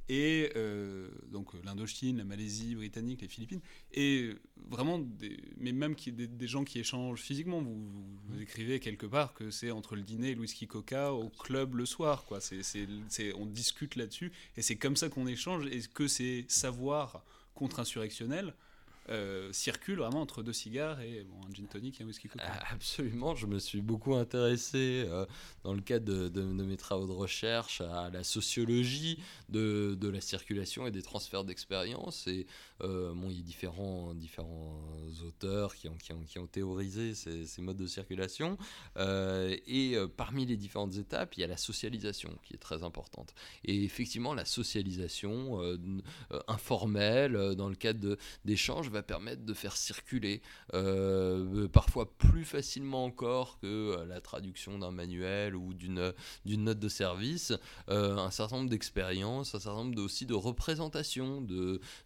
et 0.09 0.51
euh, 0.55 1.09
donc 1.31 1.51
l'Indochine, 1.63 2.17
la 2.17 2.23
Malaisie, 2.23 2.75
Britannique, 2.75 3.21
les 3.21 3.27
Philippines, 3.27 3.61
et 3.93 4.33
vraiment, 4.69 4.99
des, 4.99 5.37
mais 5.57 5.71
même 5.71 5.95
qui, 5.95 6.11
des, 6.11 6.47
gens 6.47 6.63
qui 6.63 6.79
échangent 6.79 7.21
physiquement. 7.21 7.61
Vous, 7.61 7.75
vous, 8.27 8.41
écrivez 8.41 8.79
quelque 8.79 9.05
part 9.05 9.33
que 9.33 9.49
c'est 9.49 9.71
entre 9.71 9.95
le 9.95 10.01
dîner 10.01 10.31
et 10.31 10.35
le 10.35 10.41
whisky 10.41 10.67
coca 10.67 11.13
au 11.13 11.29
club 11.29 11.75
le 11.75 11.85
soir, 11.85 12.25
quoi. 12.25 12.39
On 13.37 13.45
discute 13.45 13.95
là-dessus, 13.95 14.31
et 14.57 14.61
c'est 14.61 14.75
comme 14.75 14.95
ça 14.95 15.09
qu'on 15.09 15.27
échange, 15.27 15.65
et 15.67 15.81
que 15.93 16.07
c'est 16.07 16.45
savoir 16.47 17.23
contre-insurrectionnel 17.53 18.53
euh, 19.09 19.51
circule 19.53 19.99
vraiment 19.99 20.21
entre 20.21 20.41
deux 20.41 20.53
cigares 20.53 20.99
et 20.99 21.23
bon, 21.23 21.35
un 21.47 21.53
gin 21.53 21.67
tonic 21.67 22.01
et 22.01 22.03
un 22.03 22.07
whisky. 22.07 22.27
Ah, 22.39 22.73
absolument, 22.73 23.35
je 23.35 23.45
me 23.45 23.59
suis 23.59 23.81
beaucoup 23.81 24.15
intéressé 24.15 25.05
euh, 25.07 25.25
dans 25.63 25.73
le 25.73 25.81
cadre 25.81 26.29
de, 26.29 26.41
mes 26.41 26.77
travaux 26.77 27.05
de 27.05 27.11
recherche 27.11 27.81
à 27.81 28.09
la 28.09 28.23
sociologie 28.23 29.19
de, 29.49 29.97
la 30.01 30.21
circulation 30.21 30.87
et 30.87 30.91
des 30.91 31.03
transferts 31.03 31.43
d'expérience 31.43 32.27
bon, 32.79 33.29
il 33.29 33.37
y 33.37 33.39
a 33.39 33.43
différents, 33.43 34.13
différents 34.13 34.81
auteurs 35.25 35.75
qui 35.75 35.87
ont, 35.87 35.95
qui 35.95 36.13
ont, 36.13 36.23
qui 36.23 36.39
ont 36.39 36.47
théorisé 36.47 37.15
ces, 37.15 37.45
ces, 37.45 37.61
modes 37.61 37.77
de 37.77 37.87
circulation. 37.87 38.57
et 38.97 39.95
parmi 40.17 40.45
les 40.45 40.57
différentes 40.57 40.95
étapes, 40.97 41.35
il 41.35 41.41
y 41.41 41.43
a 41.43 41.47
la 41.47 41.57
socialisation 41.57 42.31
qui 42.43 42.53
est 42.53 42.59
très 42.59 42.83
importante. 42.83 43.33
Et 43.63 43.83
effectivement, 43.83 44.33
la 44.33 44.45
socialisation 44.45 45.59
informelle, 46.47 47.55
dans 47.55 47.69
le 47.69 47.75
cadre 47.75 48.17
d'échanges, 48.43 48.89
va 48.89 49.03
permettre 49.03 49.43
de 49.43 49.53
faire 49.53 49.77
circuler, 49.77 50.41
parfois 51.71 52.17
plus 52.17 52.45
facilement 52.45 53.05
encore 53.05 53.59
que 53.59 54.03
la 54.07 54.21
traduction 54.21 54.79
d'un 54.79 54.91
manuel 54.91 55.55
ou 55.55 55.73
d'une 55.73 56.13
note 56.45 56.79
de 56.79 56.89
service, 56.89 57.53
un 57.87 58.31
certain 58.31 58.57
nombre 58.57 58.69
d'expériences, 58.69 59.55
un 59.55 59.59
certain 59.59 59.83
nombre 59.83 60.01
aussi 60.01 60.25
de 60.25 60.33
représentations, 60.33 61.45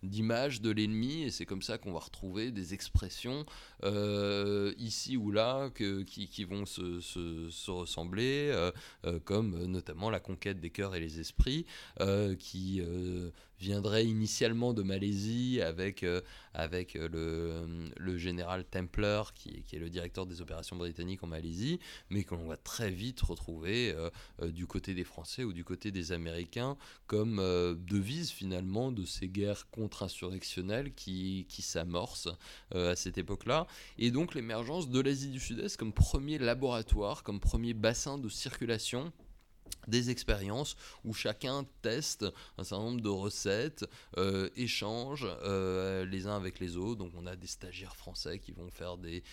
d'images 0.04 0.59
de, 0.62 0.70
l'ennemi, 0.72 1.24
et 1.24 1.32
c'est 1.32 1.46
comme 1.46 1.62
ça 1.62 1.78
qu'on 1.78 1.92
va 1.92 2.00
retrouver 2.00 2.52
des 2.52 2.74
expressions 2.74 3.46
euh, 3.84 4.74
ici 4.78 5.18
ou 5.18 5.32
là 5.32 5.70
que, 5.70 6.04
qui, 6.04 6.44
vont 6.44 6.66
se, 6.66 7.00
se, 7.00 7.72
ressembler, 7.72 8.50
euh, 8.52 8.72
euh, 9.06 9.20
comme 9.20 9.66
notamment 9.66 10.10
la 10.10 10.20
conquête 10.20 10.60
des 10.60 10.70
cœurs 10.70 10.96
et 10.96 11.00
les 11.00 11.20
esprits, 11.20 11.66
qui 12.40 12.82
viendrait 13.60 14.06
initialement 14.06 14.74
de 14.74 14.84
Malaisie 14.84 15.62
avec, 15.62 16.04
euh, 16.04 16.22
avec 16.54 16.96
euh, 16.96 17.88
le, 17.98 18.18
général 18.18 18.66
Templer, 18.66 19.22
qui, 19.36 19.64
est 19.72 19.80
le 19.80 19.90
directeur 19.90 20.26
des 20.26 20.42
opérations 20.42 20.76
britanniques 20.76 21.24
en 21.24 21.28
Malaisie, 21.28 21.80
mais 22.10 22.24
qu'on 22.24 22.48
va 22.48 22.58
très 22.58 22.90
vite 22.90 23.22
retrouver 23.22 23.94
euh, 23.96 24.52
du 24.52 24.66
côté 24.66 24.94
des 24.94 25.04
Français 25.04 25.44
ou 25.44 25.54
du 25.54 25.64
côté 25.64 25.92
des 25.92 26.12
Américains 26.12 26.78
comme 27.08 27.38
devise 27.88 28.32
finalement 28.32 28.92
de 28.92 29.06
ces 29.06 29.28
guerres 29.28 29.68
contre-insurrectionnelles 29.72 30.94
qui, 30.94 31.46
qui 31.50 31.62
s'amorcent 31.62 32.30
à 32.74 32.96
cette 32.96 33.18
époque-là. 33.18 33.68
Et 33.98 34.12
donc 34.12 34.36
l'émergence 34.36 34.90
de 34.90 35.00
l'Asie 35.00 35.30
du 35.30 35.40
Sud-Est 35.40 35.78
comme 35.78 35.94
premier 35.94 36.38
laboratoire, 36.38 37.24
comme 37.24 37.40
premier 37.40 37.74
bassin 37.74 38.18
de 38.18 38.30
circulation 38.30 39.12
des 39.88 40.10
expériences 40.10 40.76
où 41.04 41.14
chacun 41.14 41.66
teste 41.82 42.26
un 42.58 42.64
certain 42.64 42.84
nombre 42.84 43.02
de 43.02 43.10
recettes, 43.10 43.86
euh, 44.18 44.50
échange 44.56 45.28
euh, 45.44 46.06
les 46.06 46.28
uns 46.28 46.36
avec 46.36 46.60
les 46.60 46.78
autres. 46.78 47.00
Donc 47.00 47.14
on 47.16 47.26
a 47.26 47.36
des 47.36 47.48
stagiaires 47.48 47.96
français 47.96 48.40
qui 48.40 48.52
vont 48.52 48.70
faire 48.70 48.98
des, 48.98 49.24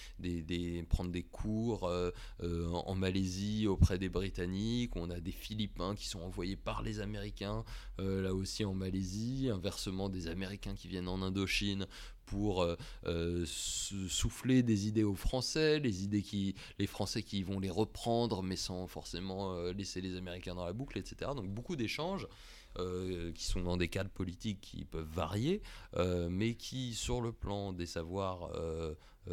prendre 0.89 1.11
des 1.11 1.23
cours 1.23 1.89
euh, 1.89 2.11
en 2.41 2.95
Malaisie 2.95 3.67
auprès 3.67 3.99
des 3.99 4.09
Britanniques. 4.09 4.97
On 4.97 5.11
a 5.11 5.21
des 5.21 5.33
Philippins 5.33 5.95
qui 5.95 6.09
sont 6.09 6.21
envoyés 6.21 6.57
par 6.57 6.83
les 6.83 7.01
Américains 7.01 7.65
là 7.99 8.35
aussi 8.35 8.65
en 8.65 8.75
Malaisie. 8.75 9.49
Inversement 9.53 10.09
des 10.09 10.29
Américains 10.29 10.75
qui 10.75 10.89
viennent 10.89 11.09
en 11.09 11.23
Indochine 11.23 11.87
pour 12.27 12.63
euh, 12.63 12.77
euh, 13.07 13.45
souffler 13.47 14.63
des 14.63 14.89
idées 14.89 15.05
aux 15.05 15.15
Français, 15.15 15.79
les 15.79 16.05
idées 16.05 16.23
qui, 16.23 16.55
les 16.79 16.87
Français 16.87 17.23
qui 17.23 17.43
vont 17.43 17.59
les 17.59 17.71
reprendre, 17.71 18.43
mais 18.43 18.57
sans 18.57 18.87
forcément 18.87 19.55
euh, 19.55 19.73
laisser 19.73 20.01
les 20.01 20.17
Américains 20.17 20.55
dans 20.55 20.67
la 20.67 20.73
boucle, 20.73 20.99
etc. 20.99 21.31
Donc 21.35 21.49
beaucoup 21.49 21.77
d'échanges. 21.77 22.27
qui 23.35 23.45
sont 23.47 23.63
dans 23.63 23.79
des 23.79 23.89
cadres 23.89 24.11
politiques 24.11 24.61
qui 24.61 24.85
peuvent 24.85 25.09
varier, 25.09 25.63
mais 26.29 26.57
qui, 26.57 26.93
sur 26.93 27.23
le 27.23 27.33
plan 27.33 27.73
des 27.73 27.87
savoirs 27.87 28.51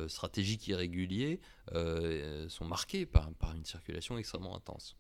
stratégiques 0.08 0.66
irréguliers, 0.70 1.42
sont 2.48 2.66
marqués 2.66 3.06
par, 3.06 3.34
par 3.34 3.54
une 3.54 3.66
circulation 3.66 4.18
extrêmement 4.18 4.56
intense. 4.56 4.96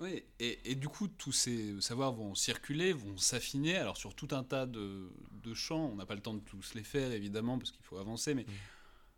Oui, 0.00 0.24
et, 0.40 0.74
du 0.74 0.88
coup, 0.88 1.06
tous 1.06 1.30
ces 1.30 1.80
savoirs 1.80 2.12
vont 2.12 2.34
circuler, 2.34 2.92
vont 2.92 3.16
s'affiner, 3.16 3.76
alors 3.76 3.96
sur 3.96 4.14
tout 4.14 4.28
un 4.32 4.42
tas 4.42 4.66
de, 4.66 5.08
champs, 5.54 5.90
on 5.92 5.94
n'a 5.94 6.04
pas 6.06 6.16
le 6.16 6.20
temps 6.20 6.34
de 6.34 6.40
tous 6.40 6.74
les 6.74 6.82
faire, 6.82 7.12
évidemment, 7.12 7.58
parce 7.58 7.70
qu'il 7.70 7.84
faut 7.84 7.98
avancer, 7.98 8.34
mais 8.34 8.42
mm. 8.42 8.52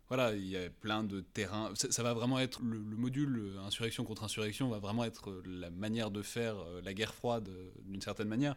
voilà, 0.07 0.35
il 0.35 0.45
y 0.45 0.55
a 0.55 0.69
plein 0.69 1.03
de 1.03 1.21
terrains, 1.21 1.73
ça, 1.75 2.03
va 2.03 2.13
vraiment 2.13 2.37
être, 2.37 2.61
le, 2.61 2.77
module 2.79 3.57
insurrection 3.65 4.03
contre 4.03 4.23
insurrection 4.23 4.69
va 4.69 4.77
vraiment 4.77 5.03
être 5.03 5.41
la 5.45 5.71
manière 5.71 6.11
de 6.11 6.21
faire 6.21 6.59
euh, 6.59 6.81
la 6.83 6.93
guerre 6.93 7.15
froide 7.15 7.49
euh, 7.49 7.71
d'une 7.85 8.01
certaine 8.01 8.27
manière. 8.27 8.55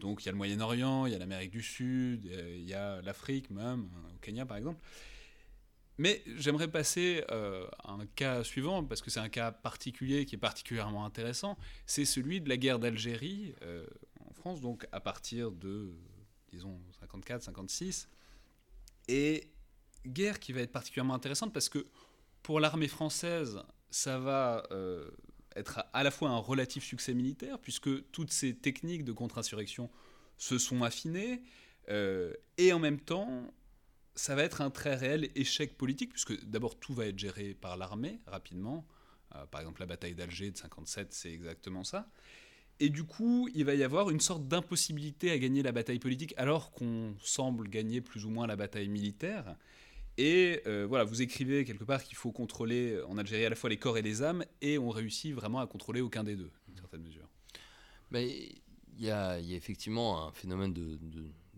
Donc 0.00 0.24
il 0.24 0.26
y 0.26 0.28
a 0.28 0.32
le 0.32 0.38
Moyen-Orient, 0.38 1.06
il 1.06 1.12
y 1.12 1.14
a 1.14 1.18
l'Amérique 1.18 1.50
du 1.50 1.62
Sud, 1.62 2.24
il 2.24 2.64
y 2.64 2.74
a 2.74 3.02
l'Afrique 3.02 3.50
même, 3.50 3.90
au 4.14 4.18
Kenya 4.22 4.46
par 4.46 4.56
exemple. 4.56 4.80
Mais 6.00 6.22
j'aimerais 6.38 6.68
passer 6.68 7.22
euh, 7.30 7.68
à 7.84 7.92
un 7.92 8.06
cas 8.06 8.42
suivant, 8.42 8.82
parce 8.82 9.02
que 9.02 9.10
c'est 9.10 9.20
un 9.20 9.28
cas 9.28 9.52
particulier 9.52 10.24
qui 10.24 10.34
est 10.34 10.38
particulièrement 10.38 11.04
intéressant. 11.04 11.58
C'est 11.84 12.06
celui 12.06 12.40
de 12.40 12.48
la 12.48 12.56
guerre 12.56 12.78
d'Algérie 12.78 13.54
euh, 13.60 13.84
en 14.26 14.32
France, 14.32 14.62
donc 14.62 14.86
à 14.92 15.00
partir 15.00 15.50
de, 15.50 15.92
disons, 16.50 16.80
54-56. 17.02 18.06
Et 19.08 19.50
guerre 20.06 20.40
qui 20.40 20.54
va 20.54 20.62
être 20.62 20.72
particulièrement 20.72 21.12
intéressante 21.12 21.52
parce 21.52 21.68
que 21.68 21.86
pour 22.42 22.60
l'armée 22.60 22.88
française, 22.88 23.60
ça 23.90 24.18
va 24.18 24.66
euh, 24.70 25.10
être 25.54 25.84
à 25.92 26.02
la 26.02 26.10
fois 26.10 26.30
un 26.30 26.38
relatif 26.38 26.82
succès 26.82 27.12
militaire, 27.12 27.58
puisque 27.58 28.10
toutes 28.10 28.32
ces 28.32 28.56
techniques 28.56 29.04
de 29.04 29.12
contre-insurrection 29.12 29.90
se 30.38 30.56
sont 30.56 30.82
affinées, 30.82 31.42
et 32.56 32.72
en 32.72 32.78
même 32.78 33.00
temps, 33.00 33.52
ça 34.20 34.34
va 34.34 34.42
être 34.42 34.60
un 34.60 34.70
très 34.70 34.94
réel 34.94 35.30
échec 35.34 35.78
politique, 35.78 36.10
puisque 36.10 36.44
d'abord 36.44 36.78
tout 36.78 36.92
va 36.92 37.06
être 37.06 37.18
géré 37.18 37.54
par 37.54 37.78
l'armée 37.78 38.20
rapidement. 38.26 38.86
Euh, 39.34 39.46
par 39.46 39.62
exemple, 39.62 39.80
la 39.80 39.86
bataille 39.86 40.14
d'Alger 40.14 40.50
de 40.50 40.58
57, 40.58 41.14
c'est 41.14 41.32
exactement 41.32 41.84
ça. 41.84 42.06
Et 42.80 42.90
du 42.90 43.04
coup, 43.04 43.48
il 43.54 43.64
va 43.64 43.74
y 43.74 43.82
avoir 43.82 44.10
une 44.10 44.20
sorte 44.20 44.46
d'impossibilité 44.46 45.30
à 45.30 45.38
gagner 45.38 45.62
la 45.62 45.72
bataille 45.72 45.98
politique, 45.98 46.34
alors 46.36 46.70
qu'on 46.70 47.14
semble 47.22 47.68
gagner 47.70 48.02
plus 48.02 48.26
ou 48.26 48.30
moins 48.30 48.46
la 48.46 48.56
bataille 48.56 48.88
militaire. 48.88 49.56
Et 50.18 50.60
euh, 50.66 50.86
voilà, 50.86 51.04
vous 51.04 51.22
écrivez 51.22 51.64
quelque 51.64 51.84
part 51.84 52.04
qu'il 52.04 52.16
faut 52.18 52.30
contrôler 52.30 53.00
en 53.08 53.16
Algérie 53.16 53.46
à 53.46 53.48
la 53.48 53.56
fois 53.56 53.70
les 53.70 53.78
corps 53.78 53.96
et 53.96 54.02
les 54.02 54.22
âmes, 54.22 54.44
et 54.60 54.76
on 54.76 54.90
réussit 54.90 55.34
vraiment 55.34 55.60
à 55.60 55.66
contrôler 55.66 56.02
aucun 56.02 56.24
des 56.24 56.36
deux, 56.36 56.50
d'une 56.68 56.76
certaine 56.76 57.02
mesure. 57.02 57.28
Il 58.12 59.06
y, 59.06 59.10
a, 59.10 59.38
effectivement 59.38 60.26
un 60.26 60.32
phénomène 60.32 60.74
de 60.74 60.98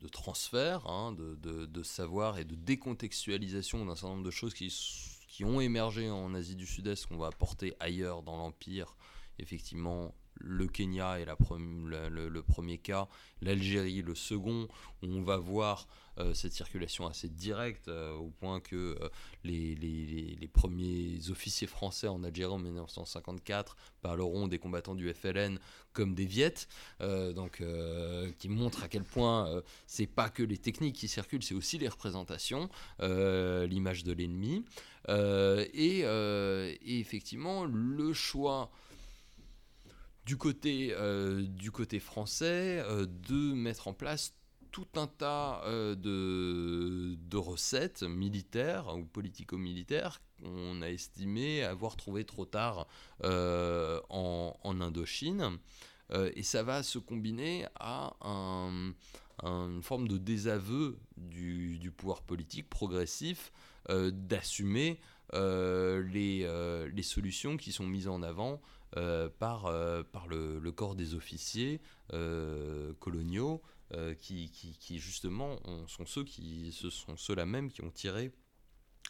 transfert 0.08 0.86
hein, 0.86 1.12
de, 1.12 1.82
savoir 1.82 2.38
et 2.38 2.44
de 2.44 2.54
décontextualisation 2.54 3.84
d'un 3.84 3.94
certain 3.94 4.14
nombre 4.14 4.24
de 4.24 4.30
choses 4.30 4.54
qui, 4.54 5.44
ont 5.44 5.60
émergé 5.60 6.10
en 6.10 6.34
Asie 6.34 6.56
du 6.56 6.66
Sud-Est 6.66 7.06
qu'on 7.06 7.16
va 7.16 7.28
apporter 7.28 7.74
ailleurs 7.80 8.22
dans 8.22 8.36
l'Empire. 8.36 8.96
Effectivement, 9.38 10.14
le 10.34 10.68
Kenya 10.68 11.20
est 11.20 11.24
la 11.24 11.36
le, 11.48 12.40
premier 12.42 12.78
cas, 12.78 13.08
l'Algérie 13.40 14.02
le 14.02 14.14
second, 14.14 14.68
on 15.02 15.22
va 15.22 15.36
voir 15.36 15.86
cette 16.34 16.52
circulation 16.52 17.06
assez 17.06 17.28
directe, 17.28 17.88
euh, 17.88 18.12
au 18.14 18.28
point 18.28 18.60
que 18.60 18.98
euh, 19.00 19.08
les, 19.44 20.48
premiers 20.52 21.18
officiers 21.30 21.66
français 21.66 22.08
en 22.08 22.22
Algérie 22.22 22.52
en 22.52 22.58
1954 22.58 23.76
parleront 24.02 24.46
des 24.46 24.58
combattants 24.58 24.94
du 24.94 25.12
FLN 25.12 25.58
comme 25.92 26.14
des 26.14 26.26
Viettes, 26.26 26.68
donc, 27.00 27.62
qui 28.38 28.48
montre 28.48 28.82
à 28.82 28.88
quel 28.88 29.02
point 29.02 29.62
c'est 29.86 30.06
pas 30.06 30.30
que 30.30 30.42
les 30.42 30.56
techniques 30.56 30.96
qui 30.96 31.08
circulent, 31.08 31.42
c'est 31.42 31.54
aussi 31.54 31.78
les 31.78 31.88
représentations, 31.88 32.68
l'image 33.00 34.04
de 34.04 34.12
l'ennemi. 34.12 34.64
Et, 35.08 36.00
et, 36.00 36.98
effectivement, 37.00 37.64
le 37.64 38.12
choix 38.12 38.70
du 40.24 40.36
côté, 40.36 40.94
du 41.40 41.70
côté 41.70 41.98
français 41.98 42.82
de 43.28 43.54
mettre 43.54 43.88
en 43.88 43.92
place 43.92 44.32
tout 44.72 44.86
un 44.96 45.06
tas 45.06 45.62
euh, 45.66 45.94
de, 45.94 47.36
recettes 47.36 48.02
militaires 48.02 48.96
ou 48.96 49.04
politico-militaires 49.04 50.20
qu'on 50.42 50.80
a 50.82 50.88
estimé 50.88 51.62
avoir 51.62 51.96
trouvé 51.96 52.24
trop 52.24 52.44
tard 52.44 52.86
euh, 53.24 54.00
en, 54.08 54.80
Indochine. 54.80 55.58
Euh, 56.12 56.30
et 56.34 56.42
ça 56.42 56.62
va 56.62 56.82
se 56.82 56.98
combiner 56.98 57.66
à 57.78 58.14
une 59.42 59.82
forme 59.82 60.08
de 60.08 60.18
désaveu 60.18 60.98
du, 61.16 61.92
pouvoir 61.96 62.22
politique 62.22 62.68
progressif 62.68 63.52
d'assumer 63.88 65.00
les, 65.32 67.02
solutions 67.02 67.56
qui 67.56 67.72
sont 67.72 67.86
mises 67.86 68.08
en 68.08 68.22
avant 68.22 68.60
par, 69.38 69.70
le, 69.70 70.70
corps 70.70 70.94
des 70.94 71.14
officiers 71.14 71.80
coloniaux 73.00 73.62
euh, 73.94 74.14
qui, 74.14 74.50
justement 74.98 75.58
sont 75.86 76.06
ceux 76.06 76.24
qui 76.24 76.72
sont 76.72 77.16
ceux-là 77.16 77.44
même 77.44 77.70
qui 77.70 77.82
ont 77.82 77.90
tiré 77.90 78.32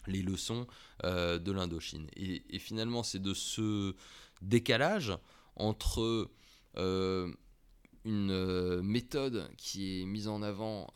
les 0.08 0.22
leçons 0.22 0.66
euh, 1.04 1.38
de 1.38 1.52
l'Indochine. 1.52 2.08
Et, 2.16 2.58
finalement, 2.58 3.02
c'est 3.02 3.20
de 3.20 3.34
ce 3.34 3.94
décalage 4.40 5.12
entre 5.54 6.30
euh, 6.76 7.32
une 8.04 8.80
méthode 8.82 9.48
qui 9.56 10.00
est 10.00 10.04
mise 10.04 10.26
en 10.26 10.42
avant 10.42 10.88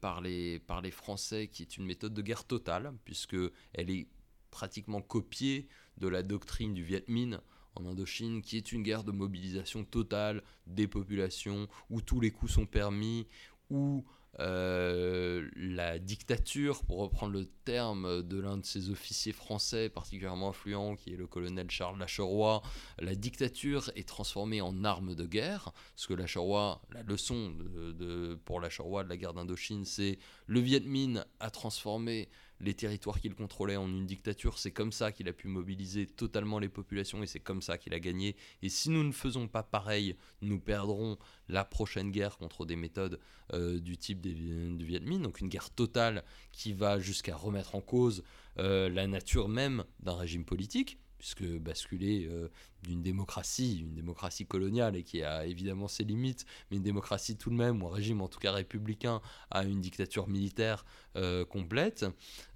par, 0.00 0.22
les, 0.22 0.58
par 0.60 0.80
les 0.80 0.90
Français, 0.90 1.48
qui 1.48 1.62
est 1.62 1.76
une 1.76 1.84
méthode 1.84 2.14
de 2.14 2.22
guerre 2.22 2.44
totale, 2.44 2.94
puisque 3.04 3.36
elle 3.74 3.90
est 3.90 4.08
pratiquement 4.50 5.02
copiée 5.02 5.68
de 5.98 6.08
la 6.08 6.22
doctrine 6.22 6.72
du 6.72 6.82
Viet 6.82 7.04
Minh 7.08 7.38
en 7.76 7.86
Indochine, 7.86 8.42
qui 8.42 8.56
est 8.56 8.72
une 8.72 8.82
guerre 8.82 9.04
de 9.04 9.12
mobilisation 9.12 9.84
totale 9.84 10.42
des 10.66 10.88
populations, 10.88 11.68
où 11.90 12.00
tous 12.00 12.20
les 12.20 12.30
coups 12.30 12.52
sont 12.52 12.66
permis, 12.66 13.26
où 13.70 14.04
la 14.38 15.98
dictature, 15.98 16.84
pour 16.84 16.98
reprendre 16.98 17.32
le 17.32 17.46
terme 17.64 18.22
de 18.22 18.38
l'un 18.38 18.58
de 18.58 18.66
ses 18.66 18.90
officiers 18.90 19.32
français 19.32 19.88
particulièrement 19.88 20.50
influent, 20.50 20.94
qui 20.94 21.14
est 21.14 21.16
le 21.16 21.26
colonel 21.26 21.70
Charles 21.70 21.98
Lacheroy, 21.98 22.60
la 22.98 23.14
dictature 23.14 23.90
est 23.96 24.06
transformée 24.06 24.60
en 24.60 24.84
arme 24.84 25.14
de 25.14 25.24
guerre, 25.24 25.72
parce 25.94 26.06
que 26.06 26.14
Lacheroy, 26.14 26.80
la 26.92 27.02
leçon 27.02 27.50
de, 27.50 28.38
pour 28.44 28.60
Lacheroy 28.60 29.04
de 29.04 29.08
la 29.08 29.16
guerre 29.16 29.32
d'Indochine, 29.32 29.86
c'est 29.86 30.18
le 30.46 30.60
Viet 30.60 30.80
Minh 30.80 31.24
a 31.40 31.50
transformé 31.50 32.28
les 32.60 32.74
territoires 32.74 33.20
qu'il 33.20 33.34
contrôlait 33.34 33.76
en 33.76 33.88
une 33.88 34.06
dictature. 34.06 34.58
C'est 34.58 34.70
comme 34.70 34.92
ça 34.92 35.12
qu'il 35.12 35.28
a 35.28 35.32
pu 35.32 35.48
mobiliser 35.48 36.06
totalement 36.06 36.58
les 36.58 36.68
populations 36.68 37.22
et 37.22 37.26
c'est 37.26 37.40
comme 37.40 37.62
ça 37.62 37.78
qu'il 37.78 37.94
a 37.94 38.00
gagné. 38.00 38.36
Et 38.62 38.68
si 38.68 38.90
nous 38.90 39.04
ne 39.04 39.12
faisons 39.12 39.48
pas 39.48 39.62
pareil, 39.62 40.16
nous 40.40 40.58
perdrons 40.58 41.18
la 41.48 41.64
prochaine 41.64 42.10
guerre 42.10 42.38
contre 42.38 42.64
des 42.64 42.76
méthodes 42.76 43.20
euh, 43.52 43.78
du 43.78 43.96
type 43.96 44.20
du 44.20 44.84
Viet 44.84 45.00
Minh, 45.00 45.22
donc 45.22 45.40
une 45.40 45.48
guerre 45.48 45.70
totale 45.70 46.24
qui 46.52 46.72
va 46.72 46.98
jusqu'à 46.98 47.36
remettre 47.36 47.74
en 47.74 47.80
cause 47.80 48.22
euh, 48.58 48.88
la 48.88 49.06
nature 49.06 49.48
même 49.48 49.84
d'un 50.00 50.14
régime 50.14 50.44
politique 50.44 50.98
puisque 51.18 51.44
basculer 51.58 52.26
euh, 52.26 52.48
d'une 52.82 53.02
démocratie, 53.02 53.80
une 53.80 53.94
démocratie 53.94 54.46
coloniale 54.46 54.96
et 54.96 55.02
qui 55.02 55.22
a 55.22 55.46
évidemment 55.46 55.88
ses 55.88 56.04
limites, 56.04 56.46
mais 56.70 56.76
une 56.76 56.82
démocratie 56.82 57.36
tout 57.36 57.50
de 57.50 57.54
même, 57.54 57.82
ou 57.82 57.88
un 57.88 57.92
régime 57.92 58.20
en 58.20 58.28
tout 58.28 58.38
cas 58.38 58.52
républicain, 58.52 59.20
à 59.50 59.64
une 59.64 59.80
dictature 59.80 60.28
militaire 60.28 60.84
euh, 61.16 61.44
complète, 61.44 62.06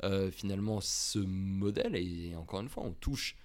euh, 0.04 0.30
finalement 0.30 0.80
ce 0.80 1.18
modèle, 1.18 1.96
et 1.96 2.34
encore 2.36 2.61
une 2.61 2.68
fois 2.68 2.84
on 2.84 2.92
touche 2.92 3.36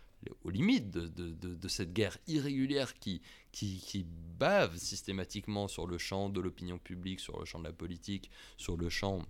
aux 0.43 0.49
limites 0.49 0.89
de, 0.89 1.68
cette 1.68 1.93
guerre 1.93 2.18
irrégulière 2.26 2.95
qui, 2.95 3.22
qui, 3.51 3.78
qui, 3.78 4.07
bave 4.39 4.76
systématiquement 4.76 5.68
sur 5.68 5.86
le 5.86 5.99
champ 5.99 6.30
de 6.30 6.41
l'opinion 6.41 6.80
publique, 6.80 7.20
sur 7.20 7.39
le 7.39 7.45
champ 7.45 7.59
de 7.59 7.63
la 7.63 7.74
politique, 7.74 8.32
sur 8.57 8.76
le 8.76 8.89
champ 8.89 9.22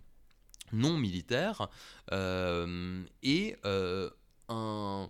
non 0.72 0.98
militaire, 0.98 1.70
et 2.12 3.56
un 4.48 5.10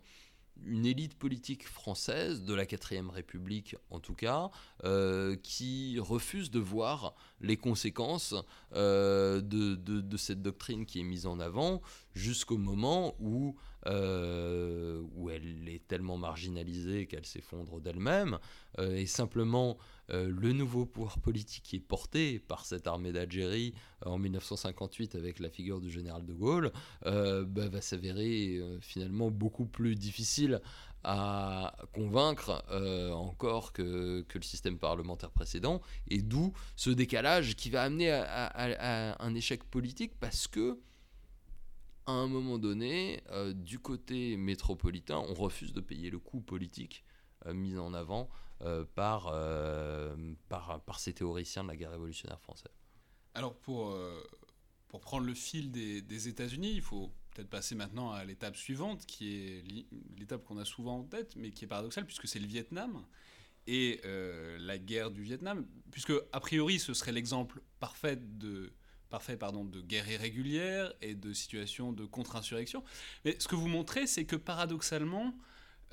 une 0.63 0.85
élite 0.85 1.17
politique 1.17 1.67
française, 1.67 2.43
de 2.43 2.53
la 2.53 2.65
4ème 2.65 3.09
République 3.09 3.75
en 3.89 3.99
tout 3.99 4.13
cas, 4.13 4.49
euh, 4.83 5.35
qui 5.35 5.99
refuse 5.99 6.51
de 6.51 6.59
voir 6.59 7.15
les 7.41 7.57
conséquences 7.57 8.35
euh, 8.73 9.41
de, 9.41 10.17
cette 10.17 10.41
doctrine 10.41 10.85
qui 10.85 10.99
est 10.99 11.03
mise 11.03 11.25
en 11.25 11.39
avant 11.39 11.81
jusqu'au 12.13 12.57
moment 12.57 13.15
où, 13.19 13.55
euh, 13.87 15.01
où 15.15 15.29
elle 15.29 15.67
est 15.69 15.87
tellement 15.87 16.17
marginalisée 16.17 17.05
qu'elle 17.07 17.25
s'effondre 17.25 17.79
d'elle-même, 17.79 18.39
et 18.79 19.05
simplement 19.05 19.77
euh, 20.11 20.31
le 20.31 20.53
nouveau 20.53 20.85
pouvoir 20.85 21.19
politique 21.19 21.63
qui 21.63 21.77
est 21.77 21.79
porté 21.79 22.37
par 22.39 22.65
cette 22.65 22.85
armée 22.85 23.11
d'Algérie 23.11 23.73
euh, 24.05 24.09
en 24.11 24.19
1958 24.19 25.15
avec 25.15 25.39
la 25.39 25.49
figure 25.49 25.81
du 25.81 25.89
général 25.89 26.25
de 26.25 26.33
Gaulle 26.33 26.71
euh, 27.07 27.43
bah, 27.43 27.67
va 27.69 27.81
s'avérer 27.81 28.61
finalement 28.81 29.31
beaucoup 29.31 29.65
plus 29.65 29.95
difficile 29.95 30.61
à 31.03 31.75
convaincre 31.93 32.63
encore 33.13 33.73
que, 33.73 34.25
le 34.33 34.41
système 34.41 34.79
parlementaire 34.79 35.29
précédent, 35.29 35.81
et 36.09 36.21
d'où 36.21 36.51
ce 36.75 36.89
décalage 36.89 37.55
qui 37.55 37.69
va 37.69 37.83
amener 37.83 38.11
à, 38.11 39.23
un 39.23 39.35
échec 39.35 39.63
politique 39.65 40.13
parce 40.19 40.47
que 40.47 40.79
à 42.05 42.11
un 42.11 42.27
moment 42.27 42.57
donné, 42.57 43.23
du 43.55 43.79
côté 43.79 44.37
métropolitain, 44.37 45.17
on 45.17 45.33
refuse 45.33 45.73
de 45.73 45.81
payer 45.81 46.09
le 46.09 46.19
coût 46.19 46.41
politique 46.41 47.03
mis 47.53 47.77
en 47.77 47.93
avant 47.93 48.29
euh, 48.61 48.85
par, 48.95 49.27
euh, 49.33 50.15
par, 50.47 50.97
ces 50.97 51.13
théoriciens 51.13 51.63
de 51.63 51.67
la 51.67 51.75
guerre 51.75 51.91
révolutionnaire 51.91 52.39
française. 52.39 52.71
Alors 53.33 53.53
pour, 53.53 53.91
euh, 53.91 54.23
pour 54.87 55.01
prendre 55.01 55.25
le 55.25 55.33
fil 55.33 55.71
des 55.71 56.27
États-Unis, 56.29 56.71
il 56.73 56.81
faut 56.81 57.11
peut-être 57.31 57.49
passer 57.49 57.75
maintenant 57.75 58.11
à 58.11 58.23
l'étape 58.23 58.55
suivante, 58.55 59.05
qui 59.05 59.35
est 59.35 59.63
l'étape 60.17 60.45
qu'on 60.45 60.57
a 60.57 60.63
souvent 60.63 60.99
en 60.99 61.03
tête, 61.03 61.35
mais 61.35 61.51
qui 61.51 61.65
est 61.65 61.67
paradoxale, 61.67 62.05
puisque 62.05 62.29
c'est 62.29 62.39
le 62.39 62.47
Vietnam 62.47 63.05
et 63.67 63.99
la 64.05 64.77
guerre 64.77 65.11
du 65.11 65.21
Vietnam, 65.21 65.67
puisque 65.91 66.13
a 66.31 66.39
priori 66.39 66.79
ce 66.79 66.93
serait 66.93 67.11
l'exemple 67.11 67.61
parfait 67.81 68.15
de, 68.15 68.71
parfait 69.09 69.37
pardon, 69.37 69.63
de 69.65 69.81
guerre 69.81 70.09
irrégulière 70.09 70.93
et 71.01 71.15
de 71.15 71.33
situation 71.33 71.91
de 71.91 72.05
contre-insurrection. 72.05 72.83
Mais 73.23 73.35
ce 73.39 73.47
que 73.47 73.55
vous 73.55 73.67
montrez, 73.67 74.07
c'est 74.07 74.25
que 74.25 74.35
paradoxalement, 74.35 75.35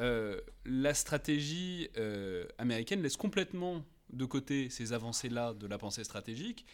euh, 0.01 0.41
la 0.65 0.95
stratégie 0.95 1.89
euh, 1.97 2.47
américaine 2.59 3.03
laisse 3.03 3.17
complètement 3.17 3.85
de 4.13 4.25
côté 4.25 4.71
ces 4.71 4.93
avancées-là 4.93 5.55
de 5.55 5.67
la 5.67 5.79
pensée 5.79 6.05
stratégique 6.05 6.67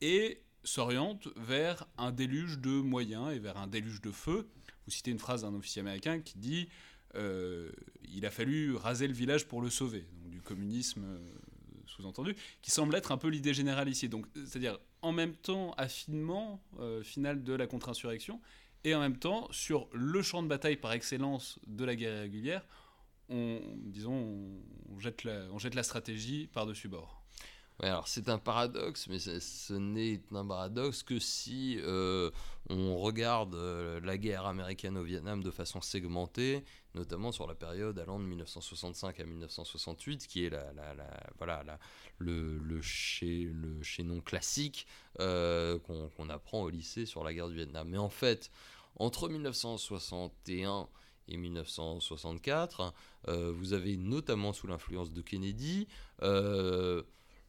et 0.00 0.42
s'oriente 0.62 1.28
vers 1.36 1.86
un 1.96 2.12
déluge 2.12 2.58
de 2.58 2.70
moyens 2.70 3.32
et 3.32 3.38
vers 3.38 3.56
un 3.56 3.66
déluge 3.66 4.00
de 4.00 4.10
feu. 4.10 4.48
Vous 4.86 4.92
citez 4.92 5.10
une 5.10 5.18
phrase 5.18 5.42
d'un 5.42 5.54
officier 5.54 5.80
américain 5.80 6.20
qui 6.20 6.38
dit 6.38 6.68
euh, 7.14 7.70
il 8.04 8.26
a 8.26 8.30
fallu 8.30 8.74
raser 8.74 9.08
le 9.08 9.14
village 9.14 9.46
pour 9.46 9.62
le 9.62 9.70
sauver, 9.70 10.06
donc 10.22 10.30
du 10.30 10.42
communisme 10.42 11.18
sous-entendu, 11.86 12.34
qui 12.62 12.70
semble 12.70 12.94
être 12.94 13.12
un 13.12 13.16
peu 13.16 13.28
l'idée 13.28 13.54
générale 13.54 13.88
ici. 13.88 14.10
C'est-à-dire 14.34 14.78
en 15.06 15.12
même 15.12 15.34
temps 15.34 15.72
affinement 15.76 16.60
final 17.02 17.44
de 17.44 17.52
la 17.52 17.66
contre-insurrection 17.66 18.40
et 18.86 18.94
en 18.94 19.00
même 19.00 19.18
temps, 19.18 19.48
sur 19.50 19.88
le 19.92 20.22
champ 20.22 20.44
de 20.44 20.48
bataille 20.48 20.76
par 20.76 20.92
excellence 20.92 21.58
de 21.66 21.84
la 21.84 21.96
guerre 21.96 22.20
régulière, 22.20 22.64
on, 23.28 23.60
disons, 23.74 24.38
on 24.94 25.00
jette 25.00 25.24
la, 25.24 25.48
on 25.50 25.58
jette 25.58 25.74
la 25.74 25.82
stratégie 25.82 26.46
par-dessus 26.52 26.88
bord. 26.88 27.20
Ouais, 27.82 27.88
alors 27.88 28.08
c'est 28.08 28.30
un 28.30 28.38
paradoxe, 28.38 29.06
mais 29.08 29.18
ce 29.18 29.74
n'est 29.74 30.22
un 30.32 30.46
paradoxe 30.46 31.02
que 31.02 31.18
si 31.18 31.78
euh, 31.82 32.30
on 32.70 32.96
regarde 32.96 33.54
euh, 33.54 34.00
la 34.00 34.16
guerre 34.16 34.46
américaine 34.46 34.96
au 34.96 35.02
Vietnam 35.02 35.42
de 35.42 35.50
façon 35.50 35.82
segmentée, 35.82 36.64
notamment 36.94 37.32
sur 37.32 37.46
la 37.46 37.54
période 37.54 37.98
allant 37.98 38.18
de 38.18 38.24
1965 38.24 39.20
à 39.20 39.24
1968, 39.24 40.26
qui 40.26 40.46
est 40.46 40.50
la, 40.50 40.64
voilà, 41.36 41.62
le, 42.16 42.56
le, 42.58 42.80
le 42.80 43.82
chaînon 43.82 44.20
classique 44.22 44.86
euh, 45.20 45.78
qu'on 45.78 46.30
apprend 46.30 46.62
au 46.62 46.70
lycée 46.70 47.04
sur 47.04 47.24
la 47.24 47.34
guerre 47.34 47.48
du 47.48 47.56
Vietnam. 47.56 47.86
Mais 47.90 47.98
en 47.98 48.08
fait, 48.08 48.50
entre 48.98 49.28
1961 49.28 50.88
et 51.28 51.36
1964, 51.36 52.94
euh, 53.28 53.52
vous 53.52 53.74
avez 53.74 53.98
notamment 53.98 54.54
sous 54.54 54.66
l'influence 54.66 55.12
de 55.12 55.20
Kennedy 55.20 55.88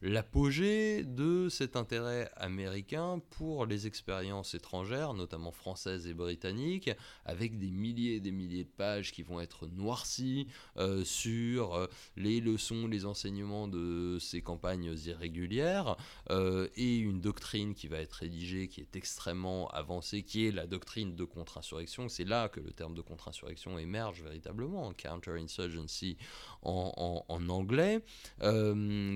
l'apogée 0.00 1.04
de 1.04 1.48
cet 1.48 1.76
intérêt 1.76 2.30
américain 2.36 3.20
pour 3.30 3.66
les 3.66 3.86
expériences 3.86 4.54
étrangères, 4.54 5.14
notamment 5.14 5.50
françaises 5.50 6.06
et 6.06 6.14
britanniques, 6.14 6.90
avec 7.24 7.58
des 7.58 7.70
milliers 7.70 8.16
et 8.16 8.20
des 8.20 8.30
milliers 8.30 8.64
de 8.64 8.70
pages 8.70 9.12
qui 9.12 9.22
vont 9.22 9.40
être 9.40 9.66
noircies 9.66 10.46
euh, 10.76 11.04
sur 11.04 11.74
euh, 11.74 11.86
les 12.16 12.40
leçons, 12.40 12.86
les 12.86 13.06
enseignements 13.06 13.66
de 13.66 14.18
ces 14.20 14.40
campagnes 14.40 14.94
irrégulières, 15.04 15.96
euh, 16.30 16.68
et 16.76 16.96
une 16.96 17.20
doctrine 17.20 17.74
qui 17.74 17.88
va 17.88 17.98
être 17.98 18.12
rédigée, 18.12 18.68
qui 18.68 18.80
est 18.80 18.96
extrêmement 18.96 19.68
avancée, 19.70 20.22
qui 20.22 20.46
est 20.46 20.52
la 20.52 20.66
doctrine 20.66 21.16
de 21.16 21.24
contre-insurrection. 21.24 22.08
C'est 22.08 22.24
là 22.24 22.48
que 22.48 22.60
le 22.60 22.70
terme 22.70 22.94
de 22.94 23.00
contre-insurrection 23.00 23.78
émerge 23.78 24.22
véritablement, 24.22 24.92
counter-insurgency 24.92 26.16
en, 26.62 27.24
en 27.28 27.48
anglais, 27.48 28.04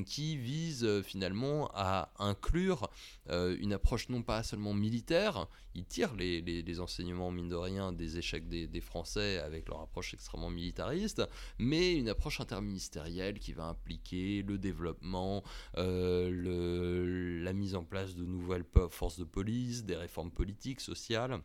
qui 0.06 0.36
vise 0.36 0.71
euh, 0.82 1.02
finalement 1.02 1.70
à 1.74 2.12
inclure 2.18 2.90
euh, 3.30 3.56
une 3.60 3.72
approche 3.72 4.08
non 4.08 4.22
pas 4.22 4.42
seulement 4.42 4.74
militaire, 4.74 5.46
ils 5.74 5.84
tirent 5.84 6.14
les, 6.14 6.80
enseignements, 6.80 7.30
mine 7.30 7.48
de 7.48 7.56
rien, 7.56 7.92
des 7.92 8.18
échecs 8.18 8.48
des, 8.48 8.80
Français 8.80 9.38
avec 9.38 9.68
leur 9.68 9.80
approche 9.80 10.12
extrêmement 10.14 10.50
militariste, 10.50 11.22
mais 11.58 11.94
une 11.94 12.08
approche 12.08 12.40
interministérielle 12.40 13.38
qui 13.38 13.52
va 13.52 13.64
impliquer 13.64 14.42
le 14.42 14.58
développement, 14.58 15.44
euh, 15.76 17.42
la 17.42 17.52
mise 17.52 17.74
en 17.74 17.84
place 17.84 18.14
de 18.14 18.24
nouvelles 18.24 18.64
forces 18.90 19.18
de 19.18 19.24
police, 19.24 19.84
des 19.84 19.96
réformes 19.96 20.32
politiques, 20.32 20.80
sociales 20.80 21.40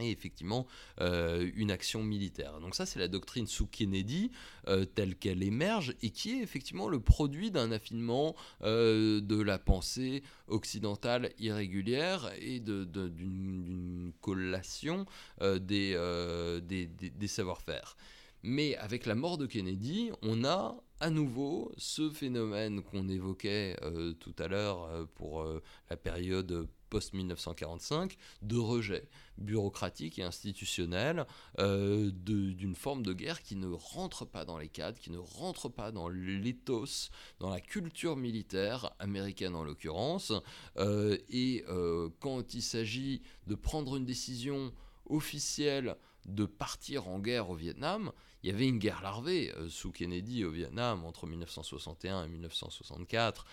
et 0.00 0.10
effectivement 0.10 0.66
euh, 1.00 1.50
une 1.54 1.70
action 1.70 2.02
militaire. 2.02 2.60
Donc 2.60 2.74
ça 2.74 2.86
c'est 2.86 2.98
la 2.98 3.08
doctrine 3.08 3.46
sous 3.46 3.66
Kennedy 3.66 4.30
euh, 4.68 4.84
telle 4.84 5.16
qu'elle 5.16 5.42
émerge 5.42 5.94
et 6.02 6.10
qui 6.10 6.32
est 6.32 6.42
effectivement 6.42 6.88
le 6.88 7.00
produit 7.00 7.50
d'un 7.50 7.72
affinement 7.72 8.34
euh, 8.62 9.20
de 9.20 9.40
la 9.40 9.58
pensée 9.58 10.22
occidentale 10.48 11.30
irrégulière 11.38 12.32
et 12.40 12.60
d'une 12.60 14.12
collation 14.20 15.06
des, 15.40 16.60
des, 16.62 16.86
des 16.86 17.28
savoir-faire. 17.28 17.96
Mais 18.42 18.74
avec 18.76 19.06
la 19.06 19.14
mort 19.14 19.38
de 19.38 19.46
Kennedy, 19.46 20.10
on 20.22 20.44
a 20.44 20.82
à 20.98 21.10
nouveau 21.10 21.72
ce 21.76 22.10
phénomène 22.10 22.82
qu'on 22.82 23.08
évoquait 23.08 23.76
tout 24.18 24.34
à 24.38 24.48
l'heure 24.48 25.08
pour 25.14 25.46
la 25.88 25.96
période 25.96 26.68
post-1945 26.90 28.16
de 28.42 28.56
rejet 28.56 29.08
bureaucratique 29.40 30.18
et 30.18 30.22
institutionnel 30.22 31.26
euh, 31.58 32.10
d'une 32.12 32.74
forme 32.74 33.02
de 33.02 33.12
guerre 33.12 33.42
qui 33.42 33.56
ne 33.56 33.68
rentre 33.68 34.24
pas 34.24 34.44
dans 34.44 34.58
les 34.58 34.68
cadres, 34.68 34.98
qui 34.98 35.10
ne 35.10 35.18
rentre 35.18 35.68
pas 35.68 35.90
dans 35.90 36.08
l'éthos, 36.08 37.10
dans 37.38 37.50
la 37.50 37.60
culture 37.60 38.16
militaire 38.16 38.92
américaine 38.98 39.54
en 39.54 39.64
l'occurrence. 39.64 40.32
Euh, 40.76 41.16
et 41.28 41.64
euh, 41.68 42.10
quand 42.20 42.54
il 42.54 42.62
s'agit 42.62 43.22
de 43.46 43.54
prendre 43.54 43.96
une 43.96 44.04
décision 44.04 44.72
officielle 45.06 45.96
de 46.26 46.44
partir 46.44 47.08
en 47.08 47.18
guerre 47.18 47.50
au 47.50 47.54
Vietnam, 47.54 48.12
il 48.42 48.50
y 48.50 48.52
avait 48.52 48.68
une 48.68 48.78
guerre 48.78 49.02
larvée 49.02 49.52
sous 49.68 49.90
Kennedy 49.90 50.44
au 50.44 50.50
Vietnam 50.50 51.04
entre 51.04 51.26
1961 51.26 52.24
et 52.24 52.28
1964 52.28 53.44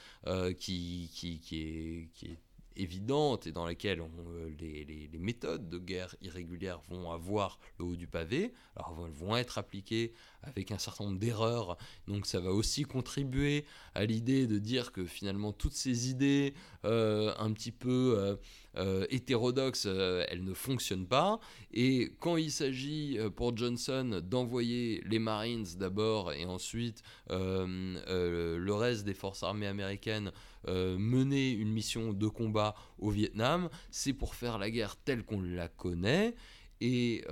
qui, 0.57 1.09
qui, 1.13 1.39
qui 1.39 2.25
est 2.25 2.39
évidente 2.77 3.47
et 3.47 3.51
dans 3.51 3.65
laquelle 3.65 3.99
euh, 3.99 4.49
les, 4.59 5.09
méthodes 5.19 5.67
de 5.67 5.77
guerre 5.77 6.15
irrégulière 6.21 6.79
vont 6.89 7.11
avoir 7.11 7.59
le 7.79 7.85
haut 7.85 7.95
du 7.95 8.07
pavé. 8.07 8.53
Alors 8.75 9.05
elles 9.05 9.13
vont 9.13 9.35
être 9.35 9.57
appliquées 9.57 10.13
avec 10.43 10.71
un 10.71 10.77
certain 10.77 11.05
nombre 11.05 11.19
d'erreurs, 11.19 11.77
donc 12.07 12.25
ça 12.25 12.39
va 12.39 12.51
aussi 12.51 12.83
contribuer 12.83 13.65
à 13.93 14.05
l'idée 14.05 14.47
de 14.47 14.59
dire 14.59 14.93
que 14.93 15.05
finalement 15.05 15.51
toutes 15.51 15.73
ces 15.73 16.09
idées 16.09 16.53
euh, 16.85 17.33
un 17.37 17.51
petit 17.51 17.73
peu 17.73 18.37
euh, 18.77 19.05
hétérodoxes, 19.09 19.85
elles 19.85 20.43
ne 20.43 20.53
fonctionnent 20.53 21.07
pas. 21.07 21.39
Et 21.73 22.13
quand 22.19 22.37
il 22.37 22.51
s'agit 22.51 23.17
pour 23.35 23.57
Johnson 23.57 24.21
d'envoyer 24.23 25.03
les 25.05 25.19
Marines 25.19 25.65
d'abord 25.77 26.31
et 26.31 26.45
ensuite 26.45 27.01
le 27.29 28.71
reste 28.71 29.03
des 29.03 29.15
forces 29.15 29.43
armées 29.43 29.67
américaines 29.67 30.31
mener 30.67 31.51
une 31.51 31.71
mission 31.71 32.13
de 32.13 32.27
combat 32.27 32.75
au 32.99 33.09
Vietnam, 33.09 33.69
c'est 33.91 34.13
pour 34.13 34.35
faire 34.35 34.57
la 34.57 34.69
guerre 34.69 34.95
telle 34.97 35.23
qu'on 35.23 35.41
la 35.41 35.67
connaît. 35.67 36.35
Et 36.81 37.23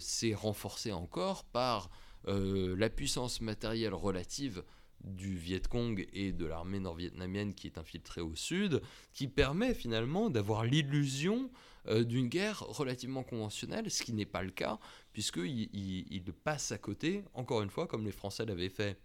c'est 0.00 0.34
renforcé 0.34 0.92
encore 0.92 1.44
par 1.44 1.90
la 2.26 2.90
puissance 2.90 3.40
matérielle 3.40 3.94
relative 3.94 4.62
du 5.04 5.36
Viet 5.36 5.62
Cong 5.68 6.06
et 6.12 6.32
de 6.32 6.44
l'armée 6.44 6.80
nord-vietnamienne 6.80 7.54
qui 7.54 7.66
est 7.66 7.78
infiltrée 7.78 8.20
au 8.20 8.34
sud, 8.34 8.82
qui 9.12 9.28
permet 9.28 9.74
finalement 9.74 10.30
d'avoir 10.30 10.64
l'illusion 10.64 11.50
euh, 11.88 12.04
d'une 12.04 12.28
guerre 12.28 12.60
relativement 12.60 13.22
conventionnelle, 13.22 13.90
ce 13.90 14.02
qui 14.02 14.12
n'est 14.12 14.26
pas 14.26 14.42
le 14.42 14.50
cas, 14.50 14.78
puisqu'il 15.12 15.68
il, 15.72 16.32
passe 16.32 16.72
à 16.72 16.78
côté, 16.78 17.24
encore 17.34 17.62
une 17.62 17.70
fois, 17.70 17.86
comme 17.86 18.04
les 18.04 18.12
Français 18.12 18.44
l'avaient 18.44 18.68
fait 18.68 18.98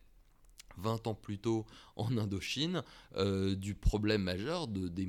20 0.78 1.08
ans 1.08 1.16
plus 1.16 1.40
tôt 1.40 1.66
en 1.96 2.18
Indochine, 2.18 2.84
euh, 3.16 3.56
du 3.56 3.76
problème 3.76 4.24
majeur 4.24 4.68
de, 4.68 4.88
des, 4.88 5.06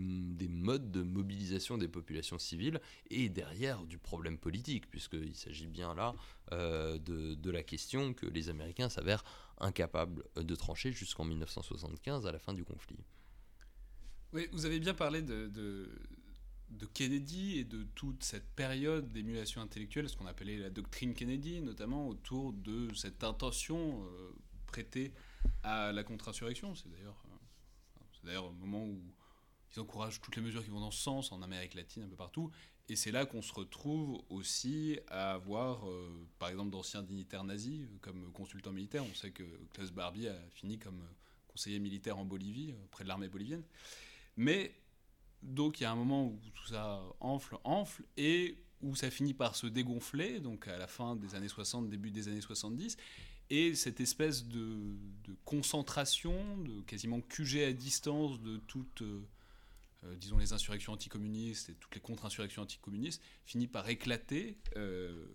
modes 0.48 0.90
de 0.90 1.02
mobilisation 1.02 1.78
des 1.78 1.88
populations 1.88 2.38
civiles 2.38 2.80
et 3.10 3.28
derrière 3.28 3.84
du 3.84 3.98
problème 3.98 4.38
politique, 4.38 4.88
puisqu'il 4.90 5.34
s'agit 5.34 5.66
bien 5.66 5.94
là 5.94 6.14
euh, 6.52 6.98
de, 6.98 7.50
la 7.50 7.62
question 7.62 8.12
que 8.12 8.26
les 8.26 8.48
Américains 8.48 8.88
s'avèrent 8.88 9.24
incapables 9.58 10.24
de 10.36 10.54
trancher 10.54 10.92
jusqu'en 10.92 11.24
1975 11.24 12.26
à 12.26 12.32
la 12.32 12.38
fin 12.38 12.52
du 12.52 12.64
conflit. 12.64 12.98
Oui, 14.32 14.48
vous 14.52 14.66
avez 14.66 14.80
bien 14.80 14.94
parlé 14.94 15.22
de, 15.22 15.46
de, 15.46 16.86
Kennedy 16.92 17.58
et 17.58 17.64
de 17.64 17.84
toute 17.94 18.22
cette 18.22 18.48
période 18.54 19.10
d'émulation 19.12 19.60
intellectuelle, 19.60 20.08
ce 20.08 20.16
qu'on 20.16 20.26
appelait 20.26 20.58
la 20.58 20.70
doctrine 20.70 21.14
Kennedy, 21.14 21.60
notamment 21.60 22.08
autour 22.08 22.52
de 22.52 22.92
cette 22.94 23.24
intention 23.24 24.04
euh, 24.04 24.30
prêtée 24.66 25.12
à 25.62 25.93
la 25.93 26.05
contre-insurrection. 26.05 26.74
C'est 26.74 26.91
d'ailleurs, 26.91 27.22
euh, 27.26 28.05
d'ailleurs 28.24 28.47
au 28.47 28.53
moment 28.53 28.84
où 28.84 29.01
ils 29.74 29.80
encouragent 29.80 30.20
toutes 30.20 30.37
les 30.37 30.43
mesures 30.43 30.62
qui 30.62 30.70
vont 30.70 30.80
dans 30.80 30.91
ce 30.91 31.03
sens 31.03 31.32
en 31.32 31.43
Amérique 31.43 31.74
latine, 31.74 32.05
un 32.05 32.09
peu 32.09 32.16
partout. 32.16 32.51
Et 32.89 32.95
c'est 32.95 33.11
là 33.11 33.26
qu'on 33.26 33.43
se 33.43 33.53
retrouve 33.53 34.22
aussi 34.28 34.99
à 35.09 35.32
avoir, 35.32 35.89
euh, 35.89 36.26
par 36.39 36.49
exemple, 36.49 36.70
d'anciens 36.70 37.03
dignitaires 37.03 37.43
nazis 37.45 37.82
euh, 37.82 37.99
comme 38.01 38.30
consultants 38.32 38.72
militaires. 38.72 39.05
On 39.05 39.14
sait 39.14 39.32
que 39.32 39.43
Klaus 39.72 39.91
Barbie 39.91 40.28
a 40.28 40.39
fini 40.51 40.78
comme 40.78 41.03
conseiller 41.49 41.78
militaire 41.78 42.18
en 42.18 42.24
Bolivie, 42.24 42.74
près 42.91 43.03
de 43.03 43.09
l'armée 43.09 43.28
bolivienne. 43.28 43.64
Mais 44.37 44.74
donc 45.43 45.80
il 45.80 45.84
y 45.84 45.87
a 45.87 45.93
un 45.93 45.97
moment 45.97 46.26
où 46.26 46.41
tout 46.55 46.66
ça 46.66 47.03
enfle, 47.20 47.57
enfle, 47.64 48.05
et 48.16 48.59
où 48.82 48.95
ça 48.95 49.11
finit 49.11 49.34
par 49.34 49.57
se 49.57 49.66
dégonfler, 49.66 50.41
donc 50.41 50.68
à 50.68 50.76
la 50.76 50.87
fin 50.87 51.16
des 51.16 51.34
années 51.34 51.49
60, 51.49 51.89
début 51.89 52.11
des 52.11 52.28
années 52.28 52.41
70. 52.41 52.97
Et 53.51 53.74
cette 53.74 54.01
espèce 54.01 54.47
de, 54.47 54.97
concentration, 55.44 56.57
de 56.59 56.80
quasiment 56.82 57.20
QG 57.20 57.62
à 57.62 57.72
distance 57.72 58.40
de 58.40 58.57
toutes, 58.57 59.03
euh, 59.03 59.24
euh, 60.05 60.16
disons, 60.16 60.38
les 60.38 60.53
insurrections 60.53 60.92
anticommunistes 60.92 61.68
et 61.68 61.74
toutes 61.74 61.94
les 61.94 62.01
contre-insurrections 62.01 62.62
anticommunistes, 62.62 63.22
finit 63.44 63.68
par 63.68 63.88
éclater. 63.88 64.59
Euh, 64.76 65.26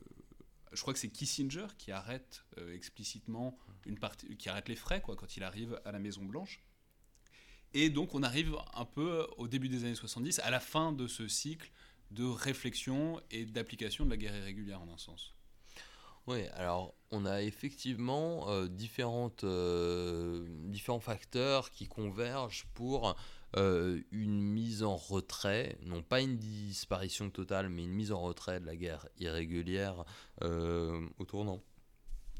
je 0.73 0.81
crois 0.81 0.93
que 0.93 0.99
c'est 0.99 1.09
Kissinger 1.09 1.67
qui 1.77 1.91
arrête 1.91 2.45
explicitement 2.73 3.57
une 3.85 3.97
partie, 3.97 4.37
qui 4.37 4.47
arrête 4.47 4.69
les 4.69 4.75
frais 4.75 5.01
quand 5.01 5.35
il 5.35 5.43
arrive 5.43 5.79
à 5.83 5.91
la 5.91 5.99
Maison 5.99 6.23
Blanche. 6.23 6.61
Et 7.73 7.89
donc 7.89 8.15
on 8.15 8.23
arrive 8.23 8.55
un 8.73 8.85
peu 8.85 9.27
au 9.37 9.47
début 9.47 9.69
des 9.69 9.83
années 9.83 9.95
70, 9.95 10.39
à 10.39 10.49
la 10.49 10.59
fin 10.59 10.93
de 10.93 11.07
ce 11.07 11.27
cycle 11.27 11.71
de 12.11 12.25
réflexion 12.25 13.21
et 13.31 13.45
d'application 13.45 14.05
de 14.05 14.09
la 14.09 14.17
guerre 14.17 14.35
irrégulière 14.35 14.81
en 14.81 14.93
un 14.93 14.97
sens. 14.97 15.33
Oui, 16.27 16.43
alors 16.53 16.93
on 17.09 17.25
a 17.25 17.41
effectivement 17.41 18.49
euh, 18.49 18.67
euh, 19.43 20.45
différents 20.65 20.99
facteurs 20.99 21.71
qui 21.71 21.87
convergent 21.87 22.67
pour 22.73 23.15
euh, 23.57 23.99
une 24.11 24.39
mise 24.39 24.83
en 24.83 24.95
retrait, 24.95 25.77
non 25.83 26.03
pas 26.03 26.21
une 26.21 26.37
disparition 26.37 27.29
totale, 27.31 27.69
mais 27.69 27.83
une 27.83 27.91
mise 27.91 28.11
en 28.11 28.21
retrait 28.21 28.59
de 28.59 28.65
la 28.65 28.75
guerre 28.75 29.07
irrégulière 29.19 30.05
au 30.41 31.25
tournant 31.25 31.61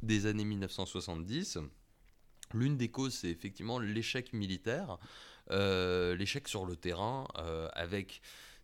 des 0.03 0.25
années 0.25 0.45
1970. 0.45 1.57
L'une 2.53 2.77
des 2.77 2.89
causes, 2.89 3.15
c'est 3.15 3.29
effectivement 3.29 3.79
l'échec 3.79 4.31
militaire, 4.31 4.97
l'échec 5.49 6.47
sur 6.47 6.65
le 6.65 6.75
terrain, 6.75 7.27
avec 7.73 8.21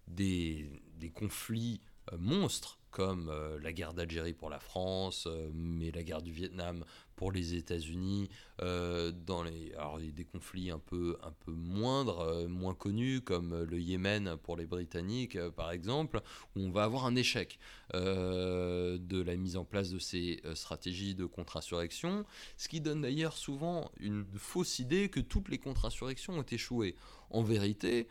des, 0.08 0.70
des 0.96 1.10
conflits 1.10 1.82
monstres 2.18 2.80
comme 2.92 3.30
euh, 3.30 3.60
la 3.62 3.74
guerre 3.74 3.94
d'Algérie 3.94 4.34
pour 4.34 4.50
la 4.50 4.60
France, 4.60 5.28
euh, 5.28 5.50
mais 5.54 5.92
la 5.92 6.04
guerre 6.04 6.22
du 6.22 6.32
Vietnam 6.32 6.86
pour 7.16 7.32
les 7.32 7.56
États-Unis, 7.56 8.30
euh, 8.62 9.12
dans 9.12 9.44
les, 9.44 9.74
alors, 9.74 10.00
des 10.00 10.24
conflits 10.24 10.70
un 10.70 10.80
peu, 10.80 11.18
un 11.24 11.32
peu 11.32 11.52
moindres, 11.52 12.48
moins 12.48 12.76
connus, 12.76 13.22
comme 13.22 13.64
le 13.64 13.80
Yémen 13.80 14.38
pour 14.44 14.56
les 14.56 14.68
Britanniques, 14.68 15.40
par 15.56 15.72
exemple, 15.72 16.22
où 16.56 16.62
on 16.62 16.70
va 16.70 16.84
avoir 16.84 17.06
un 17.06 17.16
échec 17.16 17.58
de 17.96 19.22
la 19.22 19.36
mise 19.36 19.58
en 19.58 19.66
place 19.66 19.90
de 19.90 19.98
ces 19.98 20.42
stratégies 20.54 21.16
de 21.16 21.26
contre-insurrection, 21.26 22.24
ce 22.56 22.68
qui 22.68 22.82
donne 22.82 23.02
d'ailleurs 23.02 23.36
souvent 23.36 23.90
une 24.00 24.24
fausse 24.36 24.78
idée 24.78 25.10
que 25.10 25.20
toutes 25.20 25.50
les 25.50 25.58
contre-insurrections 25.58 26.38
ont 26.38 26.44
échoué. 26.44 26.96
En 27.32 27.42
vérité, 27.42 28.08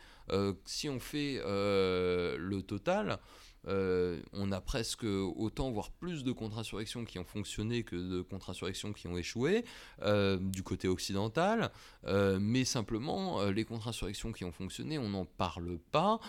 si 0.65 0.89
on 0.89 0.99
fait 0.99 1.41
le 1.45 2.59
total, 2.59 3.19
euh, 3.67 4.21
on 4.33 4.51
a 4.51 4.61
presque 4.61 5.03
autant, 5.03 5.71
voire 5.71 5.91
plus 5.91 6.23
de 6.23 6.31
contre-insurrections 6.31 7.05
qui 7.05 7.19
ont 7.19 7.25
fonctionné 7.25 7.83
que 7.83 7.95
de 7.95 8.21
contre-insurrections 8.21 8.93
qui 8.93 9.07
ont 9.07 9.17
échoué 9.17 9.65
euh, 10.01 10.37
du 10.37 10.63
côté 10.63 10.87
occidental. 10.87 11.71
Euh, 12.05 12.39
mais 12.41 12.65
simplement, 12.65 13.43
les 13.45 13.65
contre-insurrections 13.65 14.31
qui 14.31 14.45
ont 14.45 14.51
fonctionné, 14.51 14.97
on 14.97 15.09
n'en 15.09 15.25
parle 15.25 15.77
pas 15.91 16.19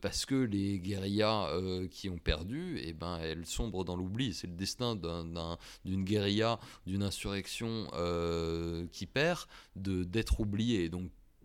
parce 0.00 0.26
que 0.26 0.34
les 0.34 0.78
guérillas 0.78 1.50
qui 1.90 2.08
ont 2.08 2.18
perdu, 2.18 2.78
eh 2.82 2.92
ben, 2.92 3.18
elles 3.18 3.46
sombrent 3.46 3.84
dans 3.84 3.96
l'oubli. 3.96 4.34
C'est 4.34 4.46
le 4.46 4.54
destin 4.54 4.96
d'une 5.84 6.04
guérilla, 6.04 6.58
d'une 6.86 7.02
insurrection 7.02 7.88
qui 8.92 9.06
perd, 9.06 9.46
d'être 9.76 10.40
oubliée. 10.40 10.90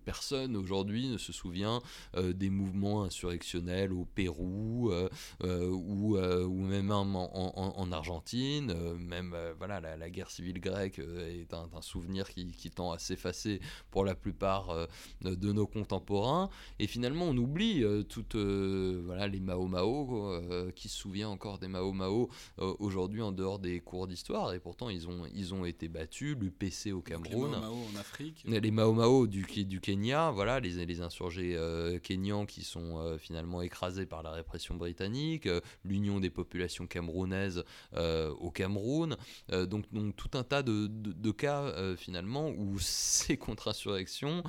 Personne 0.04 0.56
aujourd'hui 0.56 1.08
ne 1.08 1.18
se 1.18 1.32
souvient 1.32 1.82
euh, 2.16 2.34
des 2.34 2.50
mouvements 2.50 3.04
insurrectionnels 3.04 3.94
au 3.94 4.06
Pérou 4.06 4.90
euh, 4.92 5.10
euh, 5.44 5.70
ou, 5.70 6.18
ou, 6.18 6.62
même 6.62 6.92
en, 6.92 7.92
Argentine. 7.92 8.74
même 8.98 9.36
voilà, 9.58 9.80
la, 9.80 10.10
guerre 10.10 10.30
civile 10.30 10.60
grecque 10.60 11.00
est 11.00 11.54
un, 11.54 11.70
souvenir 11.82 12.30
qui, 12.30 12.72
tend 12.72 12.92
à 12.92 13.00
s'effacer 13.00 13.60
pour 13.92 14.06
la 14.06 14.16
plupart 14.16 14.88
de 15.22 15.52
nos 15.52 15.68
contemporains. 15.68 16.50
Et 16.80 16.88
finalement, 16.88 17.26
on 17.26 17.38
oublie 17.38 17.84
toutes 18.10 18.36
voilà, 18.36 19.28
les 19.28 19.40
Mao 19.40 19.68
Mao, 19.68 20.32
qui 20.76 20.90
se 20.90 20.98
souvient 20.98 21.30
encore 21.30 21.60
des 21.60 21.68
Mao 21.68 21.92
Mao 21.92 22.30
aujourd'hui 22.58 23.22
en 23.22 23.32
dehors 23.32 23.60
des 23.60 23.80
cours 23.80 24.08
d'histoire. 24.08 24.54
Et 24.54 24.60
pourtant, 24.60 24.90
ils 24.90 25.08
ont, 25.08 25.26
ils 25.34 25.54
ont 25.54 25.66
été 25.66 25.88
battus, 25.88 26.36
l'UPC 26.40 26.92
au 26.94 27.02
Cameroun. 27.02 27.52
Les 27.52 27.60
Mao 27.60 27.62
Mao 27.62 27.86
en 27.94 28.00
Afrique. 28.00 28.44
Les 28.48 28.72
Mao 28.72 28.94
Mao 28.94 29.28
du, 29.28 29.44
du 29.44 29.80
Kenya, 29.82 29.93
voilà, 30.34 30.60
les, 30.60 31.02
insurgés 31.02 31.58
kenyans 32.04 32.46
qui 32.46 32.64
sont 32.64 33.18
finalement 33.20 33.62
écrasés 33.62 34.06
par 34.06 34.24
la 34.24 34.32
répression 34.32 34.76
britannique, 34.76 35.48
l'union 35.84 36.20
des 36.20 36.30
populations 36.30 36.88
camerounaises 36.88 37.64
au 37.96 38.52
Cameroun, 38.52 39.16
donc, 39.52 39.92
donc, 39.92 40.16
tout 40.16 40.38
un 40.38 40.44
tas 40.44 40.64
de, 40.64 40.88
de, 40.88 41.32
cas 41.32 41.74
finalement 41.96 42.50
où 42.50 42.78
ces 42.80 43.38
contre-insurrections, 43.38 44.44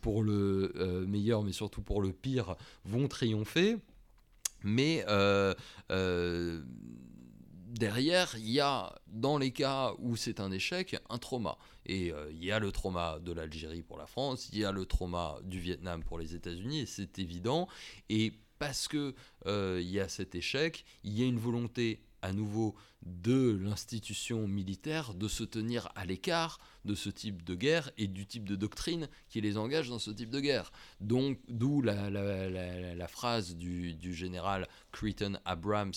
pour 0.00 0.22
le 0.22 1.04
meilleur 1.06 1.42
mais 1.42 1.52
surtout 1.52 1.82
pour 1.82 2.02
le 2.02 2.12
pire, 2.12 2.56
vont 2.84 3.08
triompher. 3.08 3.76
Mais 4.62 5.04
derrière, 7.74 8.34
il 8.36 8.50
y 8.50 8.60
a, 8.60 8.94
dans 9.08 9.38
les 9.38 9.50
cas 9.50 9.92
où 9.98 10.16
c'est 10.16 10.40
un 10.40 10.50
échec, 10.50 10.96
un 11.10 11.18
trauma. 11.18 11.58
Et 11.86 12.12
euh, 12.12 12.30
il 12.32 12.44
y 12.44 12.52
a 12.52 12.58
le 12.58 12.72
trauma 12.72 13.18
de 13.20 13.32
l'Algérie 13.32 13.82
pour 13.82 13.98
la 13.98 14.06
France, 14.06 14.48
il 14.52 14.58
y 14.58 14.64
a 14.64 14.72
le 14.72 14.86
trauma 14.86 15.36
du 15.42 15.58
Vietnam 15.58 16.02
pour 16.02 16.18
les 16.18 16.34
États-Unis, 16.34 16.80
et 16.80 16.86
c'est 16.86 17.18
évident. 17.18 17.68
Et 18.08 18.32
parce 18.58 18.88
que 18.88 19.14
euh, 19.46 19.80
il 19.82 19.90
y 19.90 20.00
a 20.00 20.08
cet 20.08 20.34
échec, 20.34 20.84
il 21.02 21.18
y 21.18 21.22
a 21.22 21.26
une 21.26 21.38
volonté 21.38 22.00
à 22.24 22.32
nouveau 22.32 22.74
de 23.02 23.58
l'institution 23.62 24.48
militaire 24.48 25.12
de 25.12 25.28
se 25.28 25.44
tenir 25.44 25.90
à 25.94 26.06
l'écart 26.06 26.58
de 26.86 26.94
ce 26.94 27.10
type 27.10 27.44
de 27.44 27.54
guerre 27.54 27.90
et 27.98 28.06
du 28.06 28.26
type 28.26 28.48
de 28.48 28.56
doctrine 28.56 29.08
qui 29.28 29.42
les 29.42 29.58
engage 29.58 29.90
dans 29.90 29.98
ce 29.98 30.10
type 30.10 30.30
de 30.30 30.40
guerre. 30.40 30.72
Donc, 31.00 31.38
d'où 31.48 31.82
la, 31.82 33.08
phrase 33.08 33.56
du, 33.56 34.14
général 34.14 34.66
Creighton 34.90 35.38
Abrams, 35.44 35.92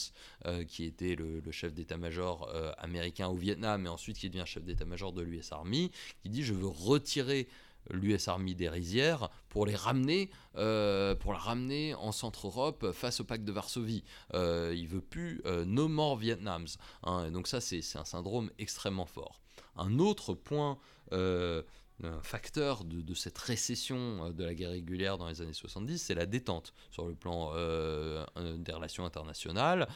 euh, 0.45 0.65
qui 0.65 0.83
était 0.83 1.15
le, 1.15 1.41
chef 1.51 1.73
d'état-major 1.73 2.49
euh, 2.53 2.73
américain 2.77 3.27
au 3.29 3.35
Vietnam 3.35 3.85
et 3.85 3.89
ensuite 3.89 4.17
qui 4.17 4.29
devient 4.29 4.45
chef 4.45 4.65
d'état-major 4.65 5.13
de 5.13 5.21
l'US 5.21 5.53
Army, 5.53 5.91
qui 6.21 6.29
dit 6.29 6.43
Je 6.43 6.53
veux 6.53 6.67
retirer 6.67 7.47
l'US 7.91 8.27
Army 8.27 8.55
des 8.55 8.69
rizières 8.69 9.29
pour 9.49 9.65
les 9.65 9.75
ramener, 9.75 10.29
euh, 10.55 11.15
pour 11.15 11.33
la 11.33 11.39
ramener 11.39 11.93
en 11.95 12.11
Centre-Europe 12.11 12.91
face 12.91 13.19
au 13.19 13.23
pacte 13.23 13.43
de 13.43 13.51
Varsovie. 13.51 14.03
Euh, 14.33 14.73
il 14.75 14.87
veut 14.87 15.01
plus 15.01 15.41
euh, 15.45 15.65
no 15.65 15.87
more 15.87 16.17
Vietnams. 16.17 16.67
Hein. 17.03 17.31
donc 17.31 17.47
ça, 17.47 17.61
c'est 17.61 17.81
un 17.95 18.05
syndrome 18.05 18.49
extrêmement 18.59 19.05
fort. 19.05 19.41
Un 19.75 19.99
autre 19.99 20.33
point 20.33 20.77
euh, 21.13 21.61
un 22.03 22.21
facteur 22.21 22.83
de, 22.83 23.13
cette 23.15 23.39
récession 23.39 24.29
de 24.29 24.43
la 24.43 24.53
guerre 24.53 24.69
régulière 24.69 25.17
dans 25.17 25.27
les 25.27 25.41
années 25.41 25.53
70, 25.53 25.97
c'est 25.97 26.13
la 26.13 26.27
détente 26.27 26.75
sur 26.91 27.07
le 27.07 27.15
plan 27.15 27.53
des 27.55 28.71
relations 28.71 29.03
internationales, 29.03 29.87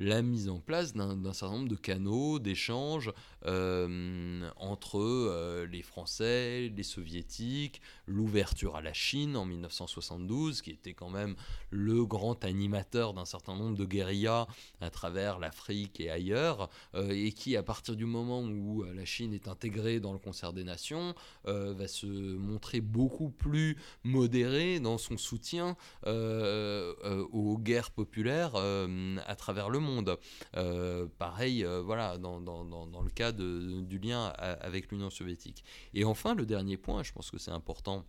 la 0.00 0.22
mise 0.22 0.48
en 0.48 0.58
place 0.58 0.92
d'un 0.94 1.32
certain 1.32 1.54
nombre 1.54 1.68
de 1.68 1.76
canaux 1.76 2.40
d'échange 2.40 3.12
entre 4.56 5.64
les 5.70 5.82
Français, 5.82 6.72
les 6.74 6.82
Soviétiques, 6.82 7.80
l'ouverture 8.06 8.76
à 8.76 8.82
la 8.82 8.92
Chine 8.92 9.36
en 9.36 9.44
1972, 9.44 10.62
qui 10.62 10.70
était 10.70 10.94
quand 10.94 11.10
même 11.10 11.36
le 11.70 12.04
grand 12.04 12.44
animateur 12.44 13.14
d'un 13.14 13.24
certain 13.24 13.54
nombre 13.54 13.76
de 13.76 13.84
guérillas 13.84 14.46
à 14.80 14.90
travers 14.90 15.38
l'Afrique 15.38 16.00
et 16.00 16.10
ailleurs, 16.10 16.68
et 16.94 17.32
qui, 17.32 17.56
à 17.56 17.62
partir 17.62 17.94
du 17.94 18.06
moment 18.06 18.42
où 18.42 18.82
la 18.82 19.04
Chine 19.04 19.32
est 19.32 19.48
intégrée 19.48 20.00
dans 20.00 20.12
le 20.12 20.18
concert 20.18 20.52
des 20.52 20.64
nations, 20.64 21.14
euh, 21.46 21.74
va 21.74 21.88
se 21.88 22.06
montrer 22.06 22.80
beaucoup 22.80 23.30
plus 23.30 23.76
modéré 24.04 24.80
dans 24.80 24.98
son 24.98 25.16
soutien 25.16 25.76
euh, 26.06 26.94
euh, 27.04 27.24
aux 27.32 27.58
guerres 27.58 27.90
populaires 27.90 28.54
à 28.56 29.36
travers 29.36 29.70
le 29.70 29.78
monde. 29.78 29.89
Pareil, 31.18 31.66
voilà, 31.84 32.18
dans, 32.18 32.38
le 32.38 33.10
cas 33.10 33.32
du 33.32 33.98
lien 33.98 34.26
avec 34.26 34.90
l'Union 34.90 35.10
soviétique. 35.10 35.64
Et 35.94 36.04
enfin, 36.04 36.34
le 36.34 36.46
dernier 36.46 36.76
point, 36.76 37.02
je 37.02 37.12
pense 37.12 37.30
que 37.30 37.38
c'est 37.38 37.50
important 37.50 38.04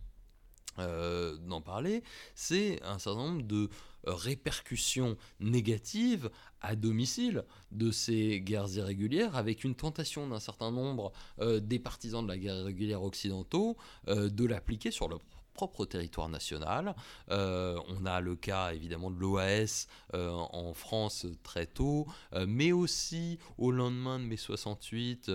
d'en 0.78 1.60
parler, 1.60 2.02
c'est 2.34 2.82
un 2.82 2.98
certain 2.98 3.20
nombre 3.20 3.42
de 3.42 3.68
répercussions 4.04 5.16
négatives 5.40 6.30
à 6.60 6.76
domicile 6.76 7.44
de 7.70 7.90
ces 7.90 8.40
guerres 8.40 8.72
irrégulières, 8.74 9.36
avec 9.36 9.64
une 9.64 9.74
tentation 9.74 10.28
d'un 10.28 10.40
certain 10.40 10.70
nombre 10.70 11.12
euh, 11.40 11.60
des 11.60 11.78
partisans 11.78 12.22
de 12.22 12.28
la 12.28 12.38
guerre 12.38 12.56
irrégulière 12.56 13.02
occidentaux 13.02 13.76
euh, 14.08 14.28
de 14.28 14.44
l'appliquer 14.44 14.90
sur 14.90 15.08
le 15.08 15.16
propre 15.52 15.84
territoire 15.84 16.28
national. 16.28 16.94
Euh, 17.30 17.78
on 17.88 18.06
a 18.06 18.20
le 18.20 18.36
cas 18.36 18.72
évidemment 18.72 19.10
de 19.10 19.18
l'OAS 19.18 19.86
euh, 20.14 20.30
en 20.30 20.72
France 20.74 21.26
très 21.42 21.66
tôt, 21.66 22.06
euh, 22.32 22.46
mais 22.48 22.72
aussi 22.72 23.38
au 23.58 23.70
lendemain 23.70 24.18
de 24.18 24.24
mai 24.24 24.36
68, 24.36 25.30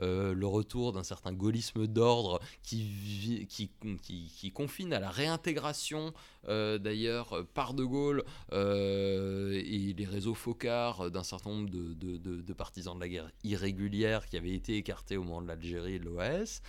le 0.00 0.44
retour 0.44 0.92
d'un 0.92 1.02
certain 1.02 1.32
gaullisme 1.32 1.86
d'ordre 1.86 2.40
qui, 2.62 3.46
qui, 3.48 3.70
qui, 4.02 4.52
confine 4.52 4.92
à 4.92 5.00
la 5.00 5.10
réintégration 5.10 6.12
d'ailleurs 6.48 7.46
par 7.54 7.74
De 7.74 7.84
Gaulle 7.84 8.24
et 8.52 9.94
les 9.96 10.04
réseaux 10.04 10.34
focards 10.34 11.10
d'un 11.10 11.22
certain 11.22 11.50
nombre 11.50 11.70
de, 11.70 11.94
de, 11.94 12.16
de, 12.16 12.52
partisans 12.52 12.94
de 12.94 13.00
la 13.00 13.08
guerre 13.08 13.30
irrégulière 13.44 14.26
qui 14.26 14.36
avaient 14.36 14.54
été 14.54 14.76
écartés 14.76 15.16
au 15.16 15.24
moment 15.24 15.42
de 15.42 15.48
l'Algérie 15.48 15.94
et 15.94 15.98
de 15.98 16.04
l'OAS. 16.04 16.60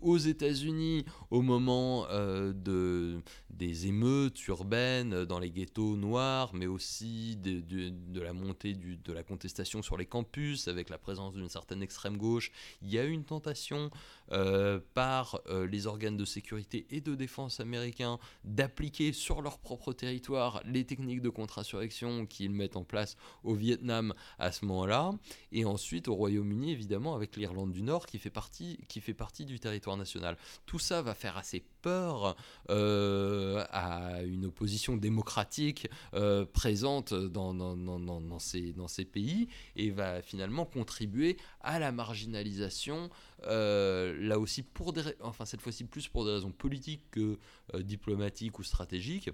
aux 0.00 0.18
États-Unis, 0.18 1.04
au 1.30 1.42
moment 1.42 2.06
euh, 2.10 2.52
de, 2.52 3.20
des 3.50 3.86
émeutes 3.86 4.46
urbaines 4.48 5.24
dans 5.24 5.38
les 5.38 5.50
ghettos 5.50 5.96
noirs, 5.96 6.54
mais 6.54 6.66
aussi 6.66 7.36
de, 7.36 7.60
de, 7.60 8.20
la 8.20 8.32
montée 8.32 8.74
du, 8.74 8.96
de 8.96 9.12
la 9.12 9.22
contestation 9.22 9.82
sur 9.82 9.96
les 9.96 10.06
campus 10.06 10.68
avec 10.68 10.88
la 10.90 10.98
présence 10.98 11.34
d'une 11.34 11.48
certaine 11.48 11.82
extrême 11.82 12.16
gauche. 12.16 12.50
Il 12.82 12.90
y 12.90 12.98
a 12.98 13.04
eu 13.04 13.10
une 13.10 13.24
tentation 13.24 13.90
euh, 13.90 13.90
par 14.94 15.40
euh, 15.48 15.66
les 15.66 15.86
organes 15.86 16.16
de 16.16 16.24
sécurité 16.24 16.86
et 16.90 17.00
de 17.00 17.14
défense 17.14 17.60
américains 17.60 18.18
d'appliquer 18.44 19.12
sur 19.12 19.42
leur 19.42 19.58
propre 19.58 19.92
territoire 19.92 20.62
les 20.64 20.84
techniques 20.84 21.22
de 21.22 21.28
contre-insurrection 21.28 22.26
qu'ils 22.26 22.52
mettent 22.52 22.76
en 22.76 22.84
place 22.84 23.16
au 23.44 23.54
Vietnam 23.54 24.14
à 24.38 24.52
ce 24.52 24.64
moment-là, 24.66 25.12
et 25.52 25.64
ensuite 25.64 26.08
au 26.08 26.14
Royaume-Uni 26.14 26.70
évidemment 26.70 27.14
avec 27.14 27.36
l'Irlande 27.36 27.72
du 27.72 27.82
Nord 27.82 28.06
qui 28.06 28.18
fait, 28.18 28.30
partie, 28.30 28.78
qui 28.88 29.00
fait 29.00 29.14
partie 29.14 29.44
du 29.44 29.58
territoire 29.58 29.96
national. 29.96 30.36
Tout 30.66 30.78
ça 30.78 31.02
va 31.02 31.14
faire 31.14 31.36
assez 31.36 31.64
peur 31.82 32.36
euh, 32.68 33.64
à 33.70 34.22
une 34.22 34.46
opposition 34.46 34.96
démocratique 34.96 35.88
euh, 36.14 36.44
présente 36.44 37.14
dans, 37.14 37.54
dans, 37.54 38.38
ces, 38.38 38.72
dans 38.72 38.88
ces 38.88 39.04
pays 39.04 39.48
et 39.76 39.90
va 39.90 40.22
finalement 40.22 40.64
contribuer 40.64 41.36
à 41.60 41.78
la 41.78 41.92
marginalisation, 41.92 43.10
euh, 43.44 44.14
là 44.20 44.38
aussi 44.38 44.62
pour 44.62 44.92
des, 44.92 45.02
enfin 45.20 45.44
cette 45.44 45.60
fois-ci 45.60 45.84
plus 45.84 46.08
pour 46.08 46.24
des 46.24 46.32
raisons 46.32 46.52
politiques 46.52 47.10
que 47.10 47.38
diplomatiques 47.78 48.58
ou 48.58 48.62
stratégiques 48.62 49.30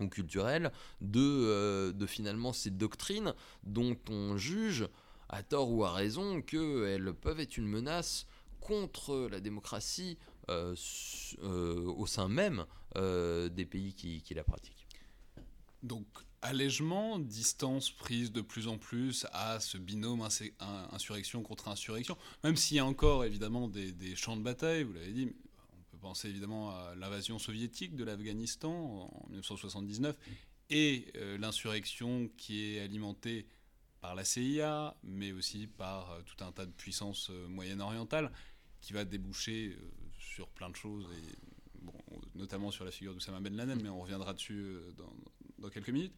ou 0.00 0.08
culturelles, 0.08 0.72
de, 1.00 1.92
de 1.92 2.06
finalement 2.06 2.52
ces 2.52 2.70
doctrines 2.70 3.34
dont 3.62 3.96
on 4.10 4.36
juge 4.36 4.88
à 5.28 5.42
tort 5.42 5.70
ou 5.72 5.84
à 5.84 5.92
raison 5.92 6.42
qu'elles 6.42 7.14
peuvent 7.14 7.40
être 7.40 7.56
une 7.56 7.66
menace 7.66 8.26
contre 8.60 9.28
la 9.30 9.40
démocratie 9.40 10.18
euh, 10.50 10.74
euh, 11.42 11.92
au 11.96 12.06
sein 12.06 12.28
même 12.28 12.66
euh, 12.96 13.48
des 13.48 13.64
pays 13.64 13.94
qui, 13.94 14.34
la 14.34 14.44
pratiquent. 14.44 14.86
Donc, 15.82 16.06
allègement, 16.44 17.18
distance 17.18 17.90
prise 17.90 18.30
de 18.30 18.42
plus 18.42 18.68
en 18.68 18.78
plus 18.78 19.26
à 19.32 19.58
ce 19.60 19.78
binôme 19.78 20.26
insurrection 20.92 21.42
contre 21.42 21.68
insurrection, 21.68 22.16
même 22.44 22.56
s'il 22.56 22.76
y 22.76 22.80
a 22.80 22.86
encore 22.86 23.24
évidemment 23.24 23.66
des, 23.66 24.14
champs 24.14 24.36
de 24.36 24.42
bataille, 24.42 24.84
vous 24.84 24.92
l'avez 24.92 25.12
dit, 25.12 25.32
on 25.72 25.82
peut 25.90 25.98
penser 25.98 26.28
évidemment 26.28 26.70
à 26.70 26.94
l'invasion 26.96 27.38
soviétique 27.38 27.96
de 27.96 28.04
l'Afghanistan 28.04 28.70
en 28.70 29.26
1979 29.30 30.16
et 30.70 31.12
l'insurrection 31.38 32.30
qui 32.36 32.62
est 32.62 32.80
alimentée 32.80 33.46
par 34.00 34.14
la 34.14 34.24
CIA, 34.24 34.94
mais 35.02 35.32
aussi 35.32 35.66
par 35.66 36.18
tout 36.26 36.44
un 36.44 36.52
tas 36.52 36.66
de 36.66 36.72
puissances 36.72 37.30
moyen-orientales, 37.48 38.30
qui 38.82 38.92
va 38.92 39.06
déboucher 39.06 39.78
sur 40.18 40.48
plein 40.48 40.68
de 40.68 40.76
choses, 40.76 41.06
et, 41.10 41.54
notamment 42.34 42.70
sur 42.70 42.84
la 42.84 42.90
figure 42.90 43.14
d'Oussama 43.14 43.40
Ben 43.40 43.56
Laden, 43.56 43.80
mais 43.82 43.88
on 43.88 44.00
reviendra 44.00 44.34
dessus 44.34 44.58
euh, 44.58 44.92
dans, 45.64 45.70
quelques 45.70 45.90
minutes. 45.90 46.14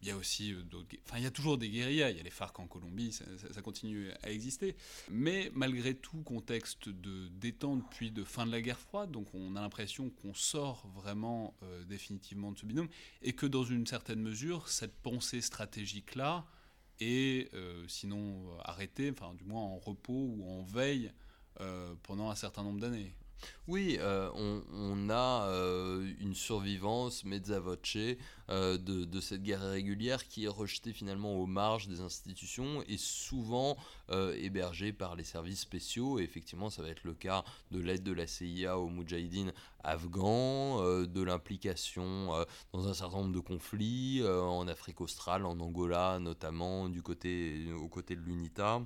Il 0.00 0.06
y 0.06 0.10
a 0.12 0.16
aussi 0.16 0.52
euh, 0.52 0.62
d'autres. 0.62 0.96
Enfin, 1.04 1.18
il 1.18 1.24
y 1.24 1.26
a 1.26 1.30
toujours 1.30 1.58
des 1.58 1.68
guérillas. 1.68 2.10
Il 2.10 2.16
y 2.16 2.20
a 2.20 2.22
les 2.22 2.30
FARC 2.30 2.58
en 2.60 2.66
Colombie, 2.66 3.12
ça, 3.12 3.62
continue 3.62 4.10
à 4.22 4.30
exister. 4.30 4.76
Mais 5.10 5.50
malgré 5.54 5.94
tout, 5.94 6.22
contexte 6.22 6.88
de 6.88 7.28
détente 7.28 7.82
puis 7.90 8.12
de 8.12 8.22
fin 8.22 8.46
de 8.46 8.52
la 8.52 8.60
guerre 8.60 8.78
froide, 8.78 9.10
donc 9.10 9.26
on 9.34 9.56
a 9.56 9.60
l'impression 9.60 10.10
qu'on 10.10 10.34
sort 10.34 10.86
vraiment 10.94 11.56
euh, 11.64 11.84
définitivement 11.84 12.52
de 12.52 12.58
ce 12.58 12.66
binôme 12.66 12.88
et 13.22 13.32
que 13.32 13.46
dans 13.46 13.64
une 13.64 13.86
certaine 13.86 14.20
mesure, 14.20 14.68
cette 14.68 14.94
pensée 14.98 15.40
stratégique-là 15.40 16.46
est 17.00 17.52
sinon 17.86 18.58
arrêtée, 18.64 19.12
enfin 19.12 19.32
du 19.34 19.44
moins 19.44 19.62
en 19.62 19.78
repos 19.78 20.34
ou 20.36 20.44
en 20.48 20.64
veille 20.64 21.12
euh, 21.60 21.92
pendant 22.04 22.30
un 22.30 22.36
certain 22.36 22.62
nombre 22.62 22.78
d'années. 22.78 23.12
Oui, 23.66 23.98
euh, 24.00 24.30
on, 24.34 25.10
a 25.10 25.46
euh, 25.48 26.10
une 26.20 26.34
survivance 26.34 27.24
mezza 27.24 27.60
voce 27.60 27.98
euh, 28.48 28.78
de, 28.78 29.20
cette 29.20 29.42
guerre 29.42 29.62
irrégulière 29.62 30.26
qui 30.26 30.46
est 30.46 30.48
rejetée 30.48 30.94
finalement 30.94 31.34
aux 31.34 31.44
marges 31.46 31.86
des 31.86 32.00
institutions 32.00 32.82
et 32.88 32.96
souvent 32.96 33.76
hébergée 34.10 34.94
par 34.94 35.16
les 35.16 35.24
services 35.24 35.60
spéciaux. 35.60 36.18
Et 36.18 36.22
effectivement, 36.22 36.70
ça 36.70 36.82
va 36.82 36.88
être 36.88 37.04
le 37.04 37.12
cas 37.12 37.44
de 37.70 37.78
l'aide 37.78 38.02
de 38.02 38.12
la 38.12 38.26
CIA 38.26 38.78
aux 38.78 38.88
Moudjahidines 38.88 39.52
afghans, 39.84 40.82
de 41.04 41.22
l'implication 41.22 42.30
dans 42.72 42.88
un 42.88 42.94
certain 42.94 43.18
nombre 43.18 43.34
de 43.34 43.40
conflits 43.40 44.22
en 44.26 44.66
Afrique 44.66 45.02
australe, 45.02 45.44
en 45.44 45.60
Angola 45.60 46.18
notamment, 46.20 46.88
du 46.88 47.02
côté, 47.02 47.70
aux 47.74 47.88
côtés 47.88 48.16
de 48.16 48.22
l'UNITA 48.22 48.80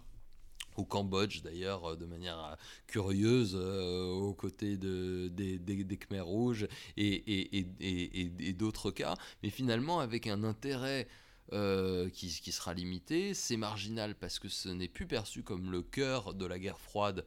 au 0.76 0.84
Cambodge 0.84 1.42
d'ailleurs 1.42 1.92
euh, 1.92 1.96
de 1.96 2.06
manière 2.06 2.38
euh, 2.38 2.54
curieuse 2.86 3.56
euh, 3.58 4.10
aux 4.10 4.34
côtés 4.34 4.76
de, 4.76 5.28
des, 5.28 5.58
Khmers 5.98 6.26
rouges 6.26 6.66
et, 6.96 8.54
d'autres 8.58 8.90
cas, 8.90 9.14
mais 9.42 9.50
finalement 9.50 10.00
avec 10.00 10.26
un 10.26 10.44
intérêt 10.44 11.06
qui, 11.50 12.40
qui, 12.40 12.52
sera 12.52 12.72
limité, 12.72 13.34
c'est 13.34 13.56
marginal 13.56 14.14
parce 14.14 14.38
que 14.38 14.48
ce 14.48 14.68
n'est 14.68 14.88
plus 14.88 15.06
perçu 15.06 15.42
comme 15.42 15.70
le 15.70 15.82
cœur 15.82 16.34
de 16.34 16.46
la 16.46 16.58
guerre 16.58 16.80
froide 16.80 17.26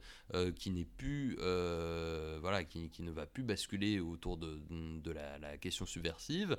qui 0.56 0.70
n'est 0.70 0.84
plus 0.84 1.36
voilà 2.40 2.64
qui, 2.64 2.90
ne 3.02 3.10
va 3.12 3.26
plus 3.26 3.44
basculer 3.44 4.00
autour 4.00 4.36
de, 4.36 5.12
la, 5.12 5.58
question 5.58 5.86
subversive 5.86 6.56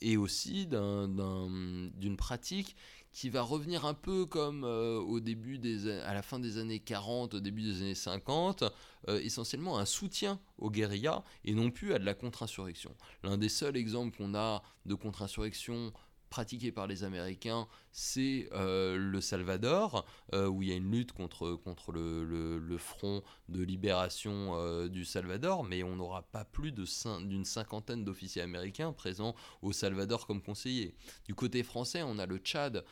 et 0.00 0.16
aussi 0.16 0.66
d'une 0.66 2.16
pratique 2.16 2.76
qui 3.16 3.30
va 3.30 3.40
revenir 3.40 3.86
un 3.86 3.94
peu 3.94 4.26
comme 4.26 4.62
euh, 4.64 4.98
au 4.98 5.20
début 5.20 5.56
des, 5.56 5.90
à 6.02 6.12
la 6.12 6.20
fin 6.20 6.38
des 6.38 6.58
années 6.58 6.80
40, 6.80 7.32
au 7.32 7.40
début 7.40 7.62
des 7.62 7.80
années 7.80 7.94
50, 7.94 8.64
euh, 9.08 9.18
essentiellement 9.22 9.78
un 9.78 9.86
soutien 9.86 10.38
aux 10.58 10.70
guérillas 10.70 11.24
et 11.46 11.54
non 11.54 11.70
plus 11.70 11.94
à 11.94 11.98
de 11.98 12.04
la 12.04 12.12
contre-insurrection. 12.12 12.94
L'un 13.22 13.38
des 13.38 13.48
seuls 13.48 13.78
exemples 13.78 14.18
qu'on 14.18 14.34
a 14.34 14.62
de 14.84 14.94
contre-insurrection 14.94 15.94
pratiqué 16.30 16.72
par 16.72 16.86
les 16.86 17.04
Américains, 17.04 17.68
c'est 17.98 18.50
euh, 18.52 18.98
le 18.98 19.22
Salvador, 19.22 20.04
euh, 20.34 20.48
où 20.48 20.62
il 20.62 20.68
y 20.68 20.72
a 20.72 20.74
une 20.74 20.90
lutte 20.90 21.12
contre, 21.12 21.54
contre 21.54 21.92
le, 21.92 22.24
le, 22.58 22.76
front 22.76 23.22
de 23.48 23.62
libération 23.62 24.54
euh, 24.54 24.86
du 24.86 25.06
Salvador, 25.06 25.64
mais 25.64 25.82
on 25.82 25.96
n'aura 25.96 26.20
pas 26.20 26.44
plus 26.44 26.72
d'une 26.72 27.46
cinquantaine 27.46 28.04
d'officiers 28.04 28.42
américains 28.42 28.92
présents 28.92 29.34
au 29.62 29.72
Salvador 29.72 30.26
comme 30.26 30.42
conseillers. 30.42 30.94
Du 31.24 31.34
côté 31.34 31.62
français, 31.62 32.02
on 32.02 32.18
a 32.18 32.26
le 32.26 32.36
Tchad, 32.36 32.84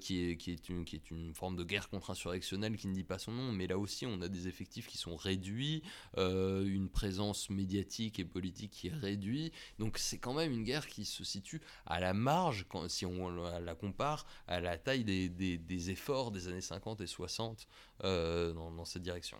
qui, 0.00 0.30
est, 0.30 0.36
qui, 0.36 0.52
est 0.52 0.68
une, 0.68 0.84
qui 0.84 0.94
est 0.94 1.10
une 1.10 1.34
forme 1.34 1.56
de 1.56 1.64
guerre 1.64 1.88
contre-insurrectionnelle 1.88 2.76
qui 2.76 2.86
ne 2.86 2.94
dit 2.94 3.02
pas 3.02 3.18
son 3.18 3.32
nom, 3.32 3.50
mais 3.50 3.66
là 3.66 3.76
aussi 3.76 4.06
on 4.06 4.20
a 4.20 4.28
des 4.28 4.46
effectifs 4.46 4.86
qui 4.86 4.98
sont 4.98 5.16
réduits, 5.16 5.82
une 6.16 6.88
présence 6.88 7.50
médiatique 7.50 8.20
et 8.20 8.24
politique 8.24 8.70
qui 8.70 8.86
est 8.86 8.94
réduite, 8.94 9.52
donc 9.80 9.98
c'est 9.98 10.18
quand 10.18 10.32
même 10.32 10.52
une 10.52 10.62
guerre 10.62 10.86
qui 10.86 11.04
se 11.04 11.24
situe 11.24 11.60
à 11.86 11.98
la 11.98 12.14
marge 12.14 12.66
si 12.86 13.04
on 13.04 13.30
la 13.58 13.74
compare 13.74 14.26
à 14.46 14.60
la 14.60 14.76
taille 14.78 15.04
des, 15.04 15.90
efforts 15.90 16.30
des 16.30 16.48
années 16.48 16.60
50 16.60 17.00
et 17.00 17.06
60 17.06 17.66
euh, 18.04 18.52
dans, 18.52 18.84
cette 18.84 19.02
direction. 19.02 19.38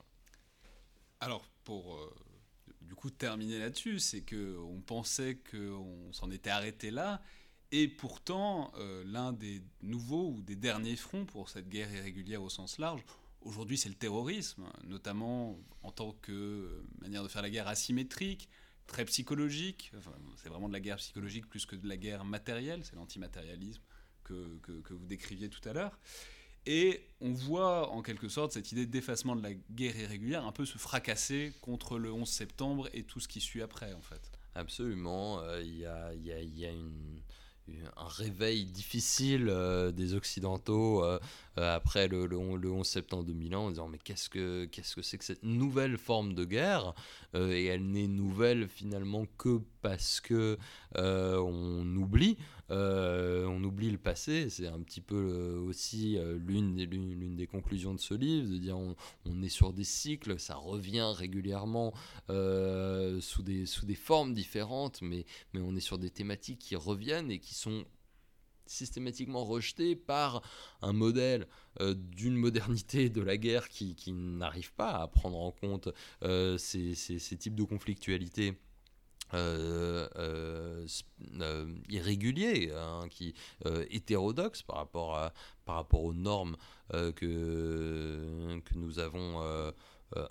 Alors, 1.20 1.44
pour 1.64 1.94
euh, 1.94 2.14
du 2.80 2.94
coup 2.94 3.10
terminer 3.10 3.58
là-dessus, 3.58 3.98
c'est 3.98 4.22
que 4.22 4.58
on 4.58 4.80
pensait 4.80 5.38
qu'on 5.50 6.12
s'en 6.12 6.30
était 6.30 6.50
arrêté 6.50 6.90
là, 6.90 7.22
et 7.72 7.88
pourtant, 7.88 8.72
euh, 8.76 9.02
l'un 9.04 9.32
des 9.32 9.62
nouveaux 9.82 10.30
ou 10.30 10.42
des 10.42 10.56
derniers 10.56 10.96
fronts 10.96 11.24
pour 11.24 11.48
cette 11.48 11.68
guerre 11.68 11.92
irrégulière 11.92 12.42
au 12.42 12.48
sens 12.48 12.78
large, 12.78 13.02
aujourd'hui 13.40 13.76
c'est 13.76 13.88
le 13.88 13.94
terrorisme, 13.94 14.64
notamment 14.84 15.58
en 15.82 15.90
tant 15.90 16.12
que 16.12 16.84
manière 17.00 17.22
de 17.22 17.28
faire 17.28 17.42
la 17.42 17.50
guerre 17.50 17.68
asymétrique, 17.68 18.48
très 18.86 19.04
psychologique. 19.06 19.92
c'est 20.36 20.48
vraiment 20.48 20.68
de 20.68 20.72
la 20.72 20.80
guerre 20.80 20.98
psychologique 20.98 21.48
plus 21.48 21.66
que 21.66 21.74
de 21.74 21.88
la 21.88 21.96
guerre 21.96 22.24
matérielle. 22.24 22.84
C'est 22.84 22.96
l'antimatérialisme 22.96 23.82
que, 24.24 24.92
vous 24.92 25.06
décriviez 25.06 25.48
tout 25.48 25.66
à 25.68 25.72
l'heure. 25.72 25.98
Et 26.66 27.02
on 27.20 27.32
voit 27.32 27.90
en 27.90 28.00
quelque 28.00 28.28
sorte 28.28 28.52
cette 28.52 28.72
idée 28.72 28.86
de 28.86 28.90
défacement 28.90 29.36
de 29.36 29.42
la 29.42 29.52
guerre 29.52 29.96
irrégulière 29.96 30.46
un 30.46 30.52
peu 30.52 30.64
se 30.64 30.78
fracasser 30.78 31.52
contre 31.60 31.98
le 31.98 32.10
11 32.10 32.26
septembre 32.26 32.88
et 32.94 33.02
tout 33.02 33.20
ce 33.20 33.28
qui 33.28 33.40
suit 33.40 33.60
après, 33.60 33.92
en 33.92 34.00
fait. 34.00 34.30
Absolument. 34.54 35.40
Euh, 35.40 35.62
il 35.62 35.78
y, 35.78 35.86
a, 35.86 36.70
une 36.70 37.20
un 37.96 38.08
réveil 38.08 38.66
difficile 38.66 39.48
euh, 39.48 39.90
des 39.90 40.12
Occidentaux 40.12 41.02
euh, 41.02 41.18
après 41.56 42.08
le, 42.08 42.26
le, 42.26 42.36
11 42.38 42.86
septembre 42.86 43.24
2001 43.24 43.58
en 43.58 43.70
disant 43.70 43.88
mais 43.88 43.96
qu'est-ce 43.96 44.28
que 44.28 44.66
qu'est-ce 44.66 44.94
que 44.94 45.00
c'est 45.00 45.16
que 45.16 45.24
cette 45.24 45.42
nouvelle 45.42 45.96
forme 45.96 46.34
de 46.34 46.44
guerre 46.44 46.92
et 47.34 47.64
elle 47.64 47.86
n'est 47.86 48.06
nouvelle 48.06 48.68
finalement 48.68 49.24
que 49.38 49.60
parce 49.80 50.20
que 50.20 50.58
on 50.94 51.96
oublie 51.96 52.36
euh, 52.70 53.44
on 53.46 53.62
oublie 53.62 53.90
le 53.90 53.98
passé, 53.98 54.48
c'est 54.48 54.66
un 54.66 54.80
petit 54.80 55.00
peu 55.00 55.16
euh, 55.16 55.60
aussi 55.60 56.16
euh, 56.16 56.38
l'une 56.38 56.76
des, 56.76 56.86
l'une 56.86 57.36
des 57.36 57.46
conclusions 57.46 57.94
de 57.94 58.00
ce 58.00 58.14
livre, 58.14 58.48
de 58.48 58.56
dire 58.56 58.78
on, 58.78 59.42
est 59.42 59.48
sur 59.48 59.72
des 59.72 59.84
cycles, 59.84 60.38
ça 60.38 60.56
revient 60.56 61.12
régulièrement 61.14 61.92
sous, 62.28 63.42
des, 63.42 63.94
formes 63.94 64.32
différentes, 64.32 65.02
mais, 65.02 65.26
on 65.54 65.76
est 65.76 65.80
sur 65.80 65.98
des 65.98 66.10
thématiques 66.10 66.58
qui 66.58 66.76
reviennent 66.76 67.30
et 67.30 67.38
qui 67.38 67.54
sont 67.54 67.84
systématiquement 68.66 69.44
rejetées 69.44 69.94
par 69.94 70.40
un 70.80 70.94
modèle 70.94 71.46
d'une 71.80 72.36
modernité 72.36 73.10
de 73.10 73.20
la 73.20 73.36
guerre 73.36 73.68
qui, 73.68 73.94
n'arrive 74.12 74.72
pas 74.72 75.02
à 75.02 75.06
prendre 75.06 75.38
en 75.38 75.52
compte 75.52 75.90
ces, 76.22 77.36
types 77.38 77.54
de 77.54 77.64
conflictualité 77.64 78.54
euh, 79.32 80.06
euh, 80.16 80.86
euh, 81.40 81.66
irrégulier, 81.88 82.72
hein, 82.76 83.08
hétérodoxe 83.90 84.62
par 84.62 84.76
rapport 84.76 85.16
à, 85.16 85.32
par 85.64 85.76
rapport 85.76 86.04
aux 86.04 86.12
normes 86.12 86.56
que 86.90 88.60
que 88.64 88.74
nous 88.74 88.98
avons 88.98 89.72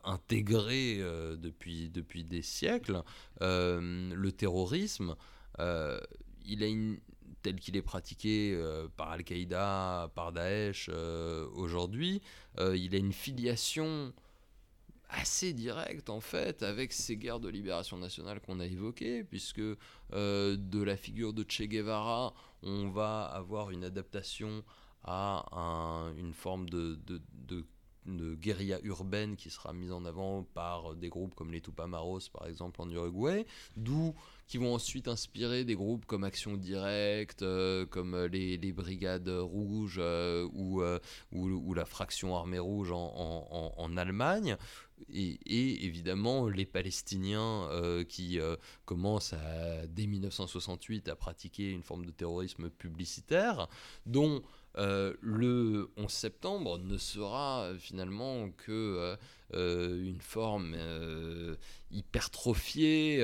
intégrées 0.03 0.99
depuis 1.37 1.89
depuis 1.89 2.23
des 2.23 2.41
siècles. 2.41 3.01
le 3.41 4.31
terrorisme, 4.31 5.15
il 5.59 6.63
a 6.63 6.67
une 6.67 6.99
tel 7.41 7.59
qu'il 7.59 7.75
est 7.75 7.81
pratiqué 7.81 8.57
par 8.95 9.11
Al-Qaïda, 9.11 10.11
par 10.15 10.31
Daesh 10.31 10.89
aujourd'hui, 11.55 12.21
il 12.57 12.95
a 12.95 12.97
une 12.97 13.11
filiation 13.11 14.13
assez 15.13 15.53
direct 15.53 16.09
en 16.09 16.19
fait 16.19 16.63
avec 16.63 16.91
ces 16.91 17.15
guerres 17.17 17.39
de 17.39 17.49
libération 17.49 17.97
nationale 17.97 18.39
qu'on 18.41 18.59
a 18.59 18.65
évoquées, 18.65 19.23
puisque 19.23 19.59
euh, 19.59 20.57
de 20.57 20.83
la 20.83 20.97
figure 20.97 21.33
de 21.33 21.45
Che 21.47 21.63
Guevara, 21.63 22.33
on 22.63 22.89
va 22.89 23.23
avoir 23.25 23.71
une 23.71 23.83
adaptation 23.83 24.63
à 25.05 25.45
une 26.17 26.33
forme 26.33 26.69
de, 26.69 26.97
guérilla 28.05 28.79
urbaine 28.83 29.35
qui 29.35 29.49
sera 29.49 29.73
mise 29.73 29.91
en 29.91 30.05
avant 30.05 30.43
par 30.43 30.95
des 30.95 31.09
groupes 31.09 31.35
comme 31.35 31.51
les 31.51 31.59
Tupamaros 31.59 32.29
par 32.31 32.47
exemple 32.47 32.81
en 32.81 32.89
Uruguay, 32.89 33.45
d'où 33.75 34.13
qui 34.47 34.57
vont 34.57 34.73
ensuite 34.73 35.09
inspirer 35.09 35.65
des 35.65 35.75
groupes 35.75 36.05
comme 36.05 36.23
Action 36.23 36.55
Directe, 36.55 37.43
euh, 37.43 37.85
comme 37.85 38.15
les, 38.25 38.71
Brigades 38.71 39.27
Rouges 39.29 39.99
euh, 39.99 40.47
ou, 40.53 41.73
la 41.73 41.85
Fraction 41.85 42.35
Armée 42.35 42.59
Rouge 42.59 42.91
en 42.93 43.97
Allemagne, 43.97 44.57
et, 45.13 45.85
évidemment 45.85 46.47
les 46.47 46.65
Palestiniens 46.65 47.67
euh, 47.71 48.03
qui 48.03 48.39
euh, 48.39 48.55
commencent 48.85 49.35
dès 49.89 50.07
1968 50.07 51.09
à 51.09 51.15
pratiquer 51.15 51.69
une 51.71 51.83
forme 51.83 52.05
de 52.05 52.11
terrorisme 52.11 52.69
publicitaire, 52.69 53.67
dont 54.05 54.41
euh, 54.77 55.13
le 55.21 55.91
11 55.97 56.11
septembre 56.11 56.79
ne 56.79 56.97
sera 56.97 57.71
finalement 57.77 58.49
que 58.51 59.15
une 59.53 60.21
forme 60.21 60.75
hypertrophiée, 61.91 63.23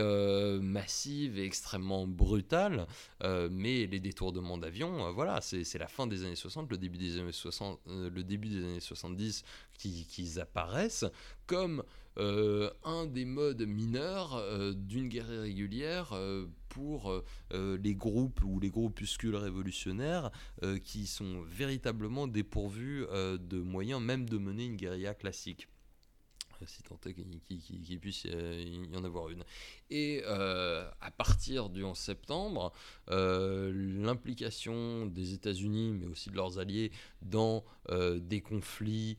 massive 0.62 1.40
et 1.40 1.46
extrêmement 1.46 2.08
brutale, 2.08 2.88
mais 3.24 3.88
les 3.88 4.00
détournements 4.00 4.58
d'avions, 4.58 5.12
voilà, 5.14 5.42
c'est 5.42 5.78
la 5.80 5.88
fin 5.88 6.08
des 6.08 6.24
années 6.24 6.36
60, 6.36 6.70
le 6.70 6.78
début 6.78 6.98
des 6.98 7.20
années 7.20 7.32
60, 7.32 7.80
le 7.88 8.24
début 8.24 8.50
des 8.50 8.64
années 8.64 8.80
70 8.80 9.44
qui, 9.78 10.06
qui 10.06 10.40
apparaissent 10.40 11.06
comme 11.48 11.84
euh, 12.20 12.70
un 12.84 13.06
des 13.06 13.24
modes 13.24 13.62
mineurs 13.62 14.36
euh, 14.36 14.74
d'une 14.74 15.08
guerre 15.08 15.32
irrégulière 15.32 16.12
euh, 16.14 16.48
pour 16.68 17.24
les 17.52 17.96
groupes 17.96 18.44
ou 18.44 18.60
les 18.60 18.70
groupuscules 18.70 19.36
révolutionnaires 19.36 20.30
qui 20.84 21.08
sont 21.08 21.42
véritablement 21.42 22.28
dépourvus 22.28 23.08
de 23.12 23.60
moyens 23.60 24.00
même 24.00 24.30
de 24.30 24.38
mener 24.38 24.66
une 24.66 24.76
guérilla 24.76 25.16
classique 25.16 25.68
si 26.66 26.84
tant 26.84 27.00
est 27.06 27.14
qu'il 27.14 28.00
puisse 28.00 28.26
y 28.26 28.96
en 28.96 29.04
avoir 29.04 29.30
une. 29.30 29.44
Et 29.90 30.24
à 30.26 31.12
partir 31.18 31.70
du 31.70 31.84
11 31.84 31.98
septembre, 31.98 32.74
l'implication 33.08 35.06
des 35.06 35.34
États-Unis, 35.34 35.92
mais 36.00 36.08
aussi 36.08 36.30
de 36.30 36.36
leurs 36.36 36.60
alliés, 36.60 36.92
dans 37.22 37.64
des 37.90 38.42
conflits 38.42 39.18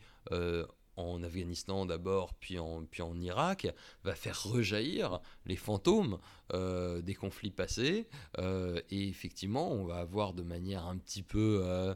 en 0.97 1.23
Afghanistan 1.23 1.87
d'abord, 1.87 2.35
puis 2.35 2.59
en, 2.59 2.85
puis 2.85 3.03
en 3.03 3.19
Irak, 3.21 3.69
va 4.05 4.15
faire 4.15 4.43
rejaillir 4.43 5.21
les 5.47 5.57
fantômes 5.57 6.19
des 6.53 7.15
conflits 7.15 7.51
passés. 7.51 8.07
et 8.39 9.09
effectivement, 9.09 9.71
on 9.73 9.85
va 9.85 9.97
avoir 9.97 10.35
de 10.35 10.43
manière 10.43 10.87
un 10.87 10.97
petit 10.97 11.23
peu 11.23 11.63
euh, 11.65 11.95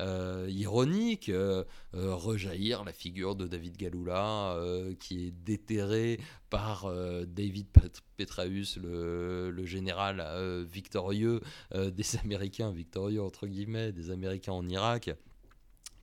ironique, 0.00 1.28
euh, 1.28 1.64
euh, 1.94 2.14
rejaillir 2.14 2.84
la 2.84 2.92
figure 2.92 3.36
de 3.36 3.46
David 3.46 3.76
Galula, 3.76 4.56
qui 4.98 5.26
est 5.26 5.30
déterré 5.30 6.20
par 6.50 6.92
David 7.26 7.66
Petraeus, 8.16 8.78
le, 8.82 9.64
général 9.64 10.24
victorieux 10.64 11.40
des 11.74 12.16
Américains, 12.22 12.70
victorieux 12.70 13.22
entre 13.22 13.46
guillemets, 13.46 13.92
des 13.92 14.10
Américains 14.10 14.52
en 14.52 14.68
Irak 14.68 15.10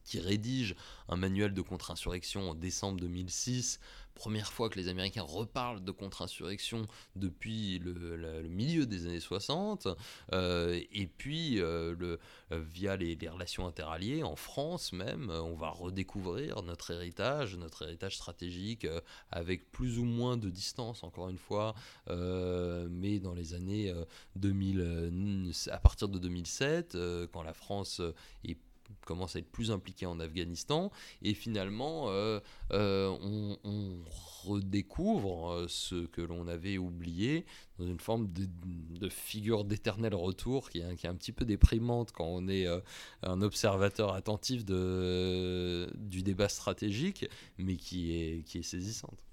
qui 0.10 0.20
rédige 0.20 0.76
un 1.07 1.18
manuel 1.18 1.53
de 1.53 1.62
contre-insurrection 1.62 2.49
en 2.49 2.55
décembre 2.55 2.99
2006 2.99 3.80
première 4.20 4.51
fois 4.51 4.70
que 4.70 4.78
les 4.78 4.89
Américains 4.89 5.24
reparlent 5.24 5.84
de 5.84 5.91
contre-insurrection 5.91 6.86
depuis 7.16 7.80
le, 7.80 8.43
milieu 8.49 8.86
des 8.86 9.05
années 9.05 9.22
60, 9.22 9.88
euh, 10.34 10.80
et 10.91 11.07
puis 11.07 11.62
euh, 11.62 11.95
euh, 12.01 12.18
via 12.51 12.97
les, 12.97 13.18
relations 13.30 13.66
interalliées, 13.66 14.24
en 14.24 14.36
France 14.36 14.92
même, 14.92 15.29
on 15.29 15.55
va 15.55 15.70
redécouvrir 15.70 16.62
notre 16.63 16.92
héritage, 16.92 17.55
notre 17.55 17.84
héritage 17.84 18.17
stratégique, 18.17 18.86
avec 19.32 19.71
plus 19.71 20.00
ou 20.00 20.04
moins 20.04 20.36
de 20.36 20.50
distance, 20.50 21.04
encore 21.04 21.29
une 21.29 21.38
fois, 21.38 21.74
mais 22.09 23.20
dans 23.20 23.34
les 23.34 23.54
années 23.54 23.93
2000, 24.36 25.47
à 25.71 25.78
partir 25.78 26.09
de 26.09 26.20
2007, 26.20 26.97
quand 27.32 27.43
la 27.43 27.54
France 27.54 28.01
est 28.43 28.58
commence 29.05 29.36
à 29.36 29.39
être 29.39 29.51
plus 29.51 29.71
impliqué 29.71 30.05
en 30.05 30.20
Afghanistan 30.20 30.91
et 31.21 31.33
finalement 31.33 32.09
euh, 32.09 32.39
euh, 32.71 33.09
on, 33.63 34.03
redécouvre 34.45 35.51
euh, 35.51 35.66
ce 35.67 36.05
que 36.05 36.21
l'on 36.21 36.47
avait 36.47 36.78
oublié 36.78 37.45
dans 37.78 37.86
une 37.86 37.99
forme 37.99 38.28
de, 38.32 39.09
figure 39.09 39.66
d'éternel 39.66 40.16
retour 40.16 40.70
qui 40.70 40.79
est, 40.79 40.95
qui 40.95 41.05
est, 41.05 41.09
un 41.09 41.16
petit 41.16 41.33
peu 41.33 41.43
déprimante 41.43 42.11
quand 42.11 42.25
on 42.25 42.47
est 42.47 42.66
un 43.24 43.41
observateur 43.41 44.13
attentif 44.13 44.63
de, 44.63 45.89
du 45.95 46.24
débat 46.24 46.47
stratégique 46.49 47.29
mais 47.57 47.75
qui 47.75 48.13
est, 48.13 48.43
qui 48.45 48.59
est 48.59 48.63
saisissante. 48.63 49.29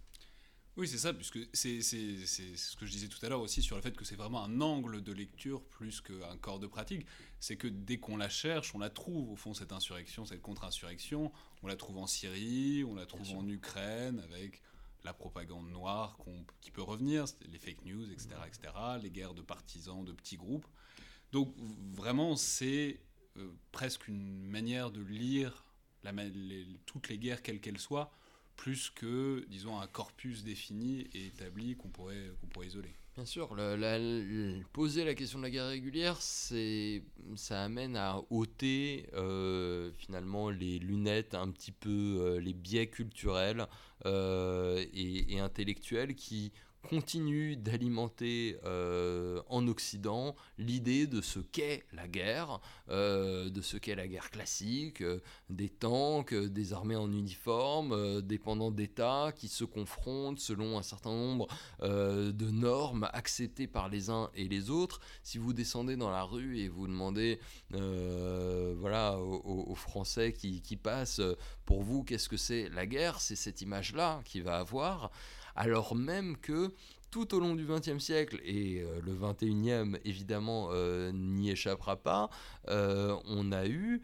Oui, 0.77 0.87
c'est 0.87 0.99
ça, 0.99 1.15
puisque 1.15 1.39
c'est 1.55 1.81
ce 1.81 2.77
que 2.77 2.85
je 2.85 2.91
disais 2.91 3.09
tout 3.09 3.25
à 3.25 3.31
l'heure 3.31 3.41
aussi 3.41 3.63
sur 3.63 3.77
le 3.77 3.83
fait 3.83 3.97
que 3.97 4.05
c'est 4.05 4.15
vraiment 4.15 4.45
un 4.45 4.61
angle 4.61 5.03
de 5.03 5.13
lecture 5.13 5.63
plus 5.63 6.03
qu'un 6.03 6.37
corps 6.39 6.59
de 6.59 6.67
pratique. 6.67 7.07
C'est 7.41 7.57
que 7.57 7.67
dès 7.67 7.97
qu'on 7.97 8.19
la 8.19 8.29
cherche, 8.29 8.75
on 8.75 8.79
la 8.79 8.91
trouve 8.91 9.31
au 9.31 9.37
fond, 9.37 9.55
cette 9.55 9.73
insurrection, 9.73 10.27
cette 10.27 10.43
contre-insurrection. 10.43 11.33
On 11.63 11.67
la 11.67 11.77
trouve 11.77 11.97
en 11.97 12.07
Syrie, 12.07 12.85
on 12.85 12.95
la 12.95 13.07
trouve 13.07 13.31
en 13.37 13.49
Ukraine, 13.49 14.21
avec 14.21 14.61
la 15.03 15.15
propagande 15.15 15.71
noire 15.71 16.19
qui 16.61 16.71
peut 16.71 16.83
revenir, 16.83 17.25
les 17.51 17.59
fake 17.59 17.87
news, 17.87 18.11
etc., 18.11 18.35
etc., 18.47 18.75
les 19.03 19.11
guerres 19.11 19.35
de 19.35 19.43
partisans, 19.43 20.05
de 20.05 20.13
petits 20.13 20.37
groupes. 20.37 20.67
Donc 21.33 21.55
vraiment, 21.95 22.37
c'est 22.37 23.01
euh, 23.39 23.51
presque 23.73 24.09
une 24.09 24.43
manière 24.43 24.91
de 24.91 25.01
lire 25.01 25.65
la, 26.03 26.13
toutes 26.85 27.09
les 27.09 27.17
guerres, 27.17 27.43
quelles 27.43 27.61
qu'elles 27.61 27.79
soient, 27.79 28.13
plus 28.57 28.91
que, 28.91 29.45
disons, 29.49 29.79
un 29.79 29.87
corpus 29.87 30.45
défini 30.45 31.07
et 31.15 31.27
établi 31.27 31.77
qu'on 31.77 31.89
pourrait, 31.89 32.33
qu'on 32.41 32.47
pourrait 32.47 32.67
isoler. 32.67 32.95
Bien 33.17 33.25
sûr, 33.25 33.57
poser 34.75 35.07
la 35.07 35.15
question 35.15 35.39
de 35.39 35.45
la 35.45 35.51
guerre 35.51 35.69
régulière, 35.69 36.21
ça 36.21 37.63
amène 37.63 37.97
à 37.97 38.21
ôter 38.29 39.07
euh, 39.15 39.91
finalement 39.93 40.51
les 40.51 40.79
lunettes, 40.79 41.35
un 41.35 41.51
petit 41.51 41.73
peu 41.73 41.89
euh, 41.89 42.41
les 42.41 42.53
biais 42.53 42.89
culturels 42.89 43.69
euh, 44.05 44.85
et, 44.93 45.41
intellectuels 45.41 46.15
qui 46.15 46.53
continue 46.87 47.57
d'alimenter 47.57 48.59
euh, 48.65 49.43
en 49.49 49.67
Occident 49.69 50.35
l'idée 50.59 51.07
de 51.07 51.21
ce 51.21 51.41
qu'est 51.41 51.85
la 51.93 52.09
guerre, 52.09 52.61
euh, 52.89 53.51
de 53.51 53.61
ce 53.61 53.77
qu'est 53.77 53.95
la 53.95 54.07
guerre 54.09 54.31
classique, 54.31 55.03
euh, 55.03 55.21
des 55.51 55.69
tanks, 55.69 56.35
des 56.35 56.73
armées 56.73 56.97
en 56.97 57.11
uniforme, 57.13 58.23
dépendant 58.23 58.71
d'États 58.71 59.33
qui 59.35 59.49
se 59.49 59.65
confrontent 59.65 60.39
selon 60.39 60.79
un 60.79 60.83
certain 60.83 61.11
nombre 61.11 61.49
de 61.83 62.51
normes 62.51 63.09
acceptées 63.13 63.67
par 63.67 63.89
les 63.89 64.11
uns 64.11 64.31
et 64.35 64.49
les 64.49 64.71
autres. 64.71 65.01
Si 65.23 65.39
vous 65.39 65.53
descendez 65.53 65.97
dans 65.97 66.11
la 66.11 66.23
rue 66.23 66.59
et 66.59 66.69
vous 66.69 66.87
demandez 66.87 67.41
voilà, 67.71 69.19
aux, 69.19 69.75
Français 69.75 70.33
qui, 70.33 70.77
passent, 70.77 71.21
pour 71.65 71.83
vous, 71.83 72.03
qu'est-ce 72.05 72.29
que 72.29 72.37
c'est 72.37 72.69
la 72.71 72.87
guerre 72.87 73.21
C'est 73.21 73.37
cette 73.37 73.61
image-là 73.61 74.21
qui 74.25 74.41
va 74.41 74.59
avoir 74.59 75.11
alors 75.57 75.95
même 75.95 76.37
que 76.37 76.73
tout 77.11 77.35
au 77.35 77.41
long 77.41 77.55
du 77.55 77.65
XXe 77.65 77.99
siècle, 77.99 78.41
et 78.45 78.83
euh, 78.83 79.01
le 79.03 79.15
XXIe 79.15 79.99
évidemment 80.05 80.69
euh, 80.73 81.13
n'y 81.13 81.51
échappera 81.51 81.97
pas, 81.97 82.29
euh, 82.69 83.17
on 83.25 83.53
a 83.53 83.67
eu 83.67 84.03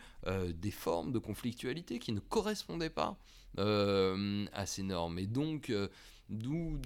des 0.54 0.70
formes 0.70 1.12
de 1.12 1.18
conflictualité 1.18 1.98
qui 1.98 2.12
ne 2.12 2.20
correspondaient 2.20 2.90
pas 2.90 3.18
à 3.58 4.66
ces 4.66 4.82
normes. 4.82 5.18
Et 5.18 5.26
donc 5.26 5.70
D'où 6.28 6.78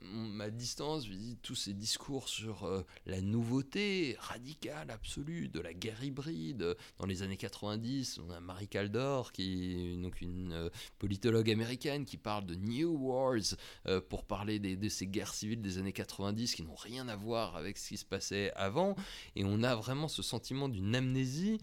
ma 0.00 0.50
distance 0.50 1.06
vis 1.06 1.36
tous 1.42 1.54
ces 1.54 1.74
discours 1.74 2.28
sur 2.28 2.64
euh, 2.64 2.82
la 3.06 3.20
nouveauté 3.20 4.16
radicale, 4.18 4.90
absolue 4.90 5.48
de 5.48 5.60
la 5.60 5.72
guerre 5.72 6.02
hybride. 6.02 6.76
Dans 6.98 7.06
les 7.06 7.22
années 7.22 7.36
90, 7.36 8.18
on 8.18 8.30
a 8.30 8.40
Marie 8.40 8.68
Caldor, 8.68 9.32
qui 9.32 9.96
donc 9.96 10.20
une 10.20 10.52
euh, 10.52 10.70
politologue 10.98 11.50
américaine, 11.50 12.04
qui 12.04 12.16
parle 12.16 12.46
de 12.46 12.54
New 12.54 12.90
Wars 12.90 13.54
euh, 13.86 14.00
pour 14.00 14.24
parler 14.24 14.58
de 14.58 14.88
ces 14.88 15.06
guerres 15.06 15.34
civiles 15.34 15.62
des 15.62 15.78
années 15.78 15.92
90 15.92 16.54
qui 16.54 16.62
n'ont 16.62 16.74
rien 16.74 17.08
à 17.08 17.16
voir 17.16 17.56
avec 17.56 17.78
ce 17.78 17.90
qui 17.90 17.96
se 17.96 18.04
passait 18.04 18.52
avant. 18.54 18.96
Et 19.36 19.44
on 19.44 19.62
a 19.62 19.74
vraiment 19.76 20.08
ce 20.08 20.22
sentiment 20.22 20.68
d'une 20.68 20.96
amnésie 20.96 21.58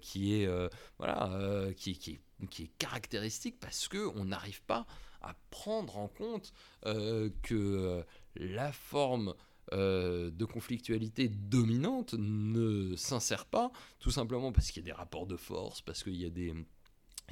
qui 0.00 0.34
est 0.34 0.48
voilà 0.98 1.30
qui, 1.76 1.96
qui, 1.98 2.18
qui 2.50 2.64
est 2.64 2.70
caractéristique 2.78 3.60
parce 3.60 3.88
que 3.88 4.10
on 4.16 4.24
n'arrive 4.24 4.62
pas 4.62 4.86
à 5.22 5.34
prendre 5.50 5.96
en 5.98 6.08
compte 6.08 6.52
euh, 6.86 7.30
que 7.42 7.54
euh, 7.54 8.02
la 8.36 8.72
forme 8.72 9.34
euh, 9.72 10.30
de 10.30 10.44
conflictualité 10.44 11.28
dominante 11.28 12.14
ne 12.18 12.94
s'insère 12.96 13.46
pas, 13.46 13.70
tout 14.00 14.10
simplement 14.10 14.52
parce 14.52 14.70
qu'il 14.70 14.82
y 14.82 14.90
a 14.90 14.92
des 14.92 14.96
rapports 14.96 15.26
de 15.26 15.36
force, 15.36 15.80
parce 15.80 16.02
qu'il 16.02 16.16
y 16.16 16.26
a 16.26 16.30
des 16.30 16.52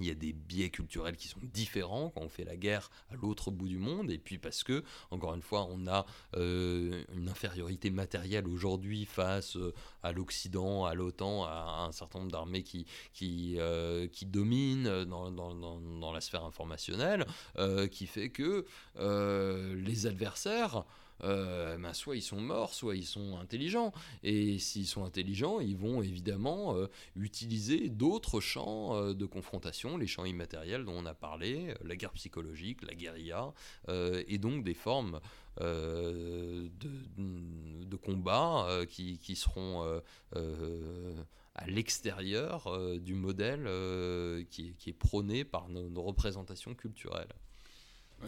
il 0.01 0.09
y 0.09 0.11
a 0.11 0.15
des 0.15 0.33
biais 0.33 0.71
culturels 0.71 1.17
qui 1.17 1.29
sont 1.29 1.41
différents 1.53 2.11
quand 2.11 2.23
on 2.23 2.29
fait 2.29 2.45
la 2.45 2.57
guerre 2.57 2.91
à 3.11 3.17
l'autre 3.17 3.51
bout 3.51 3.69
du 3.69 3.79
monde, 3.79 4.11
et 4.11 4.19
puis 4.19 4.39
parce 4.39 4.65
que, 4.65 4.83
encore 5.11 5.35
une 5.35 5.43
fois, 5.43 5.67
on 5.71 5.87
a 5.87 6.07
euh, 6.37 7.05
une 7.15 7.29
infériorité 7.29 7.91
matérielle 7.91 8.49
aujourd'hui 8.49 9.05
face 9.05 9.57
euh, 9.57 9.73
à 10.03 10.13
l'Occident, 10.13 10.85
à 10.85 10.95
l'OTAN, 10.95 11.45
à, 11.45 11.87
un 11.89 11.93
certain 11.93 12.21
nombre 12.21 12.33
d'armées 12.33 12.63
qui, 12.63 12.87
euh, 13.59 14.09
dominent 14.23 15.05
dans, 15.05 16.13
la 16.13 16.21
sphère 16.21 16.45
informationnelle, 16.45 17.27
qui 17.91 18.07
fait 18.07 18.31
que 18.31 18.65
les 18.97 20.07
adversaires 20.07 20.85
euh, 21.25 21.77
ben, 21.79 21.93
soit 21.93 22.17
ils 22.17 22.23
sont 22.23 22.41
morts, 22.41 22.75
soit 22.75 22.97
ils 22.97 23.07
sont 23.07 23.39
intelligents. 23.39 23.93
Et 24.23 24.59
s'ils 24.59 24.87
sont 24.87 25.05
intelligents, 25.05 25.61
ils 25.61 25.77
vont 25.77 26.03
évidemment 26.03 26.77
euh, 26.77 26.87
utiliser 27.17 27.89
d'autres 27.89 28.41
champs 28.41 28.97
euh, 28.97 29.15
de 29.15 29.27
confrontation, 29.27 29.97
les 29.97 30.07
champs 30.07 30.25
immatériels 30.25 30.85
dont 30.85 30.97
on 30.97 31.07
a 31.07 31.15
parlé, 31.15 31.75
la 31.85 31.97
guerre 31.97 32.13
psychologique, 32.13 32.83
la 32.83 32.95
guérilla, 32.95 33.53
et 33.89 34.39
donc 34.39 34.65
des 34.65 34.75
formes 34.75 35.21
de, 35.59 36.71
combat 37.97 38.67
qui, 38.89 39.37
seront 39.37 40.01
à 41.55 41.67
l'extérieur 41.67 42.99
du 42.99 43.15
modèle 43.15 43.69
qui, 44.49 44.75
est 44.87 44.93
prôné 44.93 45.45
par 45.45 45.69
nos 45.69 46.03
représentations 46.03 46.75
culturelles. 46.75 47.33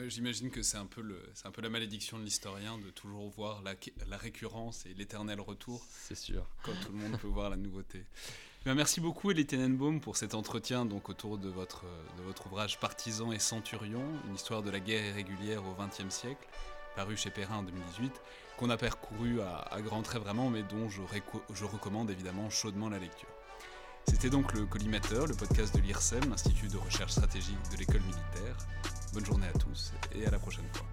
J'imagine 0.07 0.51
que 0.51 0.63
c'est 0.63 0.79
un, 0.79 0.87
peu 0.87 1.03
un 1.45 1.51
peu 1.51 1.61
la 1.61 1.69
malédiction 1.69 2.19
de 2.19 2.25
l'historien 2.25 2.79
de 2.79 2.91
toujours 2.91 3.29
voir 3.29 3.63
la, 3.63 3.75
la 4.09 4.17
récurrence 4.17 4.87
et 4.87 4.95
l'éternel 4.95 5.41
retour. 5.41 5.85
C'est 5.91 6.17
sûr. 6.17 6.47
Quand 6.63 6.73
tout 6.85 6.93
le 6.93 6.99
monde 6.99 7.19
peut 7.19 7.29
voir 7.29 7.51
la 7.51 7.57
nouveauté. 7.57 8.05
Eh 8.65 8.75
merci 8.75 9.01
beaucoup 9.01 9.31
Elie 9.33 9.45
Tenenbaum 9.45 10.01
pour 10.01 10.17
cet 10.17 10.35
entretien 10.35 10.87
donc, 10.87 11.09
autour 11.09 11.37
de 11.37 11.49
votre, 11.49 11.85
de 12.17 12.23
votre 12.23 12.47
ouvrage 12.47 12.79
Partisan 12.79 13.33
et 13.33 13.41
Centurion, 13.41 14.05
une 14.29 14.37
histoire 14.37 14.63
de 14.63 14.71
la 14.71 14.79
guerre 14.79 15.05
irrégulière 15.05 15.63
au 15.67 15.75
XXe 15.75 16.15
siècle, 16.15 16.47
paru 16.95 17.17
chez 17.17 17.31
Perrin 17.31 17.57
en 17.57 17.63
2018, 17.65 18.13
qu'on 18.57 18.71
a 18.71 18.77
parcouru 18.77 19.41
à, 19.41 19.57
à 19.57 19.83
grands 19.83 20.03
traits 20.03 20.23
vraiment, 20.23 20.49
mais 20.49 20.63
dont 20.63 20.89
je, 20.89 21.03
je 21.53 21.65
recommande 21.65 22.11
évidemment 22.11 22.51
chaudement 22.51 22.89
la 22.89 23.01
lecture. 23.01 23.29
C'était 24.09 24.31
donc 24.31 24.53
le 24.53 24.65
Collimateur, 24.67 25.27
le 25.27 25.35
podcast 25.35 25.75
de 25.75 25.81
l'IRSEM, 25.81 26.23
l'Institut 26.31 26.69
de 26.69 26.77
recherche 26.77 27.13
stratégique 27.13 27.59
de 27.73 27.77
l'école 27.79 28.03
militaire. 28.03 28.57
Bonne 29.13 29.27
journée 29.27 29.47
à 29.47 29.59
tous 29.59 29.93
et 30.15 30.27
à 30.27 30.31
la 30.31 30.39
prochaine 30.39 30.65
fois. 30.73 30.87